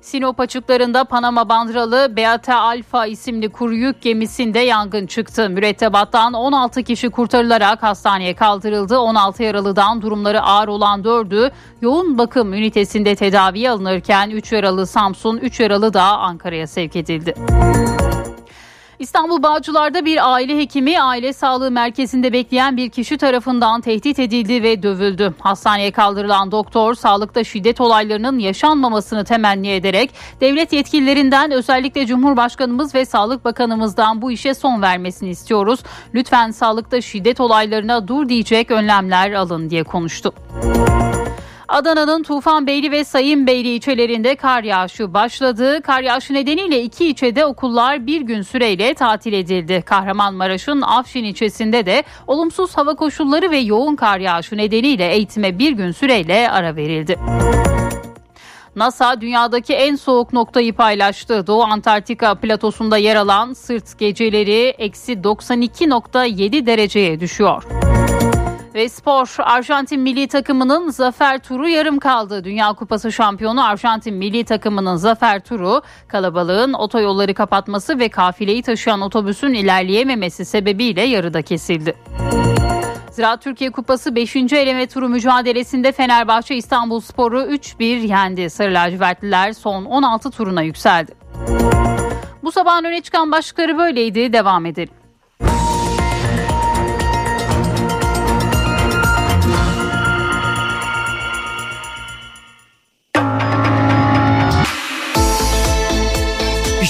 Sinop 0.00 0.40
açıklarında 0.40 1.04
Panama 1.04 1.48
bandralı 1.48 2.16
Beate 2.16 2.54
Alfa 2.54 3.06
isimli 3.06 3.48
kuru 3.48 3.74
yük 3.74 4.02
gemisinde 4.02 4.58
yangın 4.58 5.06
çıktı. 5.06 5.50
Mürettebattan 5.50 6.32
16 6.32 6.82
kişi 6.82 7.10
kurtarılarak 7.10 7.82
hastaneye 7.82 8.34
kaldırıldı. 8.34 8.98
16 8.98 9.42
yaralıdan 9.42 10.02
durumları 10.02 10.42
ağır 10.42 10.68
olan 10.68 11.02
4'ü 11.02 11.50
yoğun 11.82 12.18
bakım 12.18 12.54
ünitesinde 12.54 13.14
tedaviye 13.14 13.70
alınırken 13.70 14.30
3 14.30 14.52
yaralı 14.52 14.86
Samsun, 14.86 15.36
3 15.36 15.60
yaralı 15.60 15.94
da 15.94 16.02
Ankara'ya 16.02 16.66
sevk 16.66 16.96
edildi. 16.96 17.34
İstanbul 18.98 19.42
Bağcılar'da 19.42 20.04
bir 20.04 20.32
aile 20.32 20.58
hekimi 20.58 21.00
aile 21.00 21.32
sağlığı 21.32 21.70
merkezinde 21.70 22.32
bekleyen 22.32 22.76
bir 22.76 22.90
kişi 22.90 23.18
tarafından 23.18 23.80
tehdit 23.80 24.18
edildi 24.18 24.62
ve 24.62 24.82
dövüldü. 24.82 25.34
Hastaneye 25.40 25.90
kaldırılan 25.90 26.52
doktor 26.52 26.94
sağlıkta 26.94 27.44
şiddet 27.44 27.80
olaylarının 27.80 28.38
yaşanmamasını 28.38 29.24
temenni 29.24 29.68
ederek 29.68 30.10
devlet 30.40 30.72
yetkililerinden 30.72 31.50
özellikle 31.50 32.06
Cumhurbaşkanımız 32.06 32.94
ve 32.94 33.04
Sağlık 33.04 33.44
Bakanımızdan 33.44 34.22
bu 34.22 34.32
işe 34.32 34.54
son 34.54 34.82
vermesini 34.82 35.30
istiyoruz. 35.30 35.80
Lütfen 36.14 36.50
sağlıkta 36.50 37.00
şiddet 37.00 37.40
olaylarına 37.40 38.08
dur 38.08 38.28
diyecek 38.28 38.70
önlemler 38.70 39.32
alın 39.32 39.70
diye 39.70 39.84
konuştu. 39.84 40.32
Adana'nın 41.68 42.22
Tufanbeyli 42.22 42.90
ve 42.90 43.04
Sayınbeyli 43.04 43.68
ilçelerinde 43.68 44.36
kar 44.36 44.64
yağışı 44.64 45.14
başladı. 45.14 45.82
Kar 45.82 46.02
yağışı 46.02 46.34
nedeniyle 46.34 46.82
iki 46.82 47.08
ilçede 47.08 47.46
okullar 47.46 48.06
bir 48.06 48.20
gün 48.20 48.42
süreyle 48.42 48.94
tatil 48.94 49.32
edildi. 49.32 49.82
Kahramanmaraş'ın 49.86 50.82
Afşin 50.82 51.24
ilçesinde 51.24 51.86
de 51.86 52.02
olumsuz 52.26 52.76
hava 52.76 52.94
koşulları 52.94 53.50
ve 53.50 53.58
yoğun 53.58 53.96
kar 53.96 54.18
yağışı 54.18 54.56
nedeniyle 54.56 55.12
eğitime 55.12 55.58
bir 55.58 55.72
gün 55.72 55.92
süreyle 55.92 56.50
ara 56.50 56.76
verildi. 56.76 57.18
NASA 58.76 59.20
dünyadaki 59.20 59.74
en 59.74 59.96
soğuk 59.96 60.32
noktayı 60.32 60.72
paylaştı. 60.72 61.46
Doğu 61.46 61.62
Antarktika 61.62 62.34
platosunda 62.34 62.96
yer 62.96 63.16
alan 63.16 63.52
sırt 63.52 63.98
geceleri 63.98 64.68
eksi 64.68 65.12
92.7 65.12 66.66
dereceye 66.66 67.20
düşüyor. 67.20 67.64
Ve 68.74 68.88
spor 68.88 69.36
Arjantin 69.38 70.00
milli 70.00 70.28
takımının 70.28 70.90
zafer 70.90 71.38
turu 71.38 71.68
yarım 71.68 71.98
kaldı. 71.98 72.44
Dünya 72.44 72.72
Kupası 72.72 73.12
şampiyonu 73.12 73.66
Arjantin 73.66 74.14
milli 74.14 74.44
takımının 74.44 74.96
zafer 74.96 75.40
turu 75.40 75.82
kalabalığın 76.08 76.72
otoyolları 76.72 77.34
kapatması 77.34 77.98
ve 77.98 78.08
kafileyi 78.08 78.62
taşıyan 78.62 79.00
otobüsün 79.00 79.52
ilerleyememesi 79.52 80.44
sebebiyle 80.44 81.02
yarıda 81.02 81.42
kesildi. 81.42 81.94
Ziraat 83.10 83.42
Türkiye 83.42 83.70
Kupası 83.70 84.14
5. 84.16 84.36
eleme 84.36 84.86
turu 84.86 85.08
mücadelesinde 85.08 85.92
Fenerbahçe 85.92 86.54
İstanbul 86.54 87.00
Sporu 87.00 87.40
3-1 87.40 87.84
yendi. 87.84 88.50
Sarı 88.50 88.74
lacivertliler 88.74 89.52
son 89.52 89.84
16 89.84 90.30
turuna 90.30 90.62
yükseldi. 90.62 91.12
Bu 92.42 92.52
sabahın 92.52 92.84
öne 92.84 93.00
çıkan 93.00 93.32
başlıkları 93.32 93.78
böyleydi. 93.78 94.32
Devam 94.32 94.66
edelim. 94.66 94.97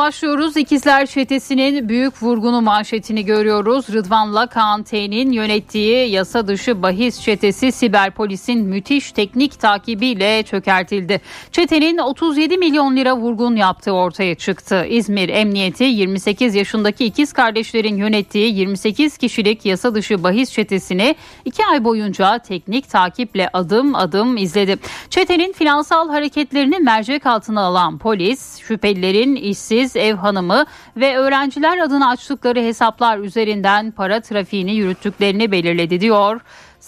Başlıyoruz. 0.00 0.56
İkizler 0.56 1.06
Çetesi'nin 1.06 1.88
büyük 1.88 2.22
vurgunu 2.22 2.60
manşetini 2.60 3.24
görüyoruz. 3.24 3.88
Rıdvan'la 3.88 4.46
Kaan 4.46 4.82
T'nin 4.82 5.32
yönettiği 5.32 6.10
yasa 6.10 6.46
dışı 6.46 6.82
bahis 6.82 7.20
çetesi 7.20 7.72
siber 7.72 8.10
polisin 8.10 8.64
müthiş 8.64 9.12
teknik 9.12 9.60
takibiyle 9.60 10.42
çökertildi. 10.42 11.20
Çetenin 11.52 11.98
37 11.98 12.58
milyon 12.58 12.96
lira 12.96 13.16
vurgun 13.16 13.56
yaptığı 13.56 13.92
ortaya 13.92 14.34
çıktı. 14.34 14.86
İzmir 14.88 15.28
Emniyeti 15.28 15.84
28 15.84 16.54
yaşındaki 16.54 17.04
ikiz 17.04 17.32
kardeşlerin 17.32 17.96
yönettiği 17.96 18.54
28 18.54 19.18
kişilik 19.18 19.66
yasa 19.66 19.94
dışı 19.94 20.22
bahis 20.22 20.52
çetesini 20.52 21.14
2 21.44 21.66
ay 21.66 21.84
boyunca 21.84 22.38
teknik 22.38 22.90
takiple 22.90 23.50
adım 23.52 23.94
adım 23.94 24.36
izledi. 24.36 24.76
Çetenin 25.10 25.52
finansal 25.52 26.08
hareketlerini 26.08 26.78
mercek 26.78 27.26
altına 27.26 27.60
alan 27.60 27.98
polis 27.98 28.58
şüphelilerin 28.58 29.36
işsiz 29.36 29.89
ev 29.96 30.14
hanımı 30.14 30.64
ve 30.96 31.16
öğrenciler 31.16 31.78
adına 31.78 32.10
açtıkları 32.10 32.60
hesaplar 32.60 33.18
üzerinden 33.18 33.90
para 33.90 34.20
trafiğini 34.20 34.74
yürüttüklerini 34.74 35.52
belirledi 35.52 36.00
diyor. 36.00 36.40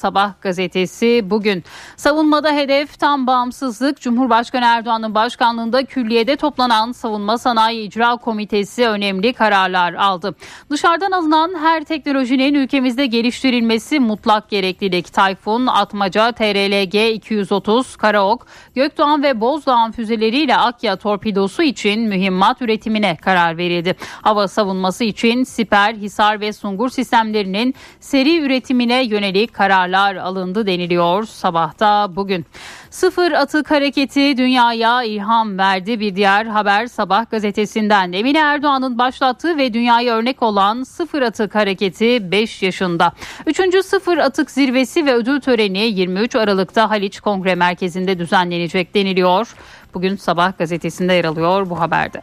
Sabah 0.02 0.32
gazetesi 0.40 1.20
bugün. 1.24 1.64
Savunmada 1.96 2.52
hedef 2.52 2.98
tam 2.98 3.26
bağımsızlık. 3.26 4.00
Cumhurbaşkanı 4.00 4.64
Erdoğan'ın 4.64 5.14
başkanlığında 5.14 5.84
külliyede 5.84 6.36
toplanan 6.36 6.92
Savunma 6.92 7.38
Sanayi 7.38 7.86
İcra 7.86 8.16
Komitesi 8.16 8.88
önemli 8.88 9.32
kararlar 9.32 9.94
aldı. 9.94 10.34
Dışarıdan 10.70 11.10
alınan 11.10 11.54
her 11.60 11.84
teknolojinin 11.84 12.54
ülkemizde 12.54 13.06
geliştirilmesi 13.06 14.00
mutlak 14.00 14.50
gereklilik. 14.50 15.12
Tayfun, 15.12 15.66
Atmaca, 15.66 16.32
TRLG 16.32 17.14
230, 17.14 17.96
Karaok, 17.96 18.46
Gökdoğan 18.74 19.22
ve 19.22 19.40
Bozdağ'ın 19.40 19.92
füzeleriyle 19.92 20.56
Akya 20.56 20.96
torpidosu 20.96 21.62
için 21.62 22.00
mühimmat 22.00 22.62
üretimine 22.62 23.16
karar 23.16 23.56
verildi. 23.56 23.96
Hava 24.22 24.48
savunması 24.48 25.04
için 25.04 25.44
Siper, 25.44 25.94
Hisar 25.94 26.40
ve 26.40 26.52
Sungur 26.52 26.88
sistemlerinin 26.88 27.74
seri 28.00 28.38
üretimine 28.38 29.04
yönelik 29.04 29.54
kararlar 29.54 29.91
kararlar 29.92 30.16
alındı 30.16 30.66
deniliyor 30.66 31.24
sabahta 31.24 32.16
bugün. 32.16 32.46
Sıfır 32.90 33.32
atık 33.32 33.70
hareketi 33.70 34.36
dünyaya 34.36 35.02
ilham 35.02 35.58
verdi. 35.58 36.00
Bir 36.00 36.16
diğer 36.16 36.46
haber 36.46 36.86
sabah 36.86 37.30
gazetesinden. 37.30 38.12
Emine 38.12 38.38
Erdoğan'ın 38.38 38.98
başlattığı 38.98 39.56
ve 39.56 39.74
dünyaya 39.74 40.14
örnek 40.14 40.42
olan 40.42 40.82
sıfır 40.82 41.22
atık 41.22 41.54
hareketi 41.54 42.30
5 42.30 42.62
yaşında. 42.62 43.12
Üçüncü 43.46 43.82
sıfır 43.82 44.18
atık 44.18 44.50
zirvesi 44.50 45.06
ve 45.06 45.14
ödül 45.14 45.40
töreni 45.40 45.78
23 45.78 46.36
Aralık'ta 46.36 46.90
Haliç 46.90 47.20
Kongre 47.20 47.54
Merkezi'nde 47.54 48.18
düzenlenecek 48.18 48.94
deniliyor. 48.94 49.54
Bugün 49.94 50.16
sabah 50.16 50.58
gazetesinde 50.58 51.12
yer 51.12 51.24
alıyor 51.24 51.70
bu 51.70 51.80
haberde. 51.80 52.22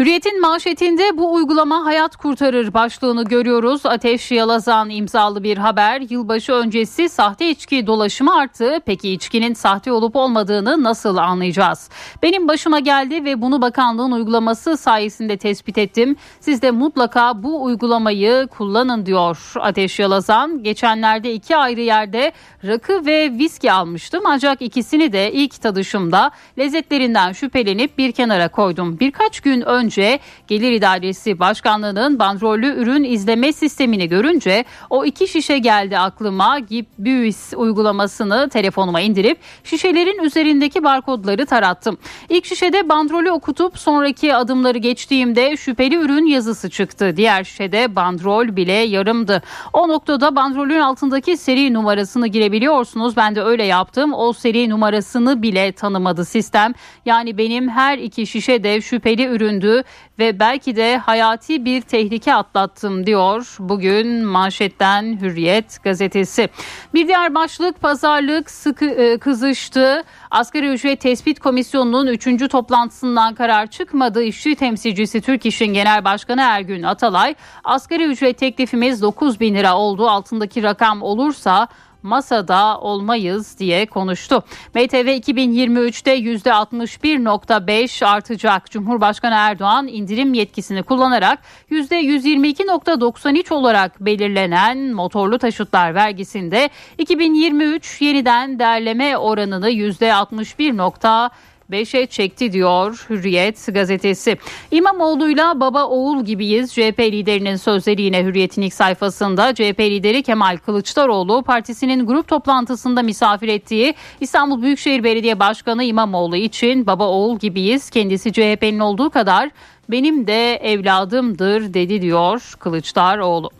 Hürriyet'in 0.00 0.40
manşetinde 0.40 1.18
bu 1.18 1.32
uygulama 1.34 1.84
hayat 1.84 2.16
kurtarır 2.16 2.74
başlığını 2.74 3.24
görüyoruz. 3.24 3.86
Ateş 3.86 4.30
Yalazan 4.30 4.90
imzalı 4.90 5.42
bir 5.42 5.58
haber. 5.58 6.02
Yılbaşı 6.10 6.52
öncesi 6.52 7.08
sahte 7.08 7.50
içki 7.50 7.86
dolaşımı 7.86 8.34
arttı. 8.34 8.80
Peki 8.86 9.12
içkinin 9.12 9.54
sahte 9.54 9.92
olup 9.92 10.16
olmadığını 10.16 10.82
nasıl 10.82 11.16
anlayacağız? 11.16 11.90
Benim 12.22 12.48
başıma 12.48 12.78
geldi 12.78 13.24
ve 13.24 13.42
bunu 13.42 13.62
bakanlığın 13.62 14.12
uygulaması 14.12 14.76
sayesinde 14.76 15.36
tespit 15.36 15.78
ettim. 15.78 16.16
Siz 16.40 16.62
de 16.62 16.70
mutlaka 16.70 17.42
bu 17.42 17.64
uygulamayı 17.64 18.46
kullanın 18.46 19.06
diyor 19.06 19.52
Ateş 19.60 19.98
Yalazan. 19.98 20.62
Geçenlerde 20.62 21.32
iki 21.32 21.56
ayrı 21.56 21.80
yerde 21.80 22.32
rakı 22.64 23.06
ve 23.06 23.32
viski 23.32 23.72
almıştım. 23.72 24.22
Ancak 24.26 24.62
ikisini 24.62 25.12
de 25.12 25.32
ilk 25.32 25.62
tadışımda 25.62 26.30
lezzetlerinden 26.58 27.32
şüphelenip 27.32 27.98
bir 27.98 28.12
kenara 28.12 28.48
koydum. 28.48 29.00
Birkaç 29.00 29.40
gün 29.40 29.60
önce 29.60 29.89
önce 29.90 30.18
Gelir 30.48 30.72
İdaresi 30.72 31.38
Başkanlığı'nın 31.38 32.18
bandrollü 32.18 32.66
ürün 32.66 33.04
izleme 33.04 33.52
sistemini 33.52 34.08
görünce 34.08 34.64
o 34.90 35.04
iki 35.04 35.28
şişe 35.28 35.58
geldi 35.58 35.98
aklıma. 35.98 36.58
Gibbuis 36.58 37.52
uygulamasını 37.56 38.48
telefonuma 38.48 39.00
indirip 39.00 39.38
şişelerin 39.64 40.22
üzerindeki 40.22 40.84
barkodları 40.84 41.46
tarattım. 41.46 41.98
İlk 42.28 42.46
şişede 42.46 42.88
bandrolü 42.88 43.30
okutup 43.30 43.78
sonraki 43.78 44.34
adımları 44.34 44.78
geçtiğimde 44.78 45.56
şüpheli 45.56 45.96
ürün 45.96 46.26
yazısı 46.26 46.70
çıktı. 46.70 47.16
Diğer 47.16 47.44
şişede 47.44 47.96
bandrol 47.96 48.56
bile 48.56 48.72
yarımdı. 48.72 49.42
O 49.72 49.88
noktada 49.88 50.36
bandrolün 50.36 50.80
altındaki 50.80 51.36
seri 51.36 51.74
numarasını 51.74 52.26
girebiliyorsunuz. 52.26 53.16
Ben 53.16 53.34
de 53.34 53.42
öyle 53.42 53.64
yaptım. 53.64 54.12
O 54.14 54.32
seri 54.32 54.70
numarasını 54.70 55.42
bile 55.42 55.72
tanımadı 55.72 56.24
sistem. 56.24 56.72
Yani 57.06 57.38
benim 57.38 57.68
her 57.68 57.98
iki 57.98 58.26
şişe 58.26 58.64
de 58.64 58.80
şüpheli 58.80 59.24
üründü 59.24 59.79
ve 60.18 60.40
belki 60.40 60.76
de 60.76 60.98
hayati 60.98 61.64
bir 61.64 61.80
tehlike 61.80 62.34
atlattım 62.34 63.06
diyor 63.06 63.56
bugün 63.58 64.24
manşetten 64.24 65.20
Hürriyet 65.20 65.82
gazetesi. 65.84 66.48
Bir 66.94 67.06
diğer 67.08 67.34
başlık 67.34 67.80
pazarlık 67.80 68.50
sıkı 68.50 68.84
e, 68.84 69.18
kızıştı. 69.18 70.02
Asgari 70.30 70.68
ücret 70.68 71.00
tespit 71.00 71.40
komisyonunun 71.40 72.06
3. 72.06 72.50
toplantısından 72.50 73.34
karar 73.34 73.66
çıkmadı. 73.66 74.22
İşçi 74.22 74.54
temsilcisi 74.54 75.20
Türk 75.20 75.46
İş'in 75.46 75.74
Genel 75.74 76.04
Başkanı 76.04 76.40
Ergün 76.40 76.82
Atalay 76.82 77.34
asgari 77.64 78.04
ücret 78.04 78.38
teklifimiz 78.38 79.02
9 79.02 79.40
bin 79.40 79.54
lira 79.54 79.76
oldu 79.76 80.08
altındaki 80.08 80.62
rakam 80.62 81.02
olursa 81.02 81.68
masada 82.02 82.80
olmayız 82.80 83.58
diye 83.58 83.86
konuştu. 83.86 84.42
MTV 84.74 85.08
2023'te 85.08 86.18
%61.5 86.18 88.06
artacak. 88.06 88.70
Cumhurbaşkanı 88.70 89.34
Erdoğan 89.34 89.88
indirim 89.88 90.34
yetkisini 90.34 90.82
kullanarak 90.82 91.38
%122.93 91.70 93.54
olarak 93.54 94.00
belirlenen 94.00 94.78
motorlu 94.78 95.38
taşıtlar 95.38 95.94
vergisinde 95.94 96.70
2023 96.98 98.00
yeniden 98.00 98.58
derleme 98.58 99.16
oranını 99.16 99.70
%61. 99.70 101.49
5'e 101.70 102.06
çekti 102.06 102.52
diyor 102.52 103.06
Hürriyet 103.10 103.74
gazetesi. 103.74 104.36
İmamoğlu'yla 104.70 105.60
baba 105.60 105.84
oğul 105.84 106.24
gibiyiz. 106.24 106.74
CHP 106.74 107.00
liderinin 107.00 107.56
sözleri 107.56 108.02
yine 108.02 108.24
Hürriyet'in 108.24 108.62
ilk 108.62 108.74
sayfasında. 108.74 109.54
CHP 109.54 109.80
lideri 109.80 110.22
Kemal 110.22 110.56
Kılıçdaroğlu 110.56 111.42
partisinin 111.42 112.06
grup 112.06 112.28
toplantısında 112.28 113.02
misafir 113.02 113.48
ettiği 113.48 113.94
İstanbul 114.20 114.62
Büyükşehir 114.62 115.04
Belediye 115.04 115.38
Başkanı 115.38 115.84
İmamoğlu 115.84 116.36
için 116.36 116.86
baba 116.86 117.08
oğul 117.08 117.38
gibiyiz. 117.38 117.90
Kendisi 117.90 118.32
CHP'nin 118.32 118.78
olduğu 118.78 119.10
kadar 119.10 119.50
benim 119.90 120.26
de 120.26 120.54
evladımdır 120.54 121.74
dedi 121.74 122.02
diyor 122.02 122.54
Kılıçdaroğlu. 122.58 123.50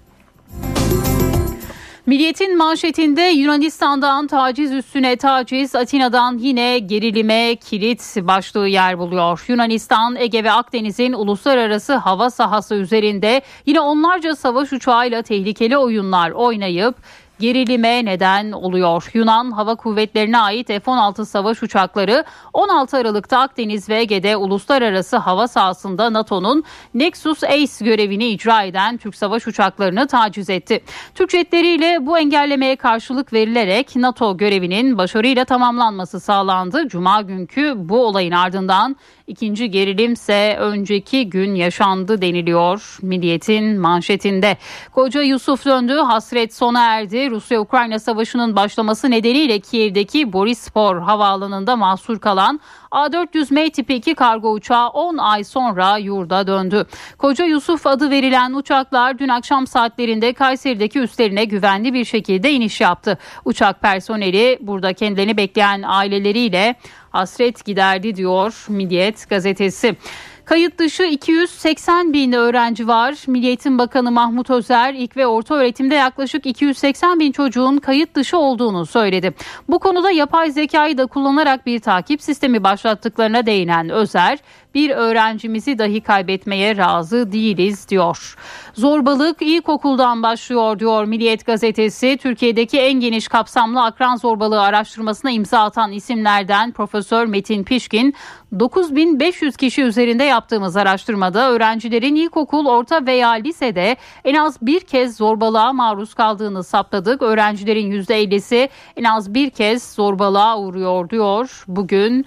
Milliyetin 2.10 2.56
manşetinde 2.56 3.22
Yunanistan'dan 3.22 4.26
taciz 4.26 4.72
üstüne 4.72 5.16
taciz, 5.16 5.74
Atina'dan 5.74 6.38
yine 6.38 6.78
gerilime 6.78 7.56
kilit 7.56 8.16
başlığı 8.16 8.68
yer 8.68 8.98
buluyor. 8.98 9.44
Yunanistan, 9.48 10.16
Ege 10.16 10.44
ve 10.44 10.50
Akdeniz'in 10.50 11.12
uluslararası 11.12 11.94
hava 11.94 12.30
sahası 12.30 12.74
üzerinde 12.74 13.42
yine 13.66 13.80
onlarca 13.80 14.36
savaş 14.36 14.72
uçağıyla 14.72 15.22
tehlikeli 15.22 15.76
oyunlar 15.76 16.30
oynayıp 16.30 16.94
gerilime 17.40 18.04
neden 18.04 18.52
oluyor. 18.52 19.10
Yunan 19.14 19.50
Hava 19.50 19.74
Kuvvetleri'ne 19.74 20.38
ait 20.38 20.68
F-16 20.68 21.24
savaş 21.24 21.62
uçakları 21.62 22.24
16 22.52 22.96
Aralık'ta 22.96 23.38
Akdeniz 23.38 23.88
ve 23.88 24.00
Ege'de 24.00 24.36
uluslararası 24.36 25.16
hava 25.16 25.48
sahasında 25.48 26.12
NATO'nun 26.12 26.64
Nexus 26.94 27.44
Ace 27.44 27.84
görevini 27.84 28.28
icra 28.28 28.62
eden 28.62 28.96
Türk 28.96 29.16
savaş 29.16 29.46
uçaklarını 29.46 30.06
taciz 30.06 30.50
etti. 30.50 30.84
Türk 31.14 31.30
jetleriyle 31.30 32.06
bu 32.06 32.18
engellemeye 32.18 32.76
karşılık 32.76 33.32
verilerek 33.32 33.96
NATO 33.96 34.36
görevinin 34.36 34.98
başarıyla 34.98 35.44
tamamlanması 35.44 36.20
sağlandı. 36.20 36.88
Cuma 36.88 37.22
günkü 37.22 37.74
bu 37.76 38.06
olayın 38.06 38.32
ardından 38.32 38.96
İkinci 39.30 39.70
gerilimse 39.70 40.56
önceki 40.60 41.30
gün 41.30 41.54
yaşandı 41.54 42.22
deniliyor 42.22 42.98
Milliyet'in 43.02 43.80
manşetinde. 43.80 44.56
Koca 44.94 45.22
Yusuf 45.22 45.64
döndü, 45.64 45.92
hasret 45.92 46.54
sona 46.54 46.94
erdi. 46.94 47.30
Rusya-Ukrayna 47.30 47.98
savaşının 47.98 48.56
başlaması 48.56 49.10
nedeniyle 49.10 49.60
Kiev'deki 49.60 50.32
Borispor 50.32 51.00
havaalanında 51.00 51.76
mahsur 51.76 52.20
kalan 52.20 52.60
A400M 52.90 53.70
tipi 53.70 53.94
2 53.94 54.14
kargo 54.14 54.52
uçağı 54.52 54.88
10 54.88 55.16
ay 55.16 55.44
sonra 55.44 55.98
yurda 55.98 56.46
döndü. 56.46 56.86
Koca 57.18 57.44
Yusuf 57.44 57.86
adı 57.86 58.10
verilen 58.10 58.52
uçaklar 58.52 59.18
dün 59.18 59.28
akşam 59.28 59.66
saatlerinde 59.66 60.32
Kayseri'deki 60.32 60.98
üstlerine 60.98 61.44
güvenli 61.44 61.94
bir 61.94 62.04
şekilde 62.04 62.52
iniş 62.52 62.80
yaptı. 62.80 63.18
Uçak 63.44 63.80
personeli 63.80 64.58
burada 64.60 64.92
kendilerini 64.92 65.36
bekleyen 65.36 65.82
aileleriyle 65.82 66.74
hasret 67.10 67.64
giderdi 67.64 68.16
diyor 68.16 68.64
Milliyet 68.68 69.28
gazetesi. 69.30 69.96
Kayıt 70.44 70.78
dışı 70.78 71.02
280 71.02 72.12
bin 72.12 72.32
öğrenci 72.32 72.88
var. 72.88 73.14
Milli 73.26 73.46
Eğitim 73.46 73.78
Bakanı 73.78 74.10
Mahmut 74.10 74.50
Özer 74.50 74.94
ilk 74.94 75.16
ve 75.16 75.26
orta 75.26 75.54
öğretimde 75.54 75.94
yaklaşık 75.94 76.46
280 76.46 77.20
bin 77.20 77.32
çocuğun 77.32 77.78
kayıt 77.78 78.14
dışı 78.14 78.38
olduğunu 78.38 78.86
söyledi. 78.86 79.34
Bu 79.68 79.78
konuda 79.78 80.10
yapay 80.10 80.50
zekayı 80.50 80.98
da 80.98 81.06
kullanarak 81.06 81.66
bir 81.66 81.80
takip 81.80 82.22
sistemi 82.22 82.64
başlattıklarına 82.64 83.46
değinen 83.46 83.88
Özer, 83.88 84.38
bir 84.74 84.90
öğrencimizi 84.90 85.78
dahi 85.78 86.00
kaybetmeye 86.00 86.76
razı 86.76 87.32
değiliz 87.32 87.88
diyor. 87.88 88.36
Zorbalık 88.74 89.42
ilkokuldan 89.42 90.22
başlıyor 90.22 90.78
diyor 90.78 91.04
Milliyet 91.04 91.46
gazetesi. 91.46 92.18
Türkiye'deki 92.22 92.80
en 92.80 93.00
geniş 93.00 93.28
kapsamlı 93.28 93.84
akran 93.84 94.16
zorbalığı 94.16 94.62
araştırmasına 94.62 95.30
imza 95.30 95.60
atan 95.60 95.92
isimlerden 95.92 96.72
Profesör 96.72 97.26
Metin 97.26 97.64
Pişkin 97.64 98.14
9500 98.58 99.56
kişi 99.56 99.82
üzerinde 99.82 100.24
yaptığımız 100.24 100.76
araştırmada 100.76 101.50
öğrencilerin 101.50 102.14
ilkokul, 102.14 102.66
orta 102.66 103.06
veya 103.06 103.30
lisede 103.30 103.96
en 104.24 104.34
az 104.34 104.56
bir 104.62 104.80
kez 104.80 105.16
zorbalığa 105.16 105.72
maruz 105.72 106.14
kaldığını 106.14 106.64
saptadık. 106.64 107.22
Öğrencilerin 107.22 107.92
%50'si 107.92 108.68
en 108.96 109.04
az 109.04 109.34
bir 109.34 109.50
kez 109.50 109.94
zorbalığa 109.94 110.58
uğruyor 110.58 111.10
diyor. 111.10 111.64
Bugün 111.68 112.26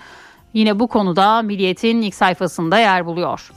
Yine 0.54 0.80
bu 0.80 0.88
konuda 0.88 1.42
Milliyet'in 1.42 2.02
ilk 2.02 2.16
sayfasında 2.16 2.78
yer 2.78 3.06
buluyor. 3.06 3.52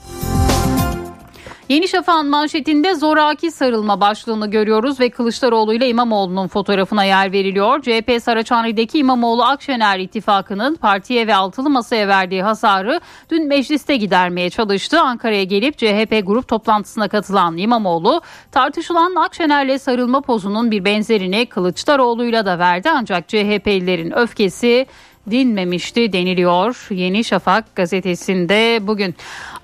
Yeni 1.69 1.87
Şafak'ın 1.87 2.29
manşetinde 2.29 2.95
zoraki 2.95 3.51
sarılma 3.51 4.01
başlığını 4.01 4.51
görüyoruz 4.51 4.99
ve 4.99 5.09
Kılıçdaroğlu 5.09 5.73
ile 5.73 5.89
İmamoğlu'nun 5.89 6.47
fotoğrafına 6.47 7.03
yer 7.03 7.31
veriliyor. 7.31 7.81
CHP 7.81 8.23
Saraçhane'deki 8.23 8.99
İmamoğlu 8.99 9.43
Akşener 9.43 9.99
ittifakının 9.99 10.75
partiye 10.75 11.27
ve 11.27 11.35
altılı 11.35 11.69
masaya 11.69 12.07
verdiği 12.07 12.43
hasarı 12.43 13.01
dün 13.29 13.47
mecliste 13.47 13.97
gidermeye 13.97 14.49
çalıştı. 14.49 15.01
Ankara'ya 15.01 15.43
gelip 15.43 15.77
CHP 15.77 16.21
grup 16.27 16.47
toplantısına 16.47 17.07
katılan 17.07 17.57
İmamoğlu 17.57 18.21
tartışılan 18.51 19.15
Akşener'le 19.15 19.77
sarılma 19.77 20.21
pozunun 20.21 20.71
bir 20.71 20.85
benzerini 20.85 21.45
Kılıçdaroğlu'yla 21.45 22.45
da 22.45 22.59
verdi 22.59 22.89
ancak 22.89 23.27
CHP'lilerin 23.27 24.17
öfkesi 24.17 24.85
dinmemişti 25.31 26.13
deniliyor 26.13 26.87
Yeni 26.89 27.23
Şafak 27.23 27.75
gazetesinde 27.75 28.87
bugün. 28.87 29.15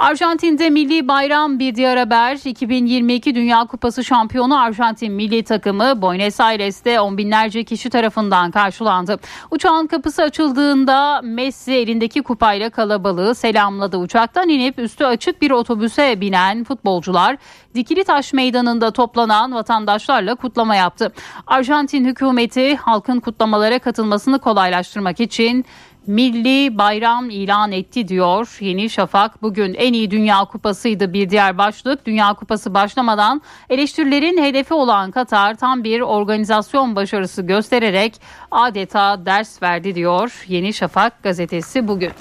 Arjantin'de 0.03 0.69
milli 0.69 1.07
bayram 1.07 1.59
bir 1.59 1.75
diğer 1.75 1.97
haber 1.97 2.39
2022 2.45 3.35
Dünya 3.35 3.65
Kupası 3.65 4.03
şampiyonu 4.03 4.59
Arjantin 4.59 5.13
milli 5.13 5.43
takımı 5.43 6.01
Buenos 6.01 6.39
Aires'te 6.39 6.99
on 6.99 7.17
binlerce 7.17 7.63
kişi 7.63 7.89
tarafından 7.89 8.51
karşılandı. 8.51 9.19
Uçağın 9.51 9.87
kapısı 9.87 10.23
açıldığında 10.23 11.21
Messi 11.23 11.73
elindeki 11.73 12.21
kupayla 12.21 12.69
kalabalığı 12.69 13.35
selamladı. 13.35 13.97
Uçaktan 13.97 14.49
inip 14.49 14.79
üstü 14.79 15.05
açık 15.05 15.41
bir 15.41 15.51
otobüse 15.51 16.21
binen 16.21 16.63
futbolcular 16.63 17.37
Dikili 17.75 18.03
Taş 18.03 18.33
Meydanı'nda 18.33 18.91
toplanan 18.91 19.53
vatandaşlarla 19.53 20.35
kutlama 20.35 20.75
yaptı. 20.75 21.13
Arjantin 21.47 22.05
hükümeti 22.05 22.75
halkın 22.75 23.19
kutlamalara 23.19 23.79
katılmasını 23.79 24.39
kolaylaştırmak 24.39 25.19
için 25.19 25.65
milli 26.07 26.77
bayram 26.77 27.29
ilan 27.29 27.71
etti 27.71 28.07
diyor 28.07 28.57
Yeni 28.59 28.89
Şafak. 28.89 29.41
Bugün 29.41 29.73
en 29.73 29.93
iyi 29.93 30.11
Dünya 30.11 30.45
Kupası'ydı 30.45 31.13
bir 31.13 31.29
diğer 31.29 31.57
başlık. 31.57 32.05
Dünya 32.05 32.33
Kupası 32.33 32.73
başlamadan 32.73 33.41
eleştirilerin 33.69 34.43
hedefi 34.43 34.73
olan 34.73 35.11
Katar 35.11 35.55
tam 35.55 35.83
bir 35.83 36.01
organizasyon 36.01 36.95
başarısı 36.95 37.41
göstererek 37.41 38.21
adeta 38.51 39.25
ders 39.25 39.61
verdi 39.61 39.95
diyor 39.95 40.45
Yeni 40.47 40.73
Şafak 40.73 41.23
gazetesi 41.23 41.87
bugün. 41.87 42.11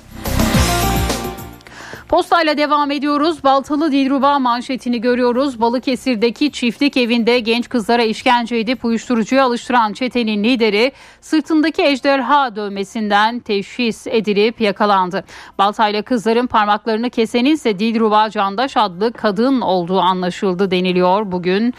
Postayla 2.12 2.56
devam 2.56 2.90
ediyoruz. 2.90 3.44
Baltalı 3.44 3.92
Dilruba 3.92 4.38
manşetini 4.38 5.00
görüyoruz. 5.00 5.60
Balıkesir'deki 5.60 6.52
çiftlik 6.52 6.96
evinde 6.96 7.40
genç 7.40 7.68
kızlara 7.68 8.02
işkence 8.02 8.56
edip 8.56 8.84
uyuşturucuya 8.84 9.44
alıştıran 9.44 9.92
çetenin 9.92 10.44
lideri 10.44 10.92
sırtındaki 11.20 11.82
ejderha 11.82 12.56
dövmesinden 12.56 13.40
teşhis 13.40 14.06
edilip 14.06 14.60
yakalandı. 14.60 15.24
Baltayla 15.58 16.02
kızların 16.02 16.46
parmaklarını 16.46 17.10
kesenin 17.10 17.50
ise 17.50 17.78
Dilruba 17.78 18.30
Candaş 18.30 18.76
adlı 18.76 19.12
kadın 19.12 19.60
olduğu 19.60 20.00
anlaşıldı 20.00 20.70
deniliyor 20.70 21.32
bugün. 21.32 21.74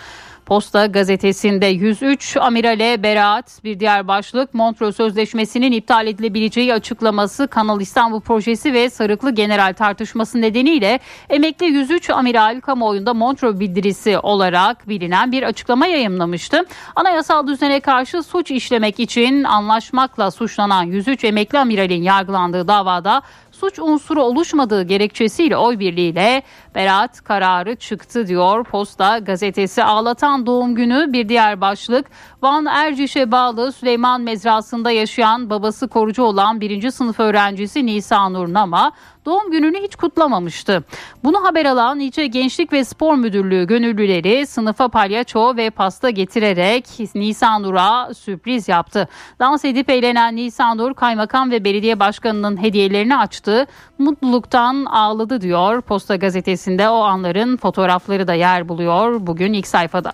Posta 0.46 0.86
gazetesinde 0.86 1.66
103 1.66 2.38
amirale 2.38 3.04
beraat 3.04 3.64
bir 3.64 3.80
diğer 3.80 4.08
başlık 4.08 4.54
Montreux 4.54 4.96
Sözleşmesi'nin 4.96 5.72
iptal 5.72 6.08
edilebileceği 6.08 6.74
açıklaması 6.74 7.48
Kanal 7.48 7.82
İstanbul 7.82 8.22
projesi 8.22 8.74
ve 8.74 8.90
Sarıklı 8.90 9.32
General 9.32 9.74
tartışması 9.74 10.42
nedeniyle 10.42 11.00
emekli 11.30 11.66
103 11.66 12.10
amiral 12.10 12.62
kamuoyunda 12.62 13.14
Montreux 13.14 13.60
bildirisi 13.60 14.18
olarak 14.18 14.90
bilinen 14.90 15.32
bir 15.32 15.44
açıklama 15.44 15.88
yayımlamıştı. 15.88 16.66
Anayasal 16.96 17.48
düzene 17.48 17.80
karşı 17.80 18.24
suç 18.24 18.52
işlemek 18.52 19.00
için 19.00 19.44
anlaşmakla 19.44 20.32
suçlanan 20.32 20.84
103 20.84 21.24
emekli 21.24 21.60
amiralin 21.60 22.04
yargılandığı 22.04 22.68
davada 22.68 23.22
suç 23.52 23.80
unsuru 23.80 24.24
oluşmadığı 24.24 24.84
gerekçesiyle 24.84 25.58
oy 25.58 25.80
birliğiyle 25.80 26.44
beraat 26.76 27.24
kararı 27.24 27.76
çıktı 27.76 28.28
diyor 28.28 28.64
Posta 28.64 29.20
gazetesi. 29.20 29.84
Ağlatan 29.84 30.46
doğum 30.46 30.76
günü 30.76 31.14
bir 31.14 31.30
diğer 31.30 31.62
başlık. 31.62 32.06
Van 32.42 32.66
Erciş'e 32.66 33.32
bağlı 33.32 33.72
Süleyman 33.72 34.22
Mezrası'nda 34.22 34.92
yaşayan 34.92 35.50
babası 35.50 35.88
korucu 35.88 36.24
olan 36.24 36.62
birinci 36.62 36.92
sınıf 36.92 37.20
öğrencisi 37.20 37.86
Nisa 37.86 38.30
Nur 38.30 38.54
Nama 38.54 38.92
doğum 39.26 39.52
gününü 39.52 39.78
hiç 39.84 39.96
kutlamamıştı. 39.96 40.84
Bunu 41.24 41.44
haber 41.44 41.66
alan 41.66 42.00
İlçe 42.00 42.28
Gençlik 42.28 42.74
ve 42.74 42.84
Spor 42.84 43.16
Müdürlüğü 43.16 43.68
gönüllüleri 43.68 44.48
sınıfa 44.48 44.88
palyaço 44.88 45.58
ve 45.58 45.70
pasta 45.70 46.10
getirerek 46.10 46.86
Nisan 47.16 47.64
Nur'a 47.64 48.14
sürpriz 48.14 48.68
yaptı. 48.68 49.08
Dans 49.40 49.66
edip 49.66 49.90
eğlenen 49.90 50.36
Nisan 50.36 50.78
Nur 50.78 50.94
kaymakam 50.94 51.52
ve 51.52 51.64
belediye 51.64 52.00
başkanının 52.00 52.62
hediyelerini 52.62 53.18
açtı. 53.18 53.66
Mutluluktan 54.00 54.86
ağladı 54.86 55.42
diyor 55.42 55.82
Posta 55.82 56.16
gazetesinde 56.64 56.90
o 56.90 57.04
anların 57.04 57.58
fotoğrafları 57.58 58.28
da 58.28 58.34
yer 58.34 58.70
buluyor 58.70 59.28
bugün 59.28 59.54
ilk 59.54 59.68
sayfada. 59.68 60.12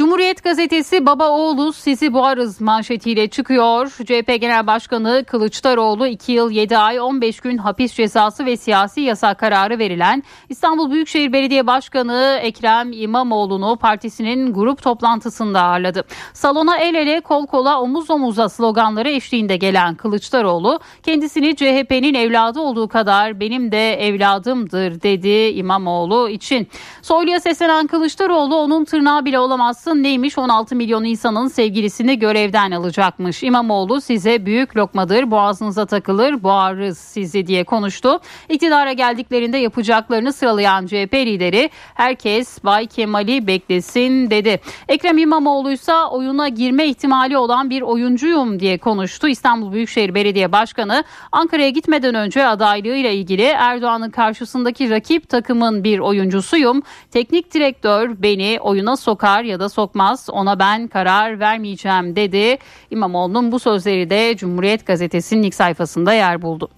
Cumhuriyet 0.00 0.44
gazetesi 0.44 1.06
baba 1.06 1.28
oğlu 1.28 1.72
sizi 1.72 2.12
boğarız 2.12 2.60
manşetiyle 2.60 3.28
çıkıyor. 3.28 3.88
CHP 3.88 4.40
Genel 4.40 4.66
Başkanı 4.66 5.24
Kılıçdaroğlu 5.26 6.06
2 6.06 6.32
yıl 6.32 6.50
7 6.50 6.78
ay 6.78 7.00
15 7.00 7.40
gün 7.40 7.58
hapis 7.58 7.94
cezası 7.94 8.46
ve 8.46 8.56
siyasi 8.56 9.00
yasak 9.00 9.38
kararı 9.38 9.78
verilen 9.78 10.22
İstanbul 10.48 10.90
Büyükşehir 10.90 11.32
Belediye 11.32 11.66
Başkanı 11.66 12.38
Ekrem 12.42 12.92
İmamoğlu'nu 12.92 13.76
partisinin 13.76 14.54
grup 14.54 14.82
toplantısında 14.82 15.62
ağırladı. 15.62 16.04
Salona 16.32 16.76
el 16.76 16.94
ele 16.94 17.20
kol 17.20 17.46
kola 17.46 17.80
omuz 17.80 18.10
omuza 18.10 18.48
sloganları 18.48 19.08
eşliğinde 19.10 19.56
gelen 19.56 19.94
Kılıçdaroğlu 19.94 20.80
kendisini 21.02 21.56
CHP'nin 21.56 22.14
evladı 22.14 22.60
olduğu 22.60 22.88
kadar 22.88 23.40
benim 23.40 23.72
de 23.72 24.06
evladımdır 24.06 25.02
dedi 25.02 25.58
İmamoğlu 25.58 26.28
için. 26.28 26.68
Soylu'ya 27.02 27.40
seslenen 27.40 27.86
Kılıçdaroğlu 27.86 28.56
onun 28.56 28.84
tırnağı 28.84 29.24
bile 29.24 29.38
olamazsın 29.38 29.89
altın 29.90 30.02
neymiş 30.02 30.38
16 30.38 30.76
milyon 30.76 31.04
insanın 31.04 31.48
sevgilisini 31.48 32.18
görevden 32.18 32.70
alacakmış. 32.70 33.42
İmamoğlu 33.42 34.00
size 34.00 34.46
büyük 34.46 34.76
lokmadır 34.76 35.30
boğazınıza 35.30 35.86
takılır 35.86 36.42
boğarız 36.42 36.98
sizi 36.98 37.46
diye 37.46 37.64
konuştu. 37.64 38.20
İktidara 38.48 38.92
geldiklerinde 38.92 39.58
yapacaklarını 39.58 40.32
sıralayan 40.32 40.86
CHP 40.86 41.14
lideri 41.14 41.70
herkes 41.94 42.64
Bay 42.64 42.86
Kemal'i 42.86 43.46
beklesin 43.46 44.30
dedi. 44.30 44.60
Ekrem 44.88 45.18
İmamoğlu 45.18 45.72
ise 45.72 45.94
oyuna 45.94 46.48
girme 46.48 46.86
ihtimali 46.86 47.36
olan 47.36 47.70
bir 47.70 47.82
oyuncuyum 47.82 48.60
diye 48.60 48.78
konuştu. 48.78 49.28
İstanbul 49.28 49.72
Büyükşehir 49.72 50.14
Belediye 50.14 50.52
Başkanı 50.52 51.04
Ankara'ya 51.32 51.70
gitmeden 51.70 52.14
önce 52.14 52.46
adaylığıyla 52.46 53.10
ilgili 53.10 53.44
Erdoğan'ın 53.44 54.10
karşısındaki 54.10 54.90
rakip 54.90 55.28
takımın 55.28 55.84
bir 55.84 55.98
oyuncusuyum. 55.98 56.82
Teknik 57.10 57.54
direktör 57.54 58.22
beni 58.22 58.58
oyuna 58.60 58.96
sokar 58.96 59.42
ya 59.42 59.60
da 59.60 59.68
sokmaz 59.70 60.28
ona 60.30 60.58
ben 60.58 60.88
karar 60.88 61.40
vermeyeceğim 61.40 62.16
dedi. 62.16 62.58
İmamoğlu'nun 62.90 63.52
bu 63.52 63.58
sözleri 63.58 64.10
de 64.10 64.36
Cumhuriyet 64.36 64.86
Gazetesi'nin 64.86 65.42
ilk 65.42 65.54
sayfasında 65.54 66.12
yer 66.12 66.42
buldu. 66.42 66.68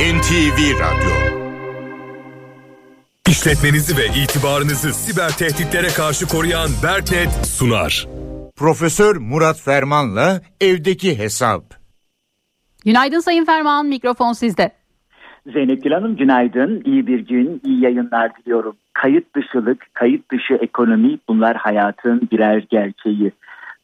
NTV 0.00 0.58
Radyo 0.80 1.38
İşletmenizi 3.28 3.96
ve 3.96 4.06
itibarınızı 4.06 4.94
siber 4.94 5.30
tehditlere 5.30 5.88
karşı 5.88 6.28
koruyan 6.28 6.68
Berknet 6.82 7.46
sunar. 7.46 8.08
Profesör 8.56 9.16
Murat 9.16 9.60
Ferman'la 9.60 10.40
evdeki 10.60 11.18
hesap. 11.18 11.62
Günaydın 12.84 13.20
Sayın 13.20 13.44
Ferman, 13.44 13.86
mikrofon 13.86 14.32
sizde. 14.32 14.70
Zeynep 15.52 15.82
Gül 15.82 15.92
Hanım 15.92 16.16
günaydın, 16.16 16.82
iyi 16.84 17.06
bir 17.06 17.18
gün, 17.18 17.60
iyi 17.64 17.82
yayınlar 17.82 18.36
diliyorum. 18.36 18.76
Kayıt 19.02 19.34
dışılık, 19.36 19.86
kayıt 19.94 20.30
dışı 20.30 20.54
ekonomi 20.54 21.18
bunlar 21.28 21.56
hayatın 21.56 22.28
birer 22.32 22.64
gerçeği. 22.70 23.32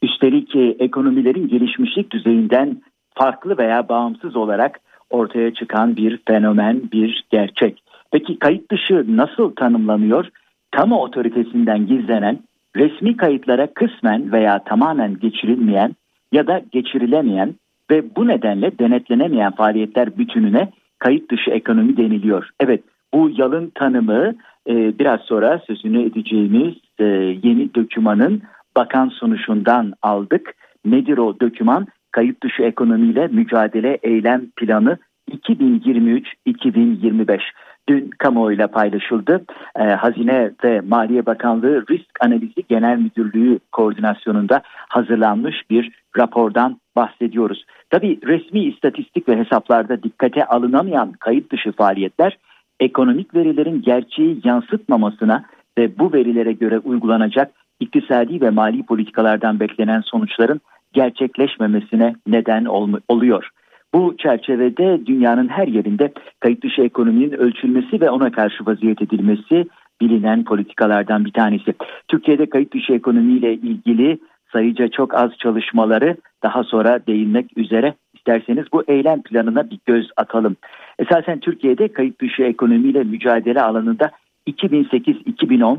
Üstelik 0.03 0.57
ekonomilerin 0.57 1.49
gelişmişlik 1.49 2.11
düzeyinden 2.11 2.83
farklı 3.15 3.59
veya 3.59 3.89
bağımsız 3.89 4.37
olarak 4.37 4.81
ortaya 5.11 5.55
çıkan 5.55 5.97
bir 5.97 6.19
fenomen, 6.29 6.83
bir 6.93 7.25
gerçek. 7.31 7.83
Peki 8.12 8.39
kayıt 8.39 8.71
dışı 8.71 9.17
nasıl 9.17 9.55
tanımlanıyor? 9.55 10.29
Kamu 10.71 11.01
otoritesinden 11.01 11.87
gizlenen, 11.87 12.39
resmi 12.77 13.17
kayıtlara 13.17 13.67
kısmen 13.75 14.33
veya 14.33 14.65
tamamen 14.65 15.19
geçirilmeyen 15.19 15.97
ya 16.33 16.47
da 16.47 16.62
geçirilemeyen 16.73 17.55
ve 17.91 18.17
bu 18.17 18.29
nedenle 18.29 18.79
denetlenemeyen 18.79 19.53
faaliyetler 19.53 20.19
bütününe 20.19 20.71
kayıt 20.99 21.31
dışı 21.31 21.51
ekonomi 21.51 21.97
deniliyor. 21.97 22.51
Evet 22.61 22.83
bu 23.15 23.31
yalın 23.37 23.73
tanımı 23.75 24.35
e, 24.69 24.99
biraz 24.99 25.21
sonra 25.21 25.61
sözünü 25.67 26.03
edeceğimiz 26.03 26.75
e, 26.99 27.05
yeni 27.43 27.75
dökümanın 27.75 28.43
bakan 28.77 29.09
sunuşundan 29.09 29.93
aldık. 30.03 30.55
Nedir 30.85 31.19
o 31.19 31.41
döküman? 31.41 31.87
Kayıt 32.12 32.43
dışı 32.43 32.62
ekonomiyle 32.62 33.27
mücadele 33.27 33.99
eylem 34.03 34.51
planı 34.57 34.99
2023-2025 35.31 37.41
dün 37.89 38.11
kamuoyuyla 38.19 38.69
paylaşıldı. 38.69 39.45
Ee, 39.77 39.83
Hazine 39.83 40.51
ve 40.65 40.81
Maliye 40.81 41.27
Bakanlığı 41.27 41.85
Risk 41.91 42.11
Analizi 42.21 42.65
Genel 42.69 42.99
Müdürlüğü 42.99 43.59
koordinasyonunda 43.73 44.62
hazırlanmış 44.89 45.71
bir 45.71 45.91
rapordan 46.19 46.81
bahsediyoruz. 46.97 47.65
Tabi 47.91 48.19
resmi 48.27 48.65
istatistik 48.65 49.29
ve 49.29 49.37
hesaplarda 49.37 50.03
dikkate 50.03 50.45
alınamayan 50.45 51.12
kayıt 51.12 51.53
dışı 51.53 51.73
faaliyetler 51.73 52.39
ekonomik 52.81 53.35
verilerin 53.35 53.83
gerçeği 53.83 54.41
yansıtmamasına 54.45 55.45
ve 55.79 55.99
bu 55.99 56.12
verilere 56.12 56.53
göre 56.53 56.79
uygulanacak 56.79 57.51
iktisadi 57.81 58.41
ve 58.41 58.51
mali 58.51 58.87
politikalardan 58.87 59.61
beklenen 59.61 60.01
sonuçların 60.01 60.61
gerçekleşmemesine 60.93 62.14
neden 62.27 62.64
oluyor. 63.09 63.49
Bu 63.95 64.16
çerçevede 64.16 65.07
dünyanın 65.07 65.49
her 65.49 65.68
yerinde 65.68 66.12
kayıt 66.41 66.64
dışı 66.64 66.83
ekonominin 66.83 67.33
ölçülmesi 67.33 68.01
ve 68.01 68.11
ona 68.11 68.33
karşı 68.33 68.66
vaziyet 68.66 69.03
edilmesi 69.03 69.66
bilinen 70.01 70.45
politikalardan 70.45 71.25
bir 71.25 71.33
tanesi. 71.33 71.75
Türkiye'de 72.09 72.47
kayıt 72.47 72.75
dışı 72.75 72.93
ekonomiyle 72.93 73.55
ilgili 73.55 74.18
sayıca 74.53 74.89
çok 74.89 75.14
az 75.14 75.31
çalışmaları 75.39 76.16
daha 76.43 76.64
sonra 76.64 77.07
değinmek 77.07 77.59
üzere 77.59 77.95
isterseniz 78.25 78.66
bu 78.72 78.83
eylem 78.89 79.22
planına 79.22 79.70
bir 79.70 79.79
göz 79.87 80.11
atalım. 80.16 80.57
Esasen 80.99 81.41
Türkiye'de 81.41 81.89
kayıt 81.89 82.20
dışı 82.20 82.43
ekonomiyle 82.43 83.05
mücadele 83.05 83.62
alanında 83.62 84.11
2008-2010, 84.47 85.79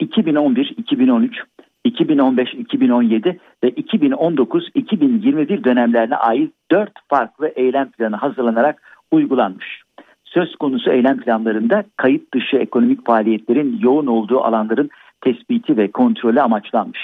2011-2013, 0.00 1.30
2015-2017 1.86 3.38
ve 3.64 3.68
2019-2021 3.68 5.64
dönemlerine 5.64 6.16
ait 6.16 6.52
4 6.70 6.90
farklı 7.08 7.48
eylem 7.48 7.90
planı 7.90 8.16
hazırlanarak 8.16 8.82
uygulanmış. 9.10 9.82
Söz 10.24 10.56
konusu 10.56 10.90
eylem 10.90 11.20
planlarında 11.20 11.84
kayıt 11.96 12.34
dışı 12.34 12.56
ekonomik 12.56 13.06
faaliyetlerin 13.06 13.78
yoğun 13.82 14.06
olduğu 14.06 14.40
alanların 14.40 14.90
tespiti 15.20 15.76
ve 15.76 15.90
kontrolü 15.90 16.40
amaçlanmış. 16.40 17.00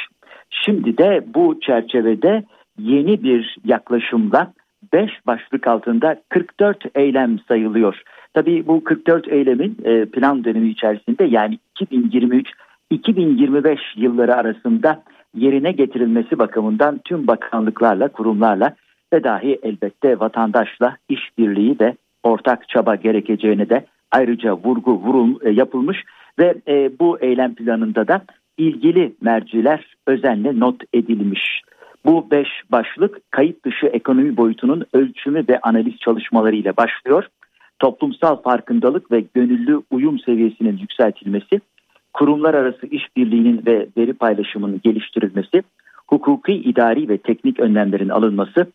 Şimdi 0.51 0.99
de 0.99 1.24
bu 1.34 1.61
çerçevede 1.61 2.45
yeni 2.78 3.22
bir 3.22 3.57
yaklaşımla 3.64 4.53
5 4.93 5.11
başlık 5.26 5.66
altında 5.66 6.16
44 6.28 6.84
eylem 6.95 7.38
sayılıyor. 7.49 8.03
Tabii 8.34 8.66
bu 8.66 8.84
44 8.84 9.28
eylemin 9.28 9.76
e, 9.84 10.05
plan 10.05 10.45
dönemi 10.45 10.68
içerisinde 10.68 11.24
yani 11.24 11.59
2023 11.80 12.49
2025 12.90 13.80
yılları 13.97 14.34
arasında 14.34 15.03
yerine 15.34 15.72
getirilmesi 15.72 16.38
bakımından 16.38 17.01
tüm 17.05 17.26
bakanlıklarla, 17.26 18.09
kurumlarla 18.09 18.74
ve 19.12 19.24
dahi 19.24 19.59
elbette 19.62 20.20
vatandaşla 20.20 20.97
işbirliği 21.09 21.76
ve 21.80 21.95
ortak 22.22 22.68
çaba 22.68 22.95
gerekeceğine 22.95 23.68
de 23.68 23.86
ayrıca 24.11 24.57
vurgu 24.57 24.93
vurul, 24.93 25.40
e, 25.43 25.51
yapılmış 25.51 26.05
ve 26.38 26.55
e, 26.68 26.90
bu 27.01 27.18
eylem 27.20 27.55
planında 27.55 28.09
da 28.09 28.22
ilgili 28.59 29.12
merciler 29.20 29.97
özenle 30.07 30.61
not 30.61 30.82
edilmiş. 30.93 31.62
Bu 32.05 32.30
beş 32.30 32.48
başlık 32.72 33.32
kayıt 33.32 33.64
dışı 33.64 33.86
ekonomi 33.86 34.36
boyutunun 34.36 34.84
ölçümü 34.92 35.44
ve 35.48 35.61
analiz 35.61 35.96
çalışmaları 35.96 36.57
ile 36.57 36.76
başlıyor. 36.76 37.24
Toplumsal 37.78 38.36
farkındalık 38.42 39.12
ve 39.12 39.24
gönüllü 39.34 39.82
uyum 39.90 40.18
seviyesinin 40.18 40.78
yükseltilmesi, 40.78 41.61
kurumlar 42.12 42.55
arası 42.55 42.86
işbirliğinin 42.86 43.62
ve 43.66 43.88
veri 43.96 44.12
paylaşımının 44.12 44.80
geliştirilmesi, 44.84 45.62
hukuki, 46.09 46.53
idari 46.53 47.09
ve 47.09 47.18
teknik 47.18 47.61
önlemlerin 47.61 48.09
alınması, 48.09 48.66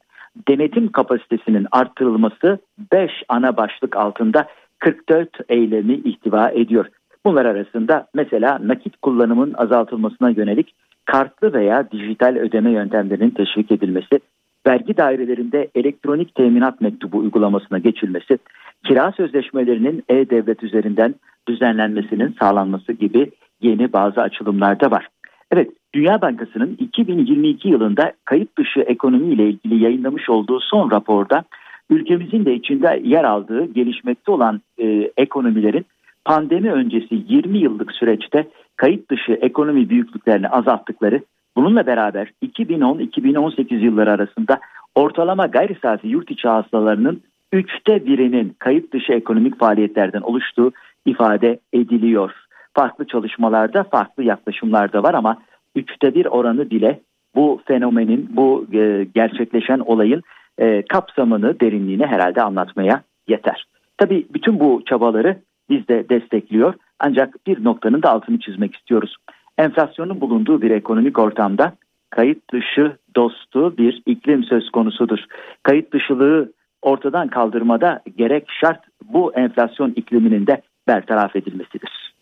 denetim 0.47 0.91
kapasitesinin 0.91 1.67
arttırılması 1.71 2.59
5 2.91 3.11
ana 3.29 3.57
başlık 3.57 3.95
altında 3.97 4.47
44 4.79 5.29
eylemi 5.49 5.93
ihtiva 5.93 6.49
ediyor. 6.49 6.85
Bunlar 7.25 7.45
arasında 7.45 8.07
mesela 8.13 8.59
nakit 8.63 8.97
kullanımın 9.01 9.53
azaltılmasına 9.53 10.29
yönelik 10.29 10.75
kartlı 11.07 11.53
veya 11.53 11.91
dijital 11.91 12.35
ödeme 12.35 12.71
yöntemlerinin 12.71 13.29
teşvik 13.29 13.71
edilmesi, 13.71 14.19
vergi 14.67 14.97
dairelerinde 14.97 15.67
elektronik 15.75 16.35
teminat 16.35 16.81
mektubu 16.81 17.17
uygulamasına 17.17 17.77
geçilmesi, 17.77 18.37
kira 18.85 19.11
sözleşmelerinin 19.11 20.03
e-devlet 20.09 20.63
üzerinden 20.63 21.15
düzenlenmesinin 21.47 22.35
sağlanması 22.39 22.93
gibi 22.93 23.31
yeni 23.61 23.93
bazı 23.93 24.21
açılımlar 24.21 24.79
da 24.79 24.91
var. 24.91 25.07
Evet, 25.51 25.71
Dünya 25.95 26.21
Bankası'nın 26.21 26.75
2022 26.79 27.69
yılında 27.69 28.13
kayıt 28.25 28.57
dışı 28.57 28.79
ekonomi 28.79 29.33
ile 29.33 29.49
ilgili 29.49 29.83
yayınlamış 29.83 30.29
olduğu 30.29 30.59
son 30.59 30.91
raporda 30.91 31.43
ülkemizin 31.89 32.45
de 32.45 32.55
içinde 32.55 33.01
yer 33.03 33.23
aldığı 33.23 33.65
gelişmekte 33.65 34.31
olan 34.31 34.61
e, 34.77 35.11
ekonomilerin 35.17 35.85
pandemi 36.25 36.71
öncesi 36.71 37.23
20 37.27 37.57
yıllık 37.57 37.91
süreçte 37.91 38.47
kayıt 38.77 39.11
dışı 39.11 39.31
ekonomi 39.31 39.89
büyüklüklerini 39.89 40.49
azalttıkları, 40.49 41.21
bununla 41.55 41.87
beraber 41.87 42.31
2010-2018 42.43 43.73
yılları 43.73 44.11
arasında 44.11 44.59
ortalama 44.95 45.45
gayri 45.45 45.77
safi 45.81 46.07
yurt 46.07 46.31
içi 46.31 46.47
hasılalarının 46.47 47.21
üçte 47.51 48.05
birinin 48.05 48.55
kayıt 48.59 48.93
dışı 48.93 49.13
ekonomik 49.13 49.59
faaliyetlerden 49.59 50.21
oluştuğu 50.21 50.71
ifade 51.05 51.59
ediliyor. 51.73 52.31
Farklı 52.73 53.07
çalışmalarda 53.07 53.83
farklı 53.83 54.23
yaklaşımlar 54.23 54.93
da 54.93 55.03
var 55.03 55.13
ama 55.13 55.37
üçte 55.75 56.15
bir 56.15 56.25
oranı 56.25 56.69
bile 56.69 56.99
bu 57.35 57.61
fenomenin, 57.65 58.29
bu 58.29 58.65
e, 58.73 59.07
gerçekleşen 59.15 59.79
olayın 59.79 60.21
e, 60.57 60.81
kapsamını, 60.81 61.59
derinliğini 61.59 62.05
herhalde 62.05 62.41
anlatmaya 62.41 63.01
yeter. 63.27 63.65
Tabii 63.97 64.27
bütün 64.33 64.59
bu 64.59 64.81
çabaları 64.85 65.37
biz 65.69 65.87
de 65.87 66.09
destekliyor. 66.09 66.73
Ancak 66.99 67.47
bir 67.47 67.63
noktanın 67.63 68.03
da 68.03 68.11
altını 68.11 68.39
çizmek 68.39 68.75
istiyoruz. 68.75 69.15
Enflasyonun 69.57 70.21
bulunduğu 70.21 70.61
bir 70.61 70.71
ekonomik 70.71 71.19
ortamda 71.19 71.73
kayıt 72.09 72.53
dışı 72.53 72.97
dostu 73.15 73.77
bir 73.77 74.01
iklim 74.05 74.43
söz 74.43 74.69
konusudur. 74.69 75.19
Kayıt 75.63 75.93
dışılığı 75.93 76.51
ortadan 76.81 77.27
kaldırmada 77.27 78.01
gerek 78.17 78.47
şart 78.61 78.79
bu 79.03 79.33
enflasyon 79.33 79.93
ikliminin 79.95 80.47
de 80.47 80.61
bertaraf 80.87 81.35
edilmesidir. 81.35 82.13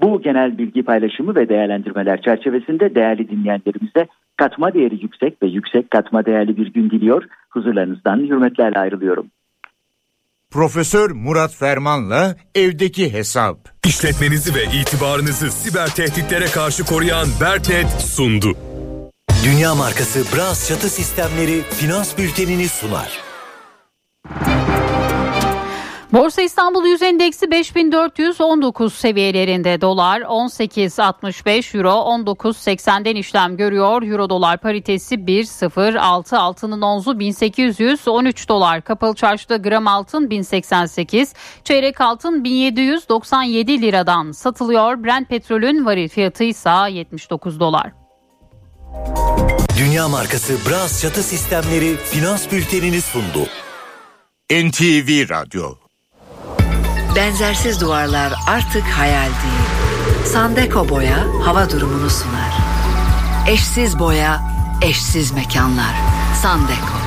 Bu 0.00 0.22
genel 0.22 0.58
bilgi 0.58 0.82
paylaşımı 0.82 1.34
ve 1.34 1.48
değerlendirmeler 1.48 2.22
çerçevesinde 2.22 2.94
değerli 2.94 3.30
dinleyenlerimize 3.30 4.06
katma 4.36 4.74
değeri 4.74 5.02
yüksek 5.02 5.42
ve 5.42 5.46
yüksek 5.46 5.90
katma 5.90 6.26
değerli 6.26 6.56
bir 6.56 6.72
gün 6.72 6.90
diliyor. 6.90 7.24
Huzurlarınızdan 7.50 8.18
hürmetlerle 8.18 8.78
ayrılıyorum. 8.78 9.26
Profesör 10.50 11.10
Murat 11.10 11.54
Ferman'la 11.54 12.36
evdeki 12.54 13.12
hesap. 13.12 13.58
İşletmenizi 13.86 14.54
ve 14.54 14.64
itibarınızı 14.64 15.50
siber 15.50 15.94
tehditlere 15.94 16.46
karşı 16.46 16.84
koruyan 16.84 17.28
Berknet 17.40 17.90
sundu. 17.90 18.56
Dünya 19.44 19.74
markası 19.74 20.24
Bras 20.36 20.68
çatı 20.68 20.88
sistemleri 20.90 21.62
finans 21.62 22.18
bültenini 22.18 22.68
sunar. 22.68 23.20
Borsa 26.16 26.42
İstanbul 26.42 26.86
Yüz 26.86 27.02
Endeksi 27.02 27.50
5419 27.50 28.94
seviyelerinde 28.94 29.80
dolar 29.80 30.20
18.65 30.20 31.76
euro 31.76 31.88
19.80'den 31.88 33.16
işlem 33.16 33.56
görüyor. 33.56 34.02
Euro 34.02 34.30
dolar 34.30 34.58
paritesi 34.58 35.14
1.06 35.14 36.36
altının 36.36 36.82
onzu 36.82 37.18
1813 37.18 38.48
dolar. 38.48 38.82
Kapalı 38.82 39.14
çarşıda 39.14 39.56
gram 39.56 39.86
altın 39.86 40.30
1088 40.30 41.34
çeyrek 41.64 42.00
altın 42.00 42.44
1797 42.44 43.82
liradan 43.82 44.32
satılıyor. 44.32 45.04
Brent 45.04 45.28
petrolün 45.28 45.86
varil 45.86 46.08
fiyatı 46.08 46.44
ise 46.44 46.70
79 46.90 47.60
dolar. 47.60 47.92
Dünya 49.78 50.08
markası 50.08 50.54
Bras 50.70 51.02
çatı 51.02 51.22
sistemleri 51.22 51.96
finans 51.96 52.52
bültenini 52.52 53.00
sundu. 53.00 53.46
NTV 54.50 55.28
Radyo 55.30 55.85
Benzersiz 57.16 57.80
duvarlar 57.80 58.32
artık 58.46 58.84
hayal 58.84 59.24
değil. 59.24 60.24
Sandeko 60.24 60.88
Boya 60.88 61.26
hava 61.44 61.70
durumunu 61.70 62.10
sunar. 62.10 62.54
Eşsiz 63.48 63.98
boya, 63.98 64.42
eşsiz 64.82 65.32
mekanlar. 65.32 65.94
Sandeko. 66.42 67.05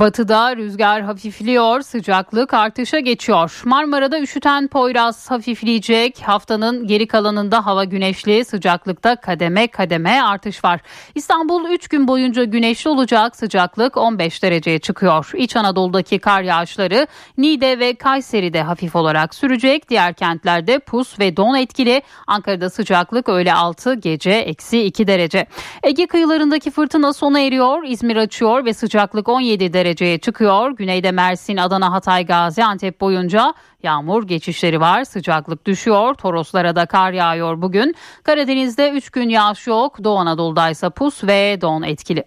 Batıda 0.00 0.56
rüzgar 0.56 1.02
hafifliyor, 1.02 1.80
sıcaklık 1.80 2.54
artışa 2.54 2.98
geçiyor. 2.98 3.62
Marmara'da 3.64 4.20
üşüten 4.20 4.68
Poyraz 4.68 5.30
hafifleyecek. 5.30 6.22
Haftanın 6.22 6.86
geri 6.86 7.06
kalanında 7.06 7.66
hava 7.66 7.84
güneşli, 7.84 8.44
sıcaklıkta 8.44 9.16
kademe 9.16 9.68
kademe 9.68 10.22
artış 10.22 10.64
var. 10.64 10.80
İstanbul 11.14 11.70
3 11.70 11.88
gün 11.88 12.08
boyunca 12.08 12.44
güneşli 12.44 12.90
olacak, 12.90 13.36
sıcaklık 13.36 13.96
15 13.96 14.42
dereceye 14.42 14.78
çıkıyor. 14.78 15.30
İç 15.34 15.56
Anadolu'daki 15.56 16.18
kar 16.18 16.42
yağışları 16.42 17.06
Niğde 17.38 17.78
ve 17.78 17.94
Kayseri'de 17.94 18.62
hafif 18.62 18.96
olarak 18.96 19.34
sürecek. 19.34 19.90
Diğer 19.90 20.14
kentlerde 20.14 20.78
pus 20.78 21.18
ve 21.18 21.36
don 21.36 21.54
etkili. 21.54 22.02
Ankara'da 22.26 22.70
sıcaklık 22.70 23.28
öğle 23.28 23.54
6, 23.54 23.94
gece 23.94 24.30
eksi 24.30 24.82
2 24.82 25.06
derece. 25.06 25.46
Ege 25.82 26.06
kıyılarındaki 26.06 26.70
fırtına 26.70 27.12
sona 27.12 27.40
eriyor. 27.40 27.84
İzmir 27.84 28.16
açıyor 28.16 28.64
ve 28.64 28.74
sıcaklık 28.74 29.28
17 29.28 29.72
derece 29.72 29.89
dereceye 29.90 30.18
çıkıyor. 30.18 30.70
Güneyde 30.70 31.12
Mersin, 31.12 31.56
Adana, 31.56 31.92
Hatay, 31.92 32.26
Gaziantep 32.26 33.00
boyunca 33.00 33.54
yağmur 33.82 34.26
geçişleri 34.26 34.80
var. 34.80 35.04
Sıcaklık 35.04 35.66
düşüyor. 35.66 36.14
Toroslara 36.14 36.76
da 36.76 36.86
kar 36.86 37.12
yağıyor 37.12 37.62
bugün. 37.62 37.94
Karadeniz'de 38.22 38.90
3 38.90 39.10
gün 39.10 39.28
yağış 39.28 39.66
yok. 39.66 40.04
Doğu 40.04 40.18
Anadolu'da 40.18 40.70
ise 40.70 40.90
pus 40.90 41.24
ve 41.24 41.60
don 41.60 41.82
etkili. 41.82 42.24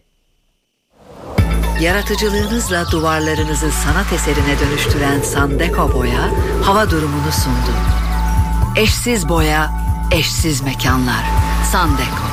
Yaratıcılığınızla 1.81 2.91
duvarlarınızı 2.91 3.71
sanat 3.71 4.13
eserine 4.13 4.59
dönüştüren 4.59 5.19
Sandeko 5.19 5.93
Boya 5.93 6.29
hava 6.65 6.89
durumunu 6.89 7.31
sundu. 7.31 7.73
Eşsiz 8.77 9.29
boya, 9.29 9.71
eşsiz 10.11 10.61
mekanlar. 10.61 11.23
Sandeko. 11.71 12.23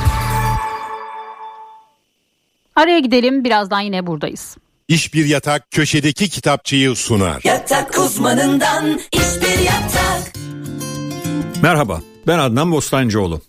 Araya 2.75 2.99
gidelim 2.99 3.43
birazdan 3.43 3.81
yine 3.81 4.07
buradayız. 4.07 4.57
İş 4.91 5.13
bir 5.13 5.25
yatak 5.25 5.71
köşedeki 5.71 6.29
kitapçıyı 6.29 6.95
sunar. 6.95 7.41
Yatak 7.43 7.99
uzmanından 7.99 8.99
iş 9.13 9.41
bir 9.41 9.59
yatak. 9.59 10.33
Merhaba 11.61 12.01
ben 12.27 12.39
Adnan 12.39 12.71
Bostancıoğlu. 12.71 13.41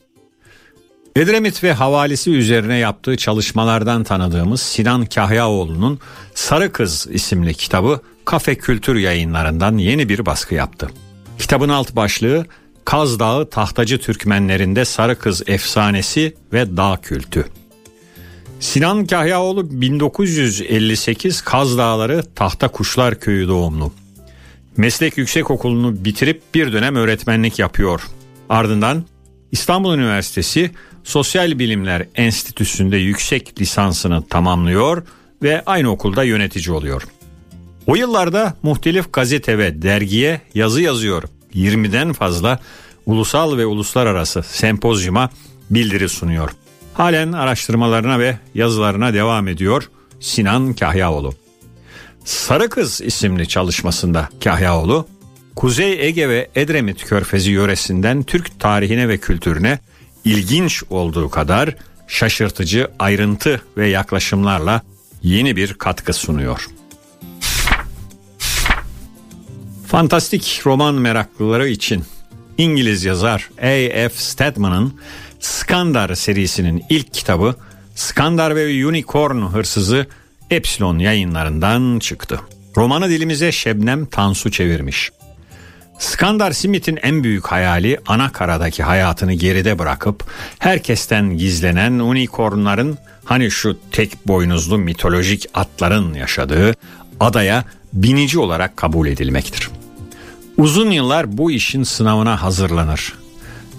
Edremit 1.17 1.65
ve 1.65 1.73
havalisi 1.73 2.31
üzerine 2.31 2.79
yaptığı 2.79 3.17
çalışmalardan 3.17 4.05
tanıdığımız 4.05 4.63
Sinan 4.63 5.07
Kahyaoğlu'nun 5.07 6.01
Sarı 6.35 6.73
Kız 6.73 7.07
isimli 7.11 7.55
kitabı 7.55 8.01
Kafe 8.25 8.55
Kültür 8.55 8.97
yayınlarından 8.97 9.79
yeni 9.79 10.09
bir 10.09 10.27
baskı 10.27 10.55
yaptı. 10.55 10.91
Kitabın 11.39 11.69
alt 11.69 11.97
başlığı 11.97 12.47
Kaz 12.85 13.19
Dağı 13.19 13.51
Tahtacı 13.51 13.99
Türkmenlerinde 13.99 14.85
Sarı 14.85 15.19
Kız 15.19 15.43
Efsanesi 15.47 16.35
ve 16.53 16.77
Dağ 16.77 16.99
Kültü. 17.03 17.47
Sinan 18.63 19.07
Kahyaoğlu 19.07 19.81
1958 19.81 21.41
Kaz 21.41 21.79
Dağları 21.79 22.23
Tahta 22.35 22.69
Kuşlar 22.69 23.21
Köyü 23.21 23.49
doğumlu. 23.49 23.93
Meslek 24.77 25.19
Yüksekokulu'nu 25.19 26.05
bitirip 26.05 26.43
bir 26.55 26.73
dönem 26.73 26.97
öğretmenlik 26.97 27.59
yapıyor. 27.59 28.03
Ardından 28.49 29.05
İstanbul 29.53 29.95
Üniversitesi 29.95 30.71
Sosyal 31.05 31.59
Bilimler 31.59 32.07
Enstitüsü'nde 32.15 32.97
yüksek 32.97 33.61
lisansını 33.61 34.27
tamamlıyor 34.29 35.07
ve 35.43 35.63
aynı 35.67 35.91
okulda 35.91 36.25
yönetici 36.25 36.77
oluyor. 36.77 37.03
O 37.87 37.97
yıllarda 37.97 38.55
muhtelif 38.63 39.13
gazete 39.13 39.59
ve 39.59 39.83
dergiye 39.83 40.41
yazı 40.55 40.83
yazıyor. 40.83 41.23
20'den 41.55 42.13
fazla 42.13 42.61
ulusal 43.07 43.59
ve 43.59 43.67
uluslararası 43.67 44.43
sempozyuma 44.43 45.31
bildiri 45.71 46.09
sunuyor. 46.09 46.51
Halen 46.95 47.33
araştırmalarına 47.33 48.19
ve 48.19 48.39
yazılarına 48.55 49.15
devam 49.15 49.49
ediyor 49.49 49.91
Sinan 50.21 50.75
Kahyaoğlu. 50.75 51.35
Sarı 52.25 52.69
Kız 52.69 53.01
isimli 53.01 53.49
çalışmasında 53.49 54.29
Kahyaoğlu, 54.45 55.07
Kuzey 55.57 56.07
Ege 56.07 56.29
ve 56.29 56.49
Edremit 56.55 57.05
Körfezi 57.05 57.51
yöresinden 57.51 58.23
Türk 58.23 58.61
tarihine 58.61 59.09
ve 59.09 59.19
kültürüne 59.19 59.79
ilginç 60.25 60.83
olduğu 60.91 61.31
kadar 61.31 61.77
şaşırtıcı 62.09 62.91
ayrıntı 62.99 63.63
ve 63.77 63.89
yaklaşımlarla 63.89 64.83
yeni 65.23 65.57
bir 65.57 65.75
katkı 65.75 66.13
sunuyor. 66.13 66.69
Fantastik 69.87 70.63
roman 70.67 70.95
meraklıları 70.95 71.69
için 71.69 72.05
İngiliz 72.59 73.05
yazar 73.05 73.51
A.F. 73.59 74.13
Stedman'ın 74.15 74.95
Skandar 75.43 76.15
serisinin 76.15 76.85
ilk 76.89 77.15
kitabı 77.15 77.55
Skandar 77.95 78.57
ve 78.57 78.87
Unicorn 78.87 79.43
Hırsızı 79.43 80.07
Epsilon 80.51 80.99
yayınlarından 80.99 81.99
çıktı. 81.99 82.41
Romanı 82.77 83.09
dilimize 83.09 83.53
Şebnem 83.53 84.07
Tansu 84.07 84.51
çevirmiş. 84.51 85.11
Skandar 85.99 86.53
Smith'in 86.53 86.99
en 87.03 87.25
büyük 87.25 87.47
hayali 87.47 87.99
ana 88.07 88.33
karadaki 88.33 88.83
hayatını 88.83 89.33
geride 89.33 89.79
bırakıp 89.79 90.25
herkesten 90.59 91.37
gizlenen 91.37 91.93
unicornların 91.93 92.99
hani 93.25 93.51
şu 93.51 93.79
tek 93.91 94.29
boynuzlu 94.29 94.79
mitolojik 94.79 95.47
atların 95.55 96.15
yaşadığı 96.15 96.75
adaya 97.21 97.65
binici 97.93 98.39
olarak 98.39 98.77
kabul 98.77 99.07
edilmektir. 99.07 99.71
Uzun 100.57 100.91
yıllar 100.91 101.39
bu 101.39 101.51
işin 101.51 101.83
sınavına 101.83 102.43
hazırlanır. 102.43 103.22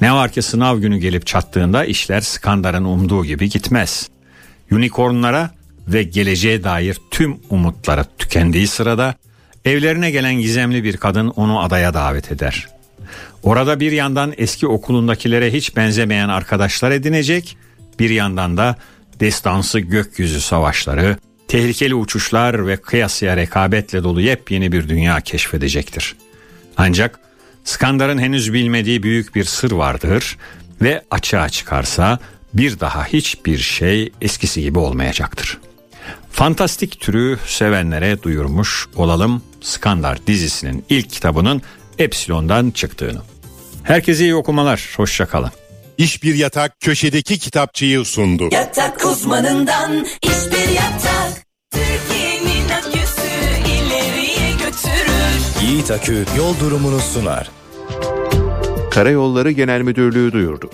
Ne 0.04 0.14
var 0.14 0.32
ki 0.32 0.42
sınav 0.42 0.78
günü 0.78 0.98
gelip 0.98 1.28
çattığında 1.28 1.86
işler 1.86 2.22
Skandar'ın 2.22 2.84
umduğu 2.84 3.26
gibi 3.26 3.50
gitmez. 3.50 4.10
Unicornlara 4.72 5.50
ve 5.88 6.04
geleceğe 6.04 6.64
dair 6.64 6.98
tüm 7.12 7.38
umutları 7.50 8.06
tükendiği 8.18 8.68
sırada 8.68 9.16
evlerine 9.66 10.12
gelen 10.12 10.34
gizemli 10.34 10.84
bir 10.84 10.98
kadın 10.98 11.28
onu 11.28 11.60
adaya 11.60 11.94
davet 11.94 12.32
eder. 12.32 12.68
Orada 13.44 13.80
bir 13.80 13.92
yandan 13.92 14.34
eski 14.38 14.68
okulundakilere 14.68 15.54
hiç 15.54 15.76
benzemeyen 15.76 16.30
arkadaşlar 16.30 16.92
edinecek, 16.92 17.58
bir 18.00 18.10
yandan 18.10 18.58
da 18.58 18.76
destansı 19.20 19.80
gökyüzü 19.80 20.42
savaşları, 20.42 21.18
tehlikeli 21.48 21.96
uçuşlar 21.96 22.68
ve 22.68 22.78
kıyasıya 22.78 23.38
rekabetle 23.38 24.04
dolu 24.04 24.22
yepyeni 24.22 24.72
bir 24.72 24.90
dünya 24.90 25.22
keşfedecektir. 25.22 26.16
Ancak 26.78 27.23
Skandar'ın 27.64 28.18
henüz 28.18 28.54
bilmediği 28.54 29.04
büyük 29.04 29.36
bir 29.36 29.44
sır 29.44 29.72
vardır 29.72 30.38
ve 30.82 31.02
açığa 31.12 31.50
çıkarsa 31.50 32.20
bir 32.54 32.80
daha 32.80 33.06
hiçbir 33.06 33.58
şey 33.58 34.12
eskisi 34.22 34.62
gibi 34.62 34.80
olmayacaktır. 34.80 35.58
Fantastik 36.32 37.00
türü 37.00 37.40
sevenlere 37.46 38.24
duyurmuş 38.24 38.88
olalım 38.96 39.44
Skandar 39.62 40.28
dizisinin 40.28 40.86
ilk 40.90 41.10
kitabının 41.10 41.62
Epsilon'dan 42.00 42.72
çıktığını. 42.72 43.22
Herkese 43.84 44.24
iyi 44.24 44.36
okumalar, 44.36 44.94
hoşçakalın. 44.98 45.52
İş 45.98 46.24
bir 46.24 46.36
yatak 46.36 46.80
köşedeki 46.80 47.40
kitapçıyı 47.40 48.06
sundu. 48.06 48.50
Yatak 48.52 49.06
uzmanından 49.06 50.06
iş 50.22 50.52
bir 50.52 50.70
yatak. 50.70 51.44
Türkiye'nin 51.72 52.33
Yiğit 55.74 55.92
Akü 55.92 56.26
yol 56.38 56.60
durumunu 56.60 57.00
sunar. 57.00 57.52
Karayolları 58.92 59.52
Genel 59.52 59.82
Müdürlüğü 59.82 60.32
duyurdu. 60.32 60.70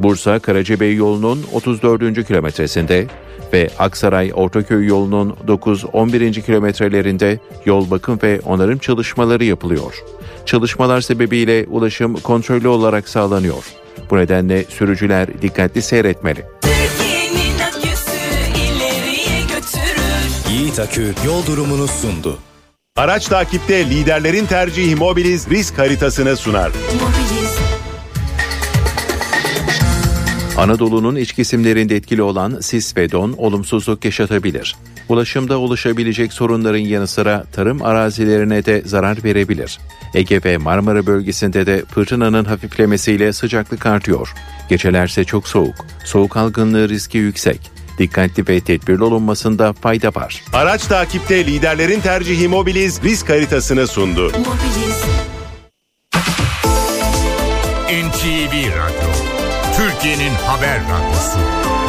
Bursa 0.00 0.38
Karacabey 0.38 0.94
yolunun 0.94 1.44
34. 1.52 2.26
kilometresinde 2.26 3.06
ve 3.52 3.70
Aksaray 3.78 4.32
Ortaköy 4.34 4.86
yolunun 4.86 5.36
9-11. 5.46 6.42
kilometrelerinde 6.42 7.38
yol 7.64 7.90
bakım 7.90 8.18
ve 8.22 8.40
onarım 8.46 8.78
çalışmaları 8.78 9.44
yapılıyor. 9.44 9.94
Çalışmalar 10.46 11.00
sebebiyle 11.00 11.66
ulaşım 11.68 12.14
kontrollü 12.14 12.68
olarak 12.68 13.08
sağlanıyor. 13.08 13.64
Bu 14.10 14.16
nedenle 14.16 14.64
sürücüler 14.64 15.42
dikkatli 15.42 15.82
seyretmeli. 15.82 16.44
Yiğit 20.50 20.78
Akü 20.78 21.14
yol 21.26 21.46
durumunu 21.46 21.88
sundu. 21.88 22.38
Araç 22.96 23.28
takipte 23.28 23.90
liderlerin 23.90 24.46
tercihi 24.46 24.96
Mobiliz 24.96 25.50
risk 25.50 25.78
haritasını 25.78 26.36
sunar. 26.36 26.72
Anadolu'nun 30.56 31.16
iç 31.16 31.32
kesimlerinde 31.32 31.96
etkili 31.96 32.22
olan 32.22 32.60
sis 32.60 32.96
ve 32.96 33.12
don 33.12 33.32
olumsuzluk 33.32 34.04
yaşatabilir. 34.04 34.76
Ulaşımda 35.08 35.58
oluşabilecek 35.58 36.32
sorunların 36.32 36.78
yanı 36.78 37.06
sıra 37.06 37.44
tarım 37.52 37.82
arazilerine 37.82 38.64
de 38.64 38.82
zarar 38.84 39.24
verebilir. 39.24 39.78
Ege 40.14 40.40
ve 40.44 40.56
Marmara 40.56 41.06
bölgesinde 41.06 41.66
de 41.66 41.84
fırtınanın 41.84 42.44
hafiflemesiyle 42.44 43.32
sıcaklık 43.32 43.86
artıyor. 43.86 44.34
Gecelerse 44.68 45.24
çok 45.24 45.48
soğuk. 45.48 45.86
Soğuk 46.04 46.36
algınlığı 46.36 46.88
riski 46.88 47.18
yüksek. 47.18 47.79
Dikkatli 48.00 48.48
ve 48.48 48.60
tedbirli 48.60 49.04
olunmasında 49.04 49.72
fayda 49.72 50.08
var. 50.08 50.44
Araç 50.52 50.86
takipte 50.86 51.46
liderlerin 51.46 52.00
tercihi 52.00 52.48
Mobiliz 52.48 53.02
risk 53.02 53.28
haritasını 53.28 53.86
sundu. 53.86 54.32
NTV 57.90 58.52
Radyo, 58.76 59.10
Türkiye'nin 59.76 60.34
haber 60.46 60.80
radyosu. 60.80 61.79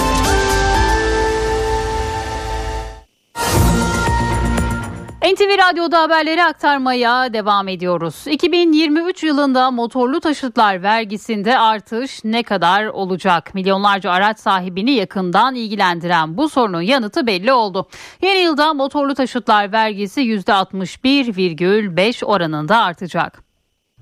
NTV 5.21 5.57
Radyo'da 5.57 6.01
haberleri 6.01 6.43
aktarmaya 6.43 7.33
devam 7.33 7.67
ediyoruz. 7.67 8.27
2023 8.27 9.23
yılında 9.23 9.71
motorlu 9.71 10.19
taşıtlar 10.19 10.83
vergisinde 10.83 11.59
artış 11.59 12.23
ne 12.23 12.43
kadar 12.43 12.85
olacak? 12.85 13.55
Milyonlarca 13.55 14.11
araç 14.11 14.39
sahibini 14.39 14.91
yakından 14.91 15.55
ilgilendiren 15.55 16.37
bu 16.37 16.49
sorunun 16.49 16.81
yanıtı 16.81 17.27
belli 17.27 17.53
oldu. 17.53 17.87
Yeni 18.21 18.39
yılda 18.39 18.73
motorlu 18.73 19.15
taşıtlar 19.15 19.71
vergisi 19.71 20.21
%61,5 20.21 22.25
oranında 22.25 22.77
artacak. 22.77 23.50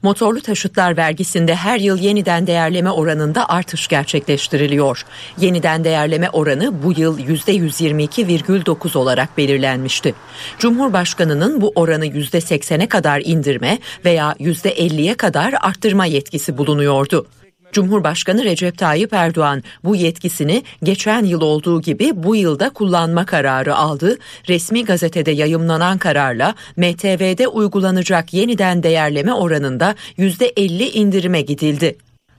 Motorlu 0.04 0.42
taşıtlar 0.42 0.98
vergisinde 0.98 1.56
her 1.56 1.80
yıl 1.80 1.98
yeniden 1.98 2.48
değerleme 2.48 2.92
oranında 2.92 3.50
artış 3.50 3.88
gerçekleştiriliyor. 3.88 5.06
Yeniden 5.40 5.84
değerleme 5.84 6.30
oranı 6.30 6.84
bu 6.84 6.94
yıl 7.00 7.20
%122,9 7.20 8.98
olarak 8.98 9.38
belirlenmişti. 9.38 10.14
Cumhurbaşkanının 10.60 11.62
bu 11.62 11.72
oranı 11.76 12.06
%80'e 12.06 12.88
kadar 12.88 13.22
indirme 13.26 13.80
veya 14.06 14.36
%50'ye 14.40 15.14
kadar 15.14 15.54
arttırma 15.62 16.06
yetkisi 16.06 16.58
bulunuyordu. 16.58 17.26
Cumhurbaşkanı 17.72 18.44
Recep 18.44 18.78
Tayyip 18.78 19.14
Erdoğan 19.14 19.64
bu 19.84 19.96
yetkisini 19.96 20.64
geçen 20.84 21.26
yıl 21.26 21.42
olduğu 21.42 21.82
gibi 21.82 22.24
bu 22.24 22.36
yılda 22.36 22.70
kullanma 22.70 23.26
kararı 23.26 23.76
aldı. 23.76 24.18
Resmi 24.50 24.86
gazetede 24.86 25.32
yayımlanan 25.32 25.98
kararla 25.98 26.56
MTV'de 26.78 27.48
uygulanacak 27.48 28.34
yeniden 28.34 28.84
değerleme 28.84 29.34
oranında 29.34 29.96
%50 30.18 30.84
indirime 30.84 31.42
gidildi. 31.42 31.98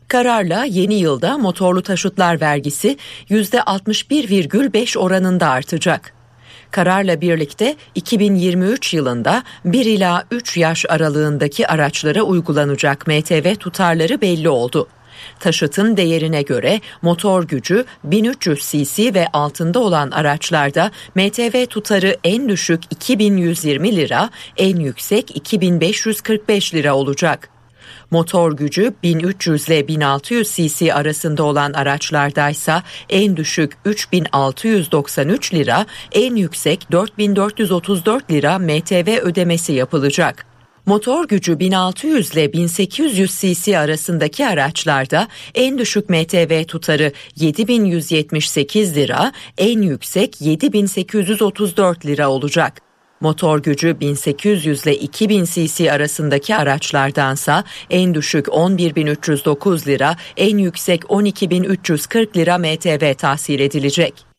Kararla 0.08 0.64
yeni 0.64 0.94
yılda 0.94 1.38
motorlu 1.38 1.82
taşıtlar 1.82 2.40
vergisi 2.40 2.96
%61,5 3.30 4.98
oranında 4.98 5.48
artacak. 5.48 6.12
Kararla 6.70 7.20
birlikte 7.20 7.76
2023 7.94 8.94
yılında 8.94 9.42
1 9.64 9.86
ila 9.86 10.24
3 10.30 10.56
yaş 10.56 10.86
aralığındaki 10.88 11.68
araçlara 11.68 12.22
uygulanacak 12.22 13.06
MTV 13.06 13.54
tutarları 13.54 14.20
belli 14.20 14.48
oldu. 14.48 14.88
Taşıtın 15.40 15.96
değerine 15.96 16.42
göre 16.42 16.80
motor 17.02 17.44
gücü 17.44 17.84
1300 18.04 18.70
cc 18.70 19.14
ve 19.14 19.26
altında 19.32 19.78
olan 19.78 20.10
araçlarda 20.10 20.90
MTV 21.14 21.66
tutarı 21.66 22.16
en 22.24 22.48
düşük 22.48 22.82
2120 22.90 23.96
lira, 23.96 24.30
en 24.56 24.76
yüksek 24.76 25.36
2545 25.36 26.74
lira 26.74 26.94
olacak. 26.94 27.48
Motor 28.10 28.52
gücü 28.52 28.94
1300 29.02 29.68
ile 29.68 29.88
1600 29.88 30.52
cc 30.56 30.94
arasında 30.94 31.42
olan 31.42 31.72
araçlardaysa 31.72 32.82
en 33.08 33.36
düşük 33.36 33.72
3693 33.84 35.54
lira, 35.54 35.86
en 36.12 36.34
yüksek 36.36 36.92
4434 36.92 38.30
lira 38.30 38.58
MTV 38.58 39.18
ödemesi 39.22 39.72
yapılacak. 39.72 40.49
Motor 40.86 41.28
gücü 41.28 41.58
1600 41.58 42.32
ile 42.32 42.52
1800 42.52 43.40
cc 43.40 43.78
arasındaki 43.78 44.46
araçlarda 44.46 45.28
en 45.54 45.78
düşük 45.78 46.10
MTV 46.10 46.64
tutarı 46.64 47.12
7178 47.36 48.96
lira, 48.96 49.32
en 49.58 49.82
yüksek 49.82 50.40
7834 50.40 52.06
lira 52.06 52.30
olacak. 52.30 52.80
Motor 53.20 53.62
gücü 53.62 54.00
1800 54.00 54.82
ile 54.82 54.96
2000 54.96 55.44
cc 55.44 55.92
arasındaki 55.92 56.56
araçlardansa 56.56 57.64
en 57.90 58.14
düşük 58.14 58.46
11309 58.52 59.86
lira, 59.86 60.16
en 60.36 60.58
yüksek 60.58 61.02
12340 61.08 62.36
lira 62.36 62.58
MTV 62.58 63.14
tahsil 63.14 63.60
edilecek. 63.60 64.29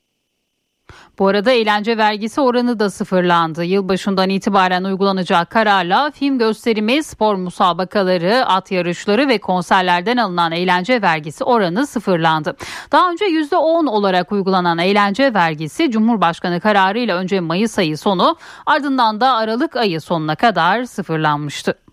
Bu 1.20 1.28
arada 1.28 1.52
eğlence 1.52 1.98
vergisi 1.98 2.42
oranı 2.42 2.80
da 2.80 2.90
sıfırlandı. 2.90 3.64
Yılbaşından 3.64 4.30
itibaren 4.30 4.84
uygulanacak 4.84 5.50
kararla 5.50 6.12
film 6.12 6.38
gösterimi, 6.38 7.04
spor 7.04 7.36
musabakaları, 7.36 8.46
at 8.46 8.72
yarışları 8.72 9.28
ve 9.28 9.38
konserlerden 9.38 10.18
alınan 10.18 10.52
eğlence 10.52 11.02
vergisi 11.02 11.44
oranı 11.44 11.88
sıfırlandı. 11.88 12.56
Daha 12.92 13.12
önce 13.12 13.26
%10 13.26 13.90
olarak 13.90 14.32
uygulanan 14.32 14.78
eğlence 14.78 15.34
vergisi 15.34 15.92
Cumhurbaşkanı 15.92 16.60
kararıyla 16.60 17.18
önce 17.18 17.40
Mayıs 17.40 17.80
ayı 17.80 17.98
sonu 17.98 18.36
ardından 18.66 19.22
da 19.22 19.34
Aralık 19.36 19.76
ayı 19.76 20.02
sonuna 20.02 20.36
kadar 20.36 20.84
sıfırlanmıştı. 20.84 21.91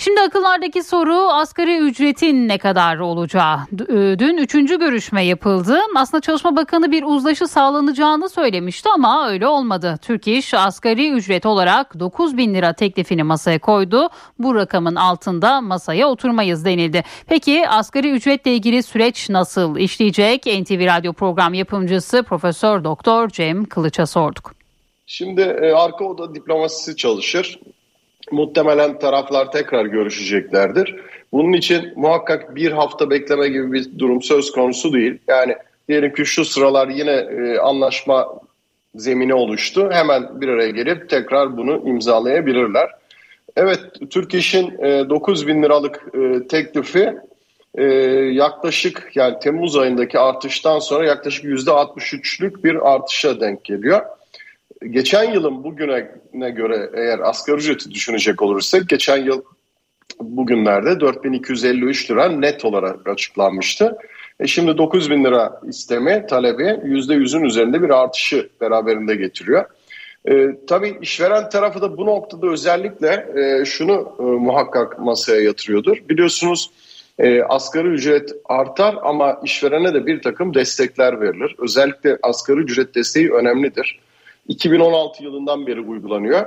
Şimdi 0.00 0.20
akıllardaki 0.20 0.82
soru 0.82 1.14
asgari 1.14 1.78
ücretin 1.78 2.48
ne 2.48 2.58
kadar 2.58 2.98
olacağı. 2.98 3.56
E, 3.88 4.18
dün 4.18 4.36
üçüncü 4.36 4.78
görüşme 4.78 5.24
yapıldı. 5.24 5.78
Aslında 5.96 6.20
Çalışma 6.20 6.56
Bakanı 6.56 6.92
bir 6.92 7.02
uzlaşı 7.02 7.48
sağlanacağını 7.48 8.28
söylemişti 8.28 8.88
ama 8.94 9.28
öyle 9.28 9.46
olmadı. 9.46 9.98
Türk 10.02 10.28
İş 10.28 10.54
asgari 10.54 11.10
ücret 11.10 11.46
olarak 11.46 11.98
9 12.00 12.36
bin 12.36 12.54
lira 12.54 12.72
teklifini 12.72 13.22
masaya 13.22 13.58
koydu. 13.58 14.08
Bu 14.38 14.54
rakamın 14.54 14.94
altında 14.94 15.60
masaya 15.60 16.08
oturmayız 16.08 16.64
denildi. 16.64 17.04
Peki 17.26 17.68
asgari 17.68 18.10
ücretle 18.10 18.54
ilgili 18.54 18.82
süreç 18.82 19.30
nasıl 19.30 19.76
işleyecek? 19.76 20.46
NTV 20.46 20.86
Radyo 20.86 21.12
program 21.12 21.54
yapımcısı 21.54 22.22
Profesör 22.22 22.84
Doktor 22.84 23.28
Cem 23.28 23.64
Kılıç'a 23.64 24.06
sorduk. 24.06 24.54
Şimdi 25.06 25.40
e, 25.40 25.72
arka 25.72 26.04
oda 26.04 26.34
diplomasisi 26.34 26.96
çalışır 26.96 27.58
muhtemelen 28.32 28.98
taraflar 28.98 29.52
tekrar 29.52 29.84
görüşeceklerdir. 29.84 30.96
Bunun 31.32 31.52
için 31.52 31.92
muhakkak 31.96 32.54
bir 32.54 32.72
hafta 32.72 33.10
bekleme 33.10 33.48
gibi 33.48 33.72
bir 33.72 33.98
durum 33.98 34.22
söz 34.22 34.52
konusu 34.52 34.92
değil. 34.92 35.18
Yani 35.28 35.56
diyelim 35.88 36.14
ki 36.14 36.26
şu 36.26 36.44
sıralar 36.44 36.88
yine 36.88 37.10
e, 37.10 37.58
anlaşma 37.58 38.40
zemini 38.94 39.34
oluştu. 39.34 39.88
Hemen 39.92 40.40
bir 40.40 40.48
araya 40.48 40.70
gelip 40.70 41.10
tekrar 41.10 41.56
bunu 41.56 41.88
imzalayabilirler. 41.88 42.90
Evet 43.56 43.80
Türk 44.10 44.34
İş'in 44.34 44.84
e, 44.84 45.08
9 45.08 45.46
bin 45.46 45.62
liralık 45.62 46.04
e, 46.14 46.46
teklifi 46.48 47.14
e, 47.74 47.84
yaklaşık 48.32 49.10
yani 49.14 49.38
Temmuz 49.38 49.76
ayındaki 49.76 50.18
artıştan 50.18 50.78
sonra 50.78 51.06
yaklaşık 51.06 51.44
%63'lük 51.44 52.64
bir 52.64 52.94
artışa 52.94 53.40
denk 53.40 53.64
geliyor 53.64 54.00
geçen 54.90 55.32
yılın 55.32 55.64
bugüne 55.64 56.50
göre 56.50 56.90
eğer 56.94 57.18
asgari 57.18 57.56
ücreti 57.56 57.90
düşünecek 57.90 58.42
olursak 58.42 58.88
geçen 58.88 59.24
yıl 59.24 59.42
bugünlerde 60.20 61.00
4253 61.00 62.10
lira 62.10 62.28
net 62.28 62.64
olarak 62.64 63.08
açıklanmıştı. 63.08 63.98
E 64.40 64.46
şimdi 64.46 64.78
9000 64.78 65.24
lira 65.24 65.60
isteme 65.68 66.26
talebi 66.26 66.62
%100'ün 66.62 67.44
üzerinde 67.44 67.82
bir 67.82 67.90
artışı 67.90 68.48
beraberinde 68.60 69.14
getiriyor. 69.14 69.64
E, 70.28 70.46
tabii 70.66 70.98
işveren 71.02 71.48
tarafı 71.48 71.82
da 71.82 71.96
bu 71.96 72.06
noktada 72.06 72.46
özellikle 72.46 73.26
e, 73.36 73.64
şunu 73.64 74.16
e, 74.18 74.22
muhakkak 74.22 74.98
masaya 74.98 75.40
yatırıyordur. 75.40 75.96
Biliyorsunuz 76.08 76.70
e, 77.18 77.42
asgari 77.42 77.88
ücret 77.88 78.32
artar 78.44 78.96
ama 79.02 79.40
işverene 79.44 79.94
de 79.94 80.06
bir 80.06 80.22
takım 80.22 80.54
destekler 80.54 81.20
verilir. 81.20 81.56
Özellikle 81.58 82.18
asgari 82.22 82.60
ücret 82.60 82.94
desteği 82.94 83.32
önemlidir. 83.32 84.00
2016 84.48 85.24
yılından 85.24 85.66
beri 85.66 85.80
uygulanıyor. 85.80 86.46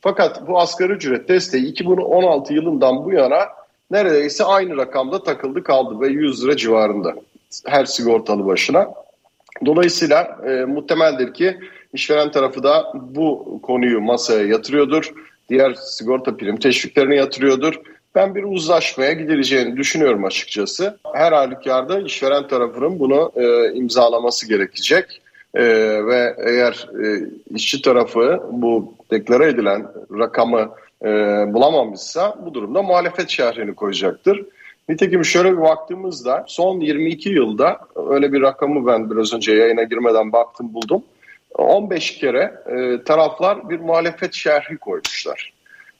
Fakat 0.00 0.48
bu 0.48 0.60
asgari 0.60 0.92
ücret 0.92 1.28
desteği 1.28 1.66
2016 1.66 2.54
yılından 2.54 3.04
bu 3.04 3.12
yana 3.12 3.48
neredeyse 3.90 4.44
aynı 4.44 4.76
rakamda 4.76 5.22
takıldı 5.22 5.62
kaldı 5.62 6.00
ve 6.00 6.08
100 6.08 6.44
lira 6.44 6.56
civarında 6.56 7.14
her 7.66 7.84
sigortalı 7.84 8.46
başına. 8.46 8.88
Dolayısıyla 9.66 10.38
e, 10.46 10.64
muhtemeldir 10.64 11.34
ki 11.34 11.58
işveren 11.92 12.30
tarafı 12.30 12.62
da 12.62 12.92
bu 12.94 13.60
konuyu 13.62 14.00
masaya 14.00 14.46
yatırıyordur. 14.46 15.12
Diğer 15.48 15.74
sigorta 15.74 16.36
prim 16.36 16.56
teşviklerini 16.56 17.16
yatırıyordur. 17.16 17.80
Ben 18.14 18.34
bir 18.34 18.42
uzlaşmaya 18.42 19.12
gidileceğini 19.12 19.76
düşünüyorum 19.76 20.24
açıkçası. 20.24 20.98
Her 21.14 21.32
halükarda 21.32 22.00
işveren 22.00 22.48
tarafının 22.48 22.98
bunu 22.98 23.32
e, 23.36 23.72
imzalaması 23.74 24.48
gerekecek. 24.48 25.21
E, 25.54 25.64
ve 26.06 26.36
eğer 26.38 26.88
e, 27.04 27.26
işçi 27.54 27.82
tarafı 27.82 28.42
bu 28.52 28.94
deklare 29.10 29.48
edilen 29.48 29.86
rakamı 30.18 30.70
e, 31.04 31.08
bulamamışsa 31.54 32.38
bu 32.46 32.54
durumda 32.54 32.82
muhalefet 32.82 33.28
şerhini 33.28 33.74
koyacaktır. 33.74 34.46
Nitekim 34.88 35.24
şöyle 35.24 35.52
bir 35.52 35.62
baktığımızda 35.62 36.44
son 36.48 36.80
22 36.80 37.28
yılda 37.28 37.80
öyle 38.10 38.32
bir 38.32 38.40
rakamı 38.40 38.86
ben 38.86 39.10
biraz 39.10 39.34
önce 39.34 39.52
yayına 39.52 39.82
girmeden 39.82 40.32
baktım 40.32 40.74
buldum. 40.74 41.02
15 41.54 42.18
kere 42.18 42.54
e, 42.66 43.04
taraflar 43.04 43.70
bir 43.70 43.80
muhalefet 43.80 44.34
şerhi 44.34 44.76
koymuşlar. 44.76 45.52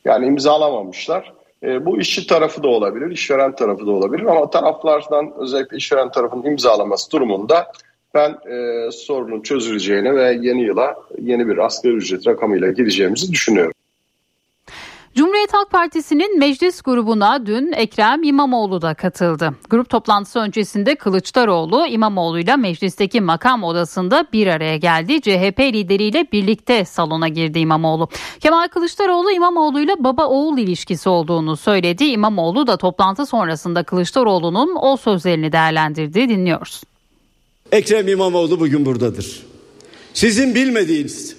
Yani 0.04 0.26
imzalamamışlar. 0.26 1.32
E, 1.62 1.86
bu 1.86 2.00
işçi 2.00 2.26
tarafı 2.26 2.62
da 2.62 2.68
olabilir, 2.68 3.10
işveren 3.10 3.54
tarafı 3.54 3.86
da 3.86 3.90
olabilir 3.90 4.24
ama 4.24 4.50
taraflardan 4.50 5.32
özellikle 5.38 5.76
işveren 5.76 6.10
tarafının 6.10 6.44
imzalaması 6.44 7.10
durumunda 7.10 7.72
ben 8.14 8.30
e, 8.30 8.90
sorunun 8.90 9.42
çözüleceğini 9.42 10.14
ve 10.14 10.38
yeni 10.42 10.62
yıla 10.62 10.96
yeni 11.18 11.48
bir 11.48 11.58
asgari 11.58 11.94
ücret 11.94 12.26
rakamıyla 12.26 12.70
gireceğimizi 12.70 13.32
düşünüyorum. 13.32 13.72
Cumhuriyet 15.14 15.54
Halk 15.54 15.70
Partisi'nin 15.70 16.38
meclis 16.38 16.82
grubuna 16.82 17.46
dün 17.46 17.72
Ekrem 17.72 18.22
İmamoğlu 18.22 18.82
da 18.82 18.94
katıldı. 18.94 19.54
Grup 19.70 19.88
toplantısı 19.88 20.38
öncesinde 20.38 20.94
Kılıçdaroğlu 20.94 21.86
İmamoğlu'yla 21.86 22.56
meclisteki 22.56 23.20
makam 23.20 23.64
odasında 23.64 24.24
bir 24.32 24.46
araya 24.46 24.76
geldi. 24.76 25.20
CHP 25.20 25.60
lideriyle 25.60 26.26
birlikte 26.32 26.84
salona 26.84 27.28
girdi 27.28 27.58
İmamoğlu. 27.58 28.08
Kemal 28.40 28.68
Kılıçdaroğlu 28.68 29.30
İmamoğlu'yla 29.30 29.94
baba 29.98 30.26
oğul 30.26 30.58
ilişkisi 30.58 31.08
olduğunu 31.08 31.56
söyledi. 31.56 32.04
İmamoğlu 32.04 32.66
da 32.66 32.76
toplantı 32.76 33.26
sonrasında 33.26 33.82
Kılıçdaroğlu'nun 33.82 34.76
o 34.80 34.96
sözlerini 34.96 35.52
değerlendirdi. 35.52 36.28
Dinliyoruz. 36.28 36.82
Ekrem 37.72 38.08
İmamoğlu 38.08 38.60
bugün 38.60 38.86
buradadır. 38.86 39.42
Sizin 40.14 40.54
bilmediğiniz 40.54 41.36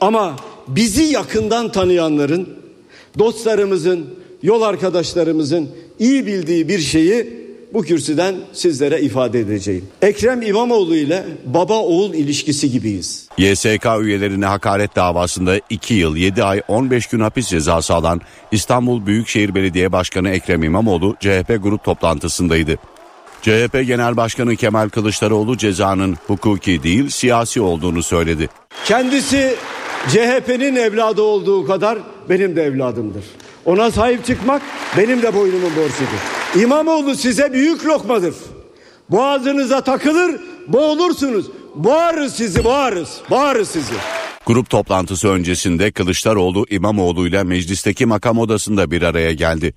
ama 0.00 0.36
bizi 0.68 1.02
yakından 1.02 1.72
tanıyanların 1.72 2.48
dostlarımızın, 3.18 4.06
yol 4.42 4.62
arkadaşlarımızın 4.62 5.68
iyi 5.98 6.26
bildiği 6.26 6.68
bir 6.68 6.78
şeyi 6.78 7.40
bu 7.74 7.82
kürsüden 7.82 8.34
sizlere 8.52 9.00
ifade 9.00 9.40
edeceğim. 9.40 9.84
Ekrem 10.02 10.42
İmamoğlu 10.42 10.96
ile 10.96 11.24
baba 11.44 11.78
oğul 11.78 12.14
ilişkisi 12.14 12.70
gibiyiz. 12.70 13.28
YSK 13.38 13.86
üyelerine 14.00 14.46
hakaret 14.46 14.96
davasında 14.96 15.60
2 15.70 15.94
yıl 15.94 16.16
7 16.16 16.44
ay 16.44 16.62
15 16.68 17.06
gün 17.06 17.20
hapis 17.20 17.48
cezası 17.48 17.94
alan 17.94 18.20
İstanbul 18.52 19.06
Büyükşehir 19.06 19.54
Belediye 19.54 19.92
Başkanı 19.92 20.30
Ekrem 20.30 20.62
İmamoğlu 20.62 21.16
CHP 21.20 21.58
grup 21.62 21.84
toplantısındaydı. 21.84 22.78
CHP 23.42 23.86
Genel 23.86 24.16
Başkanı 24.16 24.56
Kemal 24.56 24.88
Kılıçdaroğlu 24.88 25.56
cezanın 25.56 26.16
hukuki 26.26 26.82
değil 26.82 27.08
siyasi 27.08 27.60
olduğunu 27.60 28.02
söyledi. 28.02 28.48
Kendisi 28.84 29.54
CHP'nin 30.08 30.76
evladı 30.76 31.22
olduğu 31.22 31.66
kadar 31.66 31.98
benim 32.28 32.56
de 32.56 32.62
evladımdır. 32.62 33.24
Ona 33.64 33.90
sahip 33.90 34.26
çıkmak 34.26 34.62
benim 34.98 35.22
de 35.22 35.34
boynumun 35.34 35.70
borcudur. 35.76 36.62
İmamoğlu 36.62 37.14
size 37.14 37.52
büyük 37.52 37.86
lokmadır. 37.86 38.34
Boğazınıza 39.10 39.80
takılır, 39.80 40.40
boğulursunuz. 40.68 41.46
Boğarız 41.74 42.34
sizi, 42.34 42.64
boğarız. 42.64 43.20
Boğarız 43.30 43.68
sizi. 43.68 43.94
Grup 44.46 44.70
toplantısı 44.70 45.28
öncesinde 45.28 45.90
Kılıçdaroğlu 45.92 46.66
İmamoğlu 46.70 47.26
ile 47.26 47.42
meclisteki 47.42 48.06
makam 48.06 48.38
odasında 48.38 48.90
bir 48.90 49.02
araya 49.02 49.32
geldi. 49.32 49.74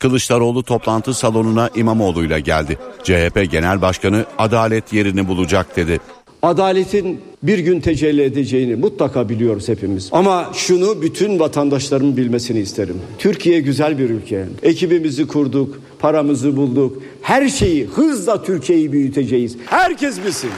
Kılıçdaroğlu 0.00 0.62
toplantı 0.62 1.14
salonuna 1.14 1.70
İmamoğlu 1.74 2.24
ile 2.24 2.40
geldi. 2.40 2.78
CHP 3.02 3.50
Genel 3.50 3.82
Başkanı 3.82 4.24
adalet 4.38 4.92
yerini 4.92 5.28
bulacak 5.28 5.76
dedi 5.76 6.00
adaletin 6.42 7.20
bir 7.42 7.58
gün 7.58 7.80
tecelli 7.80 8.22
edeceğini 8.22 8.76
mutlaka 8.76 9.28
biliyoruz 9.28 9.68
hepimiz. 9.68 10.08
Ama 10.12 10.50
şunu 10.54 11.02
bütün 11.02 11.38
vatandaşlarımın 11.38 12.16
bilmesini 12.16 12.60
isterim. 12.60 13.00
Türkiye 13.18 13.60
güzel 13.60 13.98
bir 13.98 14.10
ülke. 14.10 14.46
Ekibimizi 14.62 15.26
kurduk, 15.26 15.80
paramızı 15.98 16.56
bulduk. 16.56 17.02
Her 17.22 17.48
şeyi 17.48 17.86
hızla 17.86 18.42
Türkiye'yi 18.42 18.92
büyüteceğiz. 18.92 19.56
Herkes 19.66 20.24
bilsin. 20.24 20.50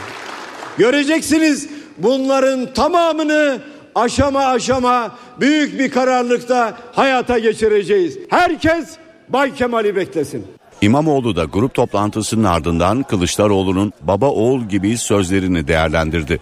Göreceksiniz 0.78 1.68
bunların 1.98 2.74
tamamını 2.74 3.60
aşama 3.94 4.44
aşama 4.44 5.16
büyük 5.40 5.78
bir 5.78 5.90
kararlılıkta 5.90 6.78
hayata 6.92 7.38
geçireceğiz. 7.38 8.18
Herkes 8.28 8.88
Bay 9.32 9.54
Kemal'i 9.54 9.96
beklesin. 9.96 10.46
İmamoğlu 10.80 11.36
da 11.36 11.44
grup 11.44 11.74
toplantısının 11.74 12.44
ardından 12.44 13.02
Kılıçdaroğlu'nun 13.02 13.92
baba 14.02 14.26
oğul 14.26 14.62
gibi 14.62 14.98
sözlerini 14.98 15.68
değerlendirdi. 15.68 16.40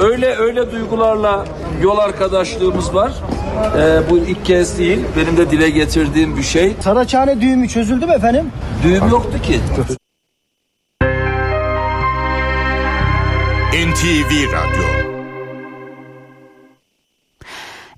Öyle 0.00 0.36
öyle 0.36 0.72
duygularla 0.72 1.44
yol 1.82 1.98
arkadaşlığımız 1.98 2.94
var. 2.94 3.12
Ee, 3.78 4.10
bu 4.10 4.18
ilk 4.18 4.44
kez 4.44 4.78
değil. 4.78 4.98
Benim 5.16 5.36
de 5.36 5.50
dile 5.50 5.70
getirdiğim 5.70 6.36
bir 6.36 6.42
şey. 6.42 6.72
Saraçhane 6.80 7.40
düğümü 7.40 7.68
çözüldü 7.68 8.06
mü 8.06 8.12
efendim? 8.12 8.50
Düğüm 8.84 9.08
yoktu 9.08 9.42
ki. 9.42 9.60
NTV 13.72 14.52
Radyo 14.52 14.89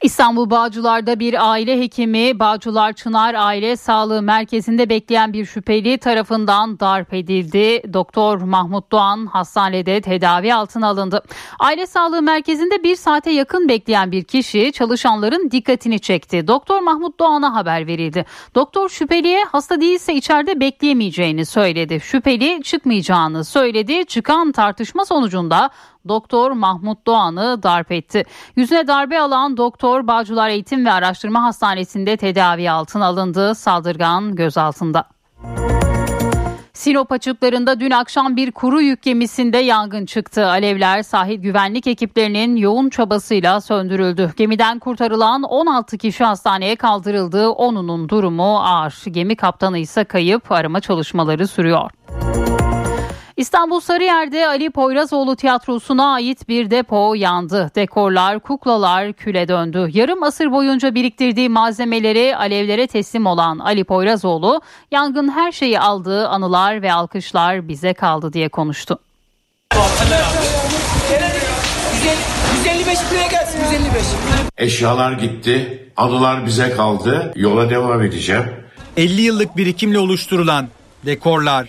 İstanbul 0.02 0.50
Bağcılar'da 0.50 1.20
bir 1.20 1.50
aile 1.50 1.80
hekimi 1.80 2.38
Bağcılar 2.38 2.92
Çınar 2.92 3.34
Aile 3.34 3.76
Sağlığı 3.76 4.22
Merkezi'nde 4.22 4.88
bekleyen 4.88 5.32
bir 5.32 5.44
şüpheli 5.44 5.98
tarafından 5.98 6.80
darp 6.80 7.14
edildi. 7.14 7.92
Doktor 7.92 8.38
Mahmut 8.38 8.92
Doğan 8.92 9.26
hastanede 9.26 10.00
tedavi 10.00 10.54
altına 10.54 10.88
alındı. 10.88 11.22
Aile 11.58 11.86
Sağlığı 11.86 12.22
Merkezi'nde 12.22 12.82
bir 12.82 12.96
saate 12.96 13.30
yakın 13.30 13.68
bekleyen 13.68 14.12
bir 14.12 14.24
kişi 14.24 14.72
çalışanların 14.72 15.50
dikkatini 15.50 16.00
çekti. 16.00 16.48
Doktor 16.48 16.80
Mahmut 16.80 17.20
Doğan'a 17.20 17.54
haber 17.54 17.86
verildi. 17.86 18.24
Doktor 18.54 18.88
şüpheliye 18.88 19.44
hasta 19.44 19.80
değilse 19.80 20.14
içeride 20.14 20.60
bekleyemeyeceğini 20.60 21.46
söyledi. 21.46 22.00
Şüpheli 22.00 22.62
çıkmayacağını 22.62 23.44
söyledi. 23.44 24.04
Çıkan 24.04 24.52
tartışma 24.52 25.04
sonucunda 25.04 25.70
Doktor 26.08 26.50
Mahmut 26.50 27.06
Doğan'ı 27.06 27.62
darp 27.62 27.92
etti. 27.92 28.24
Yüzüne 28.56 28.86
darbe 28.86 29.20
alan 29.20 29.56
doktor 29.56 30.06
Bağcılar 30.06 30.48
Eğitim 30.48 30.86
ve 30.86 30.92
Araştırma 30.92 31.42
Hastanesi'nde 31.42 32.16
tedavi 32.16 32.70
altına 32.70 33.06
alındı. 33.06 33.54
Saldırgan 33.54 34.34
gözaltında. 34.34 35.04
Sinop 36.72 37.12
açıklarında 37.12 37.80
dün 37.80 37.90
akşam 37.90 38.36
bir 38.36 38.52
kuru 38.52 38.80
yük 38.82 39.02
gemisinde 39.02 39.58
yangın 39.58 40.06
çıktı. 40.06 40.46
Alevler 40.46 41.02
sahil 41.02 41.40
güvenlik 41.40 41.86
ekiplerinin 41.86 42.56
yoğun 42.56 42.88
çabasıyla 42.88 43.60
söndürüldü. 43.60 44.32
Gemiden 44.36 44.78
kurtarılan 44.78 45.42
16 45.42 45.98
kişi 45.98 46.24
hastaneye 46.24 46.76
kaldırıldı. 46.76 47.48
Onunun 47.48 48.08
durumu 48.08 48.58
ağır. 48.58 49.04
Gemi 49.10 49.36
kaptanı 49.36 49.78
ise 49.78 50.04
kayıp 50.04 50.52
arama 50.52 50.80
çalışmaları 50.80 51.46
sürüyor. 51.46 51.90
İstanbul 53.36 53.80
Sarıyer'de 53.80 54.46
Ali 54.46 54.70
Poyrazoğlu 54.70 55.36
Tiyatrosu'na 55.36 56.12
ait 56.12 56.48
bir 56.48 56.70
depo 56.70 57.14
yandı. 57.14 57.70
Dekorlar, 57.74 58.40
kuklalar 58.40 59.12
küle 59.12 59.48
döndü. 59.48 59.88
Yarım 59.92 60.22
asır 60.22 60.52
boyunca 60.52 60.94
biriktirdiği 60.94 61.48
malzemeleri 61.48 62.36
alevlere 62.36 62.86
teslim 62.86 63.26
olan 63.26 63.58
Ali 63.58 63.84
Poyrazoğlu, 63.84 64.60
yangın 64.90 65.28
her 65.28 65.52
şeyi 65.52 65.80
aldığı 65.80 66.28
anılar 66.28 66.82
ve 66.82 66.92
alkışlar 66.92 67.68
bize 67.68 67.94
kaldı 67.94 68.32
diye 68.32 68.48
konuştu. 68.48 68.98
155 72.54 72.98
liraya 73.12 73.26
gelsin 73.26 73.58
155. 73.58 74.02
Eşyalar 74.58 75.12
gitti, 75.12 75.88
anılar 75.96 76.46
bize 76.46 76.70
kaldı. 76.70 77.32
Yola 77.36 77.70
devam 77.70 78.02
edeceğim. 78.02 78.44
50 78.96 79.20
yıllık 79.20 79.56
birikimle 79.56 79.98
oluşturulan 79.98 80.68
dekorlar, 81.06 81.68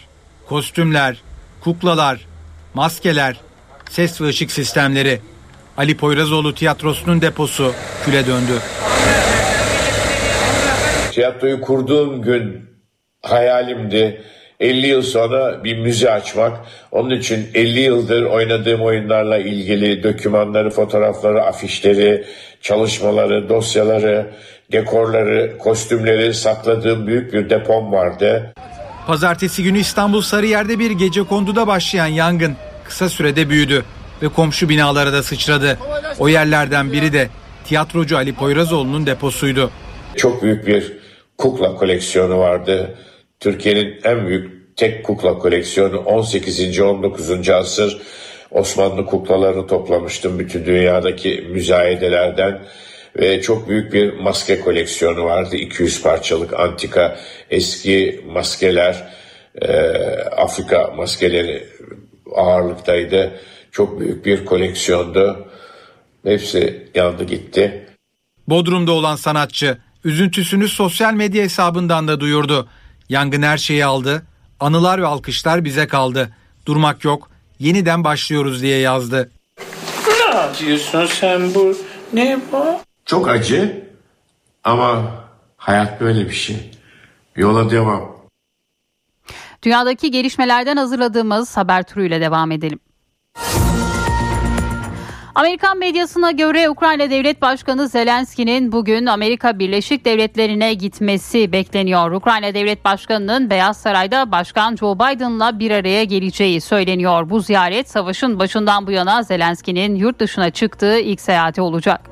kostümler, 0.49 1.21
kuklalar, 1.63 2.25
maskeler, 2.73 3.35
ses 3.89 4.21
ve 4.21 4.27
ışık 4.27 4.51
sistemleri. 4.51 5.19
Ali 5.77 5.97
Poyrazoğlu 5.97 6.55
tiyatrosunun 6.55 7.21
deposu 7.21 7.73
küle 8.05 8.27
döndü. 8.27 8.51
Tiyatroyu 11.11 11.61
kurduğum 11.61 12.21
gün 12.21 12.69
hayalimdi 13.21 14.21
50 14.59 14.87
yıl 14.87 15.01
sonra 15.01 15.63
bir 15.63 15.77
müze 15.77 16.11
açmak. 16.11 16.59
Onun 16.91 17.09
için 17.09 17.47
50 17.53 17.79
yıldır 17.79 18.23
oynadığım 18.23 18.81
oyunlarla 18.81 19.37
ilgili 19.37 20.03
dokümanları, 20.03 20.69
fotoğrafları, 20.69 21.43
afişleri, 21.43 22.25
çalışmaları, 22.61 23.49
dosyaları 23.49 24.33
dekorları, 24.71 25.57
kostümleri 25.57 26.33
sakladığım 26.33 27.07
büyük 27.07 27.33
bir 27.33 27.49
depom 27.49 27.91
vardı. 27.91 28.53
Pazartesi 29.07 29.63
günü 29.63 29.79
İstanbul 29.79 30.21
Sarıyer'de 30.21 30.79
bir 30.79 30.91
gece 30.91 31.23
konduda 31.23 31.67
başlayan 31.67 32.07
yangın 32.07 32.55
kısa 32.83 33.09
sürede 33.09 33.49
büyüdü 33.49 33.83
ve 34.21 34.27
komşu 34.27 34.69
binalara 34.69 35.13
da 35.13 35.23
sıçradı. 35.23 35.79
O 36.19 36.27
yerlerden 36.27 36.91
biri 36.91 37.13
de 37.13 37.29
tiyatrocu 37.65 38.17
Ali 38.17 38.33
Poyrazoğlu'nun 38.33 39.05
deposuydu. 39.05 39.71
Çok 40.15 40.43
büyük 40.43 40.67
bir 40.67 40.93
kukla 41.37 41.75
koleksiyonu 41.75 42.37
vardı. 42.37 42.95
Türkiye'nin 43.39 43.99
en 44.03 44.27
büyük 44.27 44.77
tek 44.77 45.05
kukla 45.05 45.37
koleksiyonu 45.37 45.97
18. 45.97 46.79
19. 46.79 47.49
asır 47.49 48.01
Osmanlı 48.51 49.05
kuklalarını 49.05 49.67
toplamıştım 49.67 50.39
bütün 50.39 50.65
dünyadaki 50.65 51.47
müzayedelerden 51.51 52.61
ve 53.15 53.41
çok 53.41 53.69
büyük 53.69 53.93
bir 53.93 54.13
maske 54.13 54.59
koleksiyonu 54.59 55.23
vardı. 55.23 55.55
200 55.55 56.01
parçalık 56.01 56.59
antika 56.59 57.19
eski 57.49 58.25
maskeler, 58.33 59.13
e, 59.61 59.77
Afrika 60.37 60.93
maskeleri 60.97 61.67
ağırlıktaydı. 62.35 63.39
Çok 63.71 63.99
büyük 63.99 64.25
bir 64.25 64.45
koleksiyondu. 64.45 65.47
Hepsi 66.23 66.87
yandı 66.95 67.23
gitti. 67.23 67.87
Bodrum'da 68.47 68.91
olan 68.91 69.15
sanatçı 69.15 69.77
üzüntüsünü 70.03 70.67
sosyal 70.67 71.13
medya 71.13 71.43
hesabından 71.43 72.07
da 72.07 72.19
duyurdu. 72.19 72.67
Yangın 73.09 73.41
her 73.41 73.57
şeyi 73.57 73.85
aldı. 73.85 74.23
Anılar 74.59 75.01
ve 75.01 75.07
alkışlar 75.07 75.65
bize 75.65 75.87
kaldı. 75.87 76.29
Durmak 76.65 77.05
yok. 77.05 77.29
Yeniden 77.59 78.03
başlıyoruz 78.03 78.61
diye 78.61 78.79
yazdı. 78.79 79.31
Ne 80.07 80.35
yapıyorsun 80.35 81.05
sen 81.05 81.53
bu? 81.55 81.77
Ne 82.13 82.39
bu? 82.51 82.65
Çok 83.13 83.27
acı 83.27 83.83
ama 84.63 85.01
hayat 85.57 86.01
böyle 86.01 86.25
bir 86.25 86.33
şey. 86.33 86.71
Yola 87.35 87.69
devam. 87.69 88.01
Dünyadaki 89.63 90.11
gelişmelerden 90.11 90.77
hazırladığımız 90.77 91.57
haber 91.57 91.83
turuyla 91.83 92.21
devam 92.21 92.51
edelim. 92.51 92.79
Amerikan 95.35 95.77
medyasına 95.77 96.31
göre 96.31 96.69
Ukrayna 96.69 97.09
Devlet 97.09 97.41
Başkanı 97.41 97.87
Zelenski'nin 97.87 98.71
bugün 98.71 99.05
Amerika 99.05 99.59
Birleşik 99.59 100.05
Devletleri'ne 100.05 100.73
gitmesi 100.73 101.51
bekleniyor. 101.51 102.11
Ukrayna 102.11 102.53
Devlet 102.53 102.85
Başkanı'nın 102.85 103.49
Beyaz 103.49 103.77
Saray'da 103.77 104.31
Başkan 104.31 104.75
Joe 104.75 104.95
Biden'la 104.95 105.59
bir 105.59 105.71
araya 105.71 106.03
geleceği 106.03 106.61
söyleniyor. 106.61 107.29
Bu 107.29 107.39
ziyaret 107.39 107.89
savaşın 107.89 108.39
başından 108.39 108.87
bu 108.87 108.91
yana 108.91 109.23
Zelenski'nin 109.23 109.95
yurt 109.95 110.19
dışına 110.19 110.49
çıktığı 110.49 110.99
ilk 110.99 111.21
seyahati 111.21 111.61
olacak. 111.61 112.09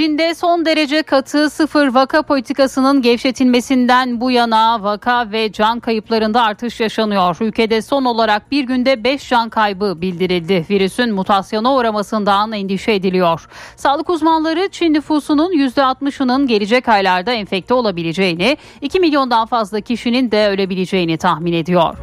Çin'de 0.00 0.34
son 0.34 0.64
derece 0.64 1.02
katı 1.02 1.50
sıfır 1.50 1.88
vaka 1.88 2.22
politikasının 2.22 3.02
gevşetilmesinden 3.02 4.20
bu 4.20 4.30
yana 4.30 4.82
vaka 4.82 5.32
ve 5.32 5.52
can 5.52 5.80
kayıplarında 5.80 6.42
artış 6.42 6.80
yaşanıyor. 6.80 7.36
Ülkede 7.40 7.82
son 7.82 8.04
olarak 8.04 8.50
bir 8.50 8.64
günde 8.64 9.04
5 9.04 9.28
can 9.28 9.48
kaybı 9.48 10.00
bildirildi. 10.00 10.66
Virüsün 10.70 11.14
mutasyona 11.14 11.74
uğramasından 11.74 12.52
endişe 12.52 12.92
ediliyor. 12.92 13.48
Sağlık 13.76 14.10
uzmanları 14.10 14.68
Çin 14.72 14.94
nüfusunun 14.94 15.52
%60'ının 15.52 16.46
gelecek 16.46 16.88
aylarda 16.88 17.32
enfekte 17.32 17.74
olabileceğini, 17.74 18.56
2 18.80 19.00
milyondan 19.00 19.46
fazla 19.46 19.80
kişinin 19.80 20.30
de 20.30 20.48
ölebileceğini 20.48 21.16
tahmin 21.16 21.52
ediyor. 21.52 21.96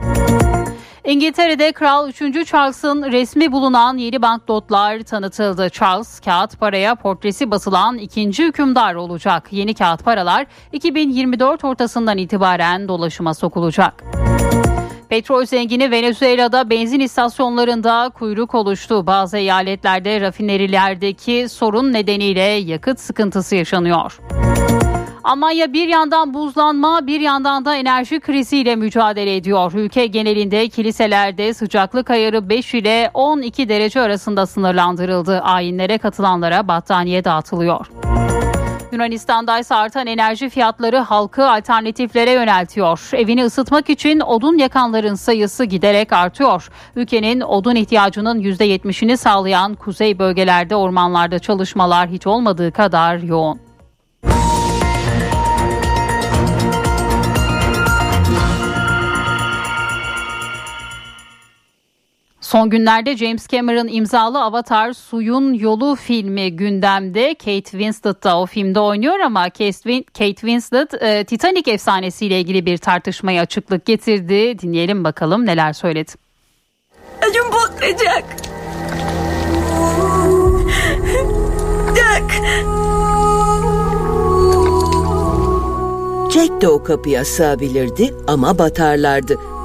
İngiltere'de 1.08 1.72
Kral 1.72 2.10
3. 2.10 2.48
Charles'ın 2.48 3.04
resmi 3.04 3.52
bulunan 3.52 3.98
yeni 3.98 4.22
banknotlar 4.22 5.00
tanıtıldı. 5.00 5.70
Charles 5.70 6.20
kağıt 6.20 6.60
paraya 6.60 6.96
portresi 6.96 7.52
basılan 7.52 7.98
ikinci 7.98 8.46
hükümdar 8.46 8.96
olacak. 8.96 9.48
Yeni 9.52 9.74
kağıt 9.74 10.04
paralar 10.04 10.48
2024 10.74 11.64
ortasından 11.64 12.18
itibaren 12.18 12.88
dolaşıma 12.88 13.34
sokulacak. 13.34 14.04
Petrol 15.10 15.46
zengini 15.46 15.92
Venezuela'da 15.92 16.70
benzin 16.70 17.00
istasyonlarında 17.00 18.12
kuyruk 18.14 18.56
oluştu. 18.56 19.08
Bazı 19.08 19.38
eyaletlerde 19.38 20.22
rafinerilerdeki 20.22 21.50
sorun 21.50 21.94
nedeniyle 21.94 22.42
yakıt 22.42 23.00
sıkıntısı 23.00 23.56
yaşanıyor. 23.56 24.20
Almanya 25.28 25.74
bir 25.74 25.88
yandan 25.88 26.34
buzlanma 26.34 27.08
bir 27.08 27.20
yandan 27.20 27.66
da 27.66 27.76
enerji 27.76 28.20
kriziyle 28.20 28.76
mücadele 28.76 29.36
ediyor. 29.36 29.74
Ülke 29.74 30.06
genelinde 30.06 30.70
kiliselerde 30.70 31.54
sıcaklık 31.54 32.10
ayarı 32.10 32.50
5 32.50 32.74
ile 32.74 33.12
12 33.14 33.70
derece 33.70 34.02
arasında 34.02 34.46
sınırlandırıldı. 34.46 35.40
Ayinlere 35.40 35.98
katılanlara 35.98 36.68
battaniye 36.68 37.24
dağıtılıyor. 37.24 37.88
Yunanistan'da 38.92 39.60
ise 39.60 39.76
artan 39.76 40.08
enerji 40.08 40.50
fiyatları 40.50 40.98
halkı 40.98 41.50
alternatiflere 41.50 42.32
yöneltiyor. 42.32 43.10
Evini 43.14 43.46
ısıtmak 43.46 43.90
için 43.90 44.20
odun 44.20 44.58
yakanların 44.58 45.16
sayısı 45.16 45.64
giderek 45.64 46.14
artıyor. 46.14 46.70
Ülkenin 46.96 47.42
odun 47.42 47.76
ihtiyacının 47.76 48.42
%70'ini 48.42 49.18
sağlayan 49.18 49.76
kuzey 49.76 50.20
bölgelerde 50.20 50.76
ormanlarda 50.76 51.40
çalışmalar 51.40 52.10
hiç 52.10 52.28
olmadığı 52.28 52.72
kadar 52.72 53.18
yoğun. 53.18 53.67
Son 62.48 62.70
günlerde 62.70 63.18
James 63.18 63.48
Cameron 63.48 63.88
imzalı 63.88 64.44
Avatar 64.44 64.94
Suyun 64.94 65.54
Yolu 65.54 65.96
filmi 65.96 66.56
gündemde. 66.56 67.34
Kate 67.34 67.72
Winslet 67.72 68.24
da 68.24 68.40
o 68.40 68.46
filmde 68.46 68.80
oynuyor 68.80 69.20
ama 69.20 69.44
Kate 69.50 70.36
Winslet 70.36 70.94
e, 70.94 71.24
Titanic 71.24 71.72
efsanesiyle 71.72 72.40
ilgili 72.40 72.66
bir 72.66 72.78
tartışmaya 72.78 73.42
açıklık 73.42 73.86
getirdi. 73.86 74.60
Dinleyelim 74.60 75.04
bakalım 75.04 75.46
neler 75.46 75.74
söyledi. 75.74 76.12
Acım 77.30 77.52
patlayacak. 77.52 78.26
Jack. 81.96 82.32
Jack 86.34 86.62
de 86.62 86.68
o 86.68 86.84
kapıya 86.84 87.26
sığabilirdi 87.26 88.14
ama 88.28 88.60
batarlardı. 88.60 89.57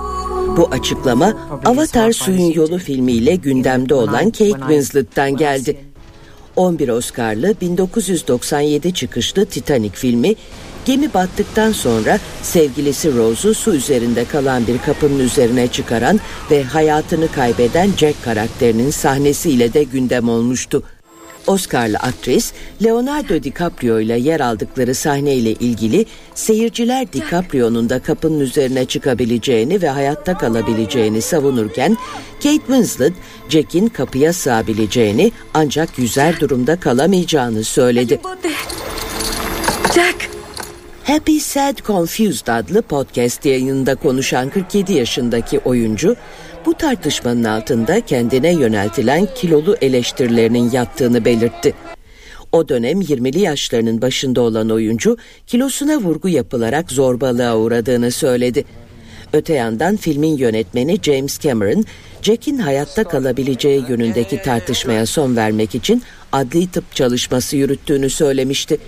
Bu 0.57 0.69
açıklama 0.71 1.35
Avatar 1.65 2.13
Suyun 2.13 2.53
Yolu 2.53 2.79
filmiyle 2.79 3.37
gündemde 3.37 3.95
olan 3.95 4.25
Kate 4.25 4.51
Winslet'ten 4.51 5.37
geldi. 5.37 5.77
11 6.57 6.89
Oscar'lı 6.89 7.55
1997 7.61 8.95
çıkışlı 8.95 9.47
Titanic 9.47 9.95
filmi 9.95 10.35
gemi 10.85 11.15
battıktan 11.15 11.73
sonra 11.73 12.19
sevgilisi 12.43 13.17
Rose'u 13.17 13.55
su 13.55 13.75
üzerinde 13.75 14.25
kalan 14.25 14.67
bir 14.67 14.79
kapının 14.79 15.19
üzerine 15.19 15.69
çıkaran 15.69 16.21
ve 16.51 16.65
hayatını 16.65 17.29
kaybeden 17.33 17.91
Jack 17.97 18.25
karakterinin 18.25 18.91
sahnesiyle 18.91 19.73
de 19.73 19.83
gündem 19.83 20.29
olmuştu. 20.29 20.83
Oscar'lı 21.47 21.97
aktris 21.97 22.53
Leonardo 22.85 23.43
DiCaprio 23.43 24.01
ile 24.01 24.19
yer 24.19 24.41
aldıkları 24.41 24.95
sahneyle 24.95 25.53
ilgili 25.53 26.07
seyirciler 26.35 27.13
DiCaprio'nun 27.13 27.89
da 27.89 27.99
kapının 27.99 28.41
üzerine 28.41 28.85
çıkabileceğini 28.85 29.83
ve 29.83 29.89
hayatta 29.89 30.39
kalabileceğini 30.39 31.23
savunurken 31.23 31.97
Kate 32.43 32.57
Winslet 32.57 33.13
Jack'in 33.49 33.87
kapıya 33.87 34.33
sığabileceğini 34.33 35.33
ancak 35.55 35.99
yüzer 35.99 36.41
durumda 36.41 36.81
kalamayacağını 36.81 37.65
söyledi. 37.65 38.21
Jack. 39.95 40.31
Happy 41.05 41.39
Sad 41.39 41.79
Confused 41.87 42.47
adlı 42.47 42.83
podcast 42.83 43.47
yayınında 43.47 43.95
konuşan 43.95 44.51
47 44.51 44.93
yaşındaki 44.93 45.59
oyuncu 45.59 46.17
bu 46.67 46.75
tartışmanın 46.75 47.45
altında 47.45 48.01
kendine 48.01 48.53
yöneltilen 48.53 49.29
kilolu 49.35 49.77
eleştirilerinin 49.81 50.71
yattığını 50.71 51.25
belirtti. 51.25 51.75
O 52.53 52.69
dönem 52.69 53.01
20'li 53.01 53.41
yaşlarının 53.41 54.03
başında 54.03 54.41
olan 54.41 54.71
oyuncu 54.71 55.17
kilosuna 55.47 55.97
vurgu 55.97 56.29
yapılarak 56.29 56.93
zorbalığa 56.93 57.57
uğradığını 57.57 58.11
söyledi. 58.11 58.65
Öte 59.33 59.55
yandan 59.55 59.97
filmin 59.97 60.37
yönetmeni 60.37 60.99
James 61.03 61.41
Cameron, 61.41 61.85
Jack'in 62.23 62.59
hayatta 62.59 63.05
kalabileceği 63.05 63.85
yönündeki 63.89 64.43
tartışmaya 64.43 65.07
son 65.07 65.37
vermek 65.37 65.75
için 65.75 66.03
adli 66.33 66.71
tıp 66.71 66.95
çalışması 66.95 67.57
yürüttüğünü 67.57 68.11
söylemişti. 68.11 68.79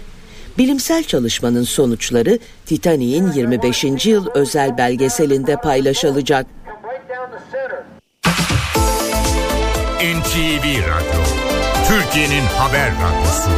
Bilimsel 0.58 1.04
çalışmanın 1.04 1.62
sonuçları 1.62 2.38
Titanic'in 2.66 3.32
25. 3.32 4.06
yıl 4.06 4.26
özel 4.34 4.78
belgeselinde 4.78 5.56
paylaşılacak. 5.56 6.46
NTV 10.04 10.64
Radyo, 10.64 11.22
Türkiye'nin 11.88 12.44
haber 12.58 12.92
radyosu. 12.92 13.50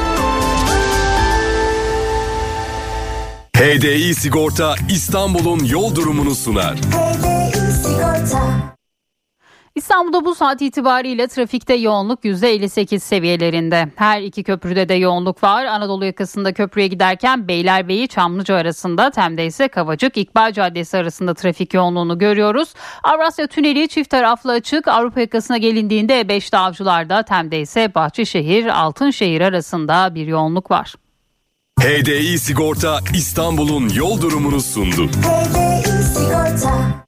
HDI 3.56 4.14
Sigorta 4.14 4.74
İstanbul'un 4.90 5.64
yol 5.64 5.94
durumunu 5.94 6.34
sunar. 6.34 6.76
İstanbul'da 9.76 10.24
bu 10.24 10.34
saat 10.34 10.62
itibariyle 10.62 11.28
trafikte 11.28 11.74
yoğunluk 11.74 12.24
%58 12.24 12.98
seviyelerinde. 13.00 13.88
Her 13.96 14.20
iki 14.20 14.42
köprüde 14.42 14.88
de 14.88 14.94
yoğunluk 14.94 15.42
var. 15.42 15.64
Anadolu 15.64 16.04
yakasında 16.04 16.52
köprüye 16.52 16.86
giderken 16.86 17.48
Beylerbeyi 17.48 18.08
Çamlıca 18.08 18.54
arasında, 18.54 19.10
Tem'de 19.10 19.46
ise 19.46 19.68
Kavacık 19.68 20.16
İkbal 20.16 20.52
Caddesi 20.52 20.96
arasında 20.96 21.34
trafik 21.34 21.74
yoğunluğunu 21.74 22.18
görüyoruz. 22.18 22.74
Avrasya 23.04 23.46
Tüneli 23.46 23.88
çift 23.88 24.10
taraflı 24.10 24.52
açık. 24.52 24.88
Avrupa 24.88 25.20
yakasına 25.20 25.56
gelindiğinde 25.56 26.20
E5'te 26.20 26.58
Avcılar'da, 26.58 27.22
Tem'de 27.22 27.60
ise 27.60 27.94
Bahçeşehir 27.94 28.66
Altınşehir 28.66 29.40
arasında 29.40 30.14
bir 30.14 30.26
yoğunluk 30.26 30.70
var. 30.70 30.94
HDI 31.80 32.38
Sigorta 32.38 32.98
İstanbul'un 33.14 33.88
yol 33.88 34.20
durumunu 34.20 34.60
sundu. 34.60 35.06
HDI 35.06 36.02
Sigorta 36.02 37.05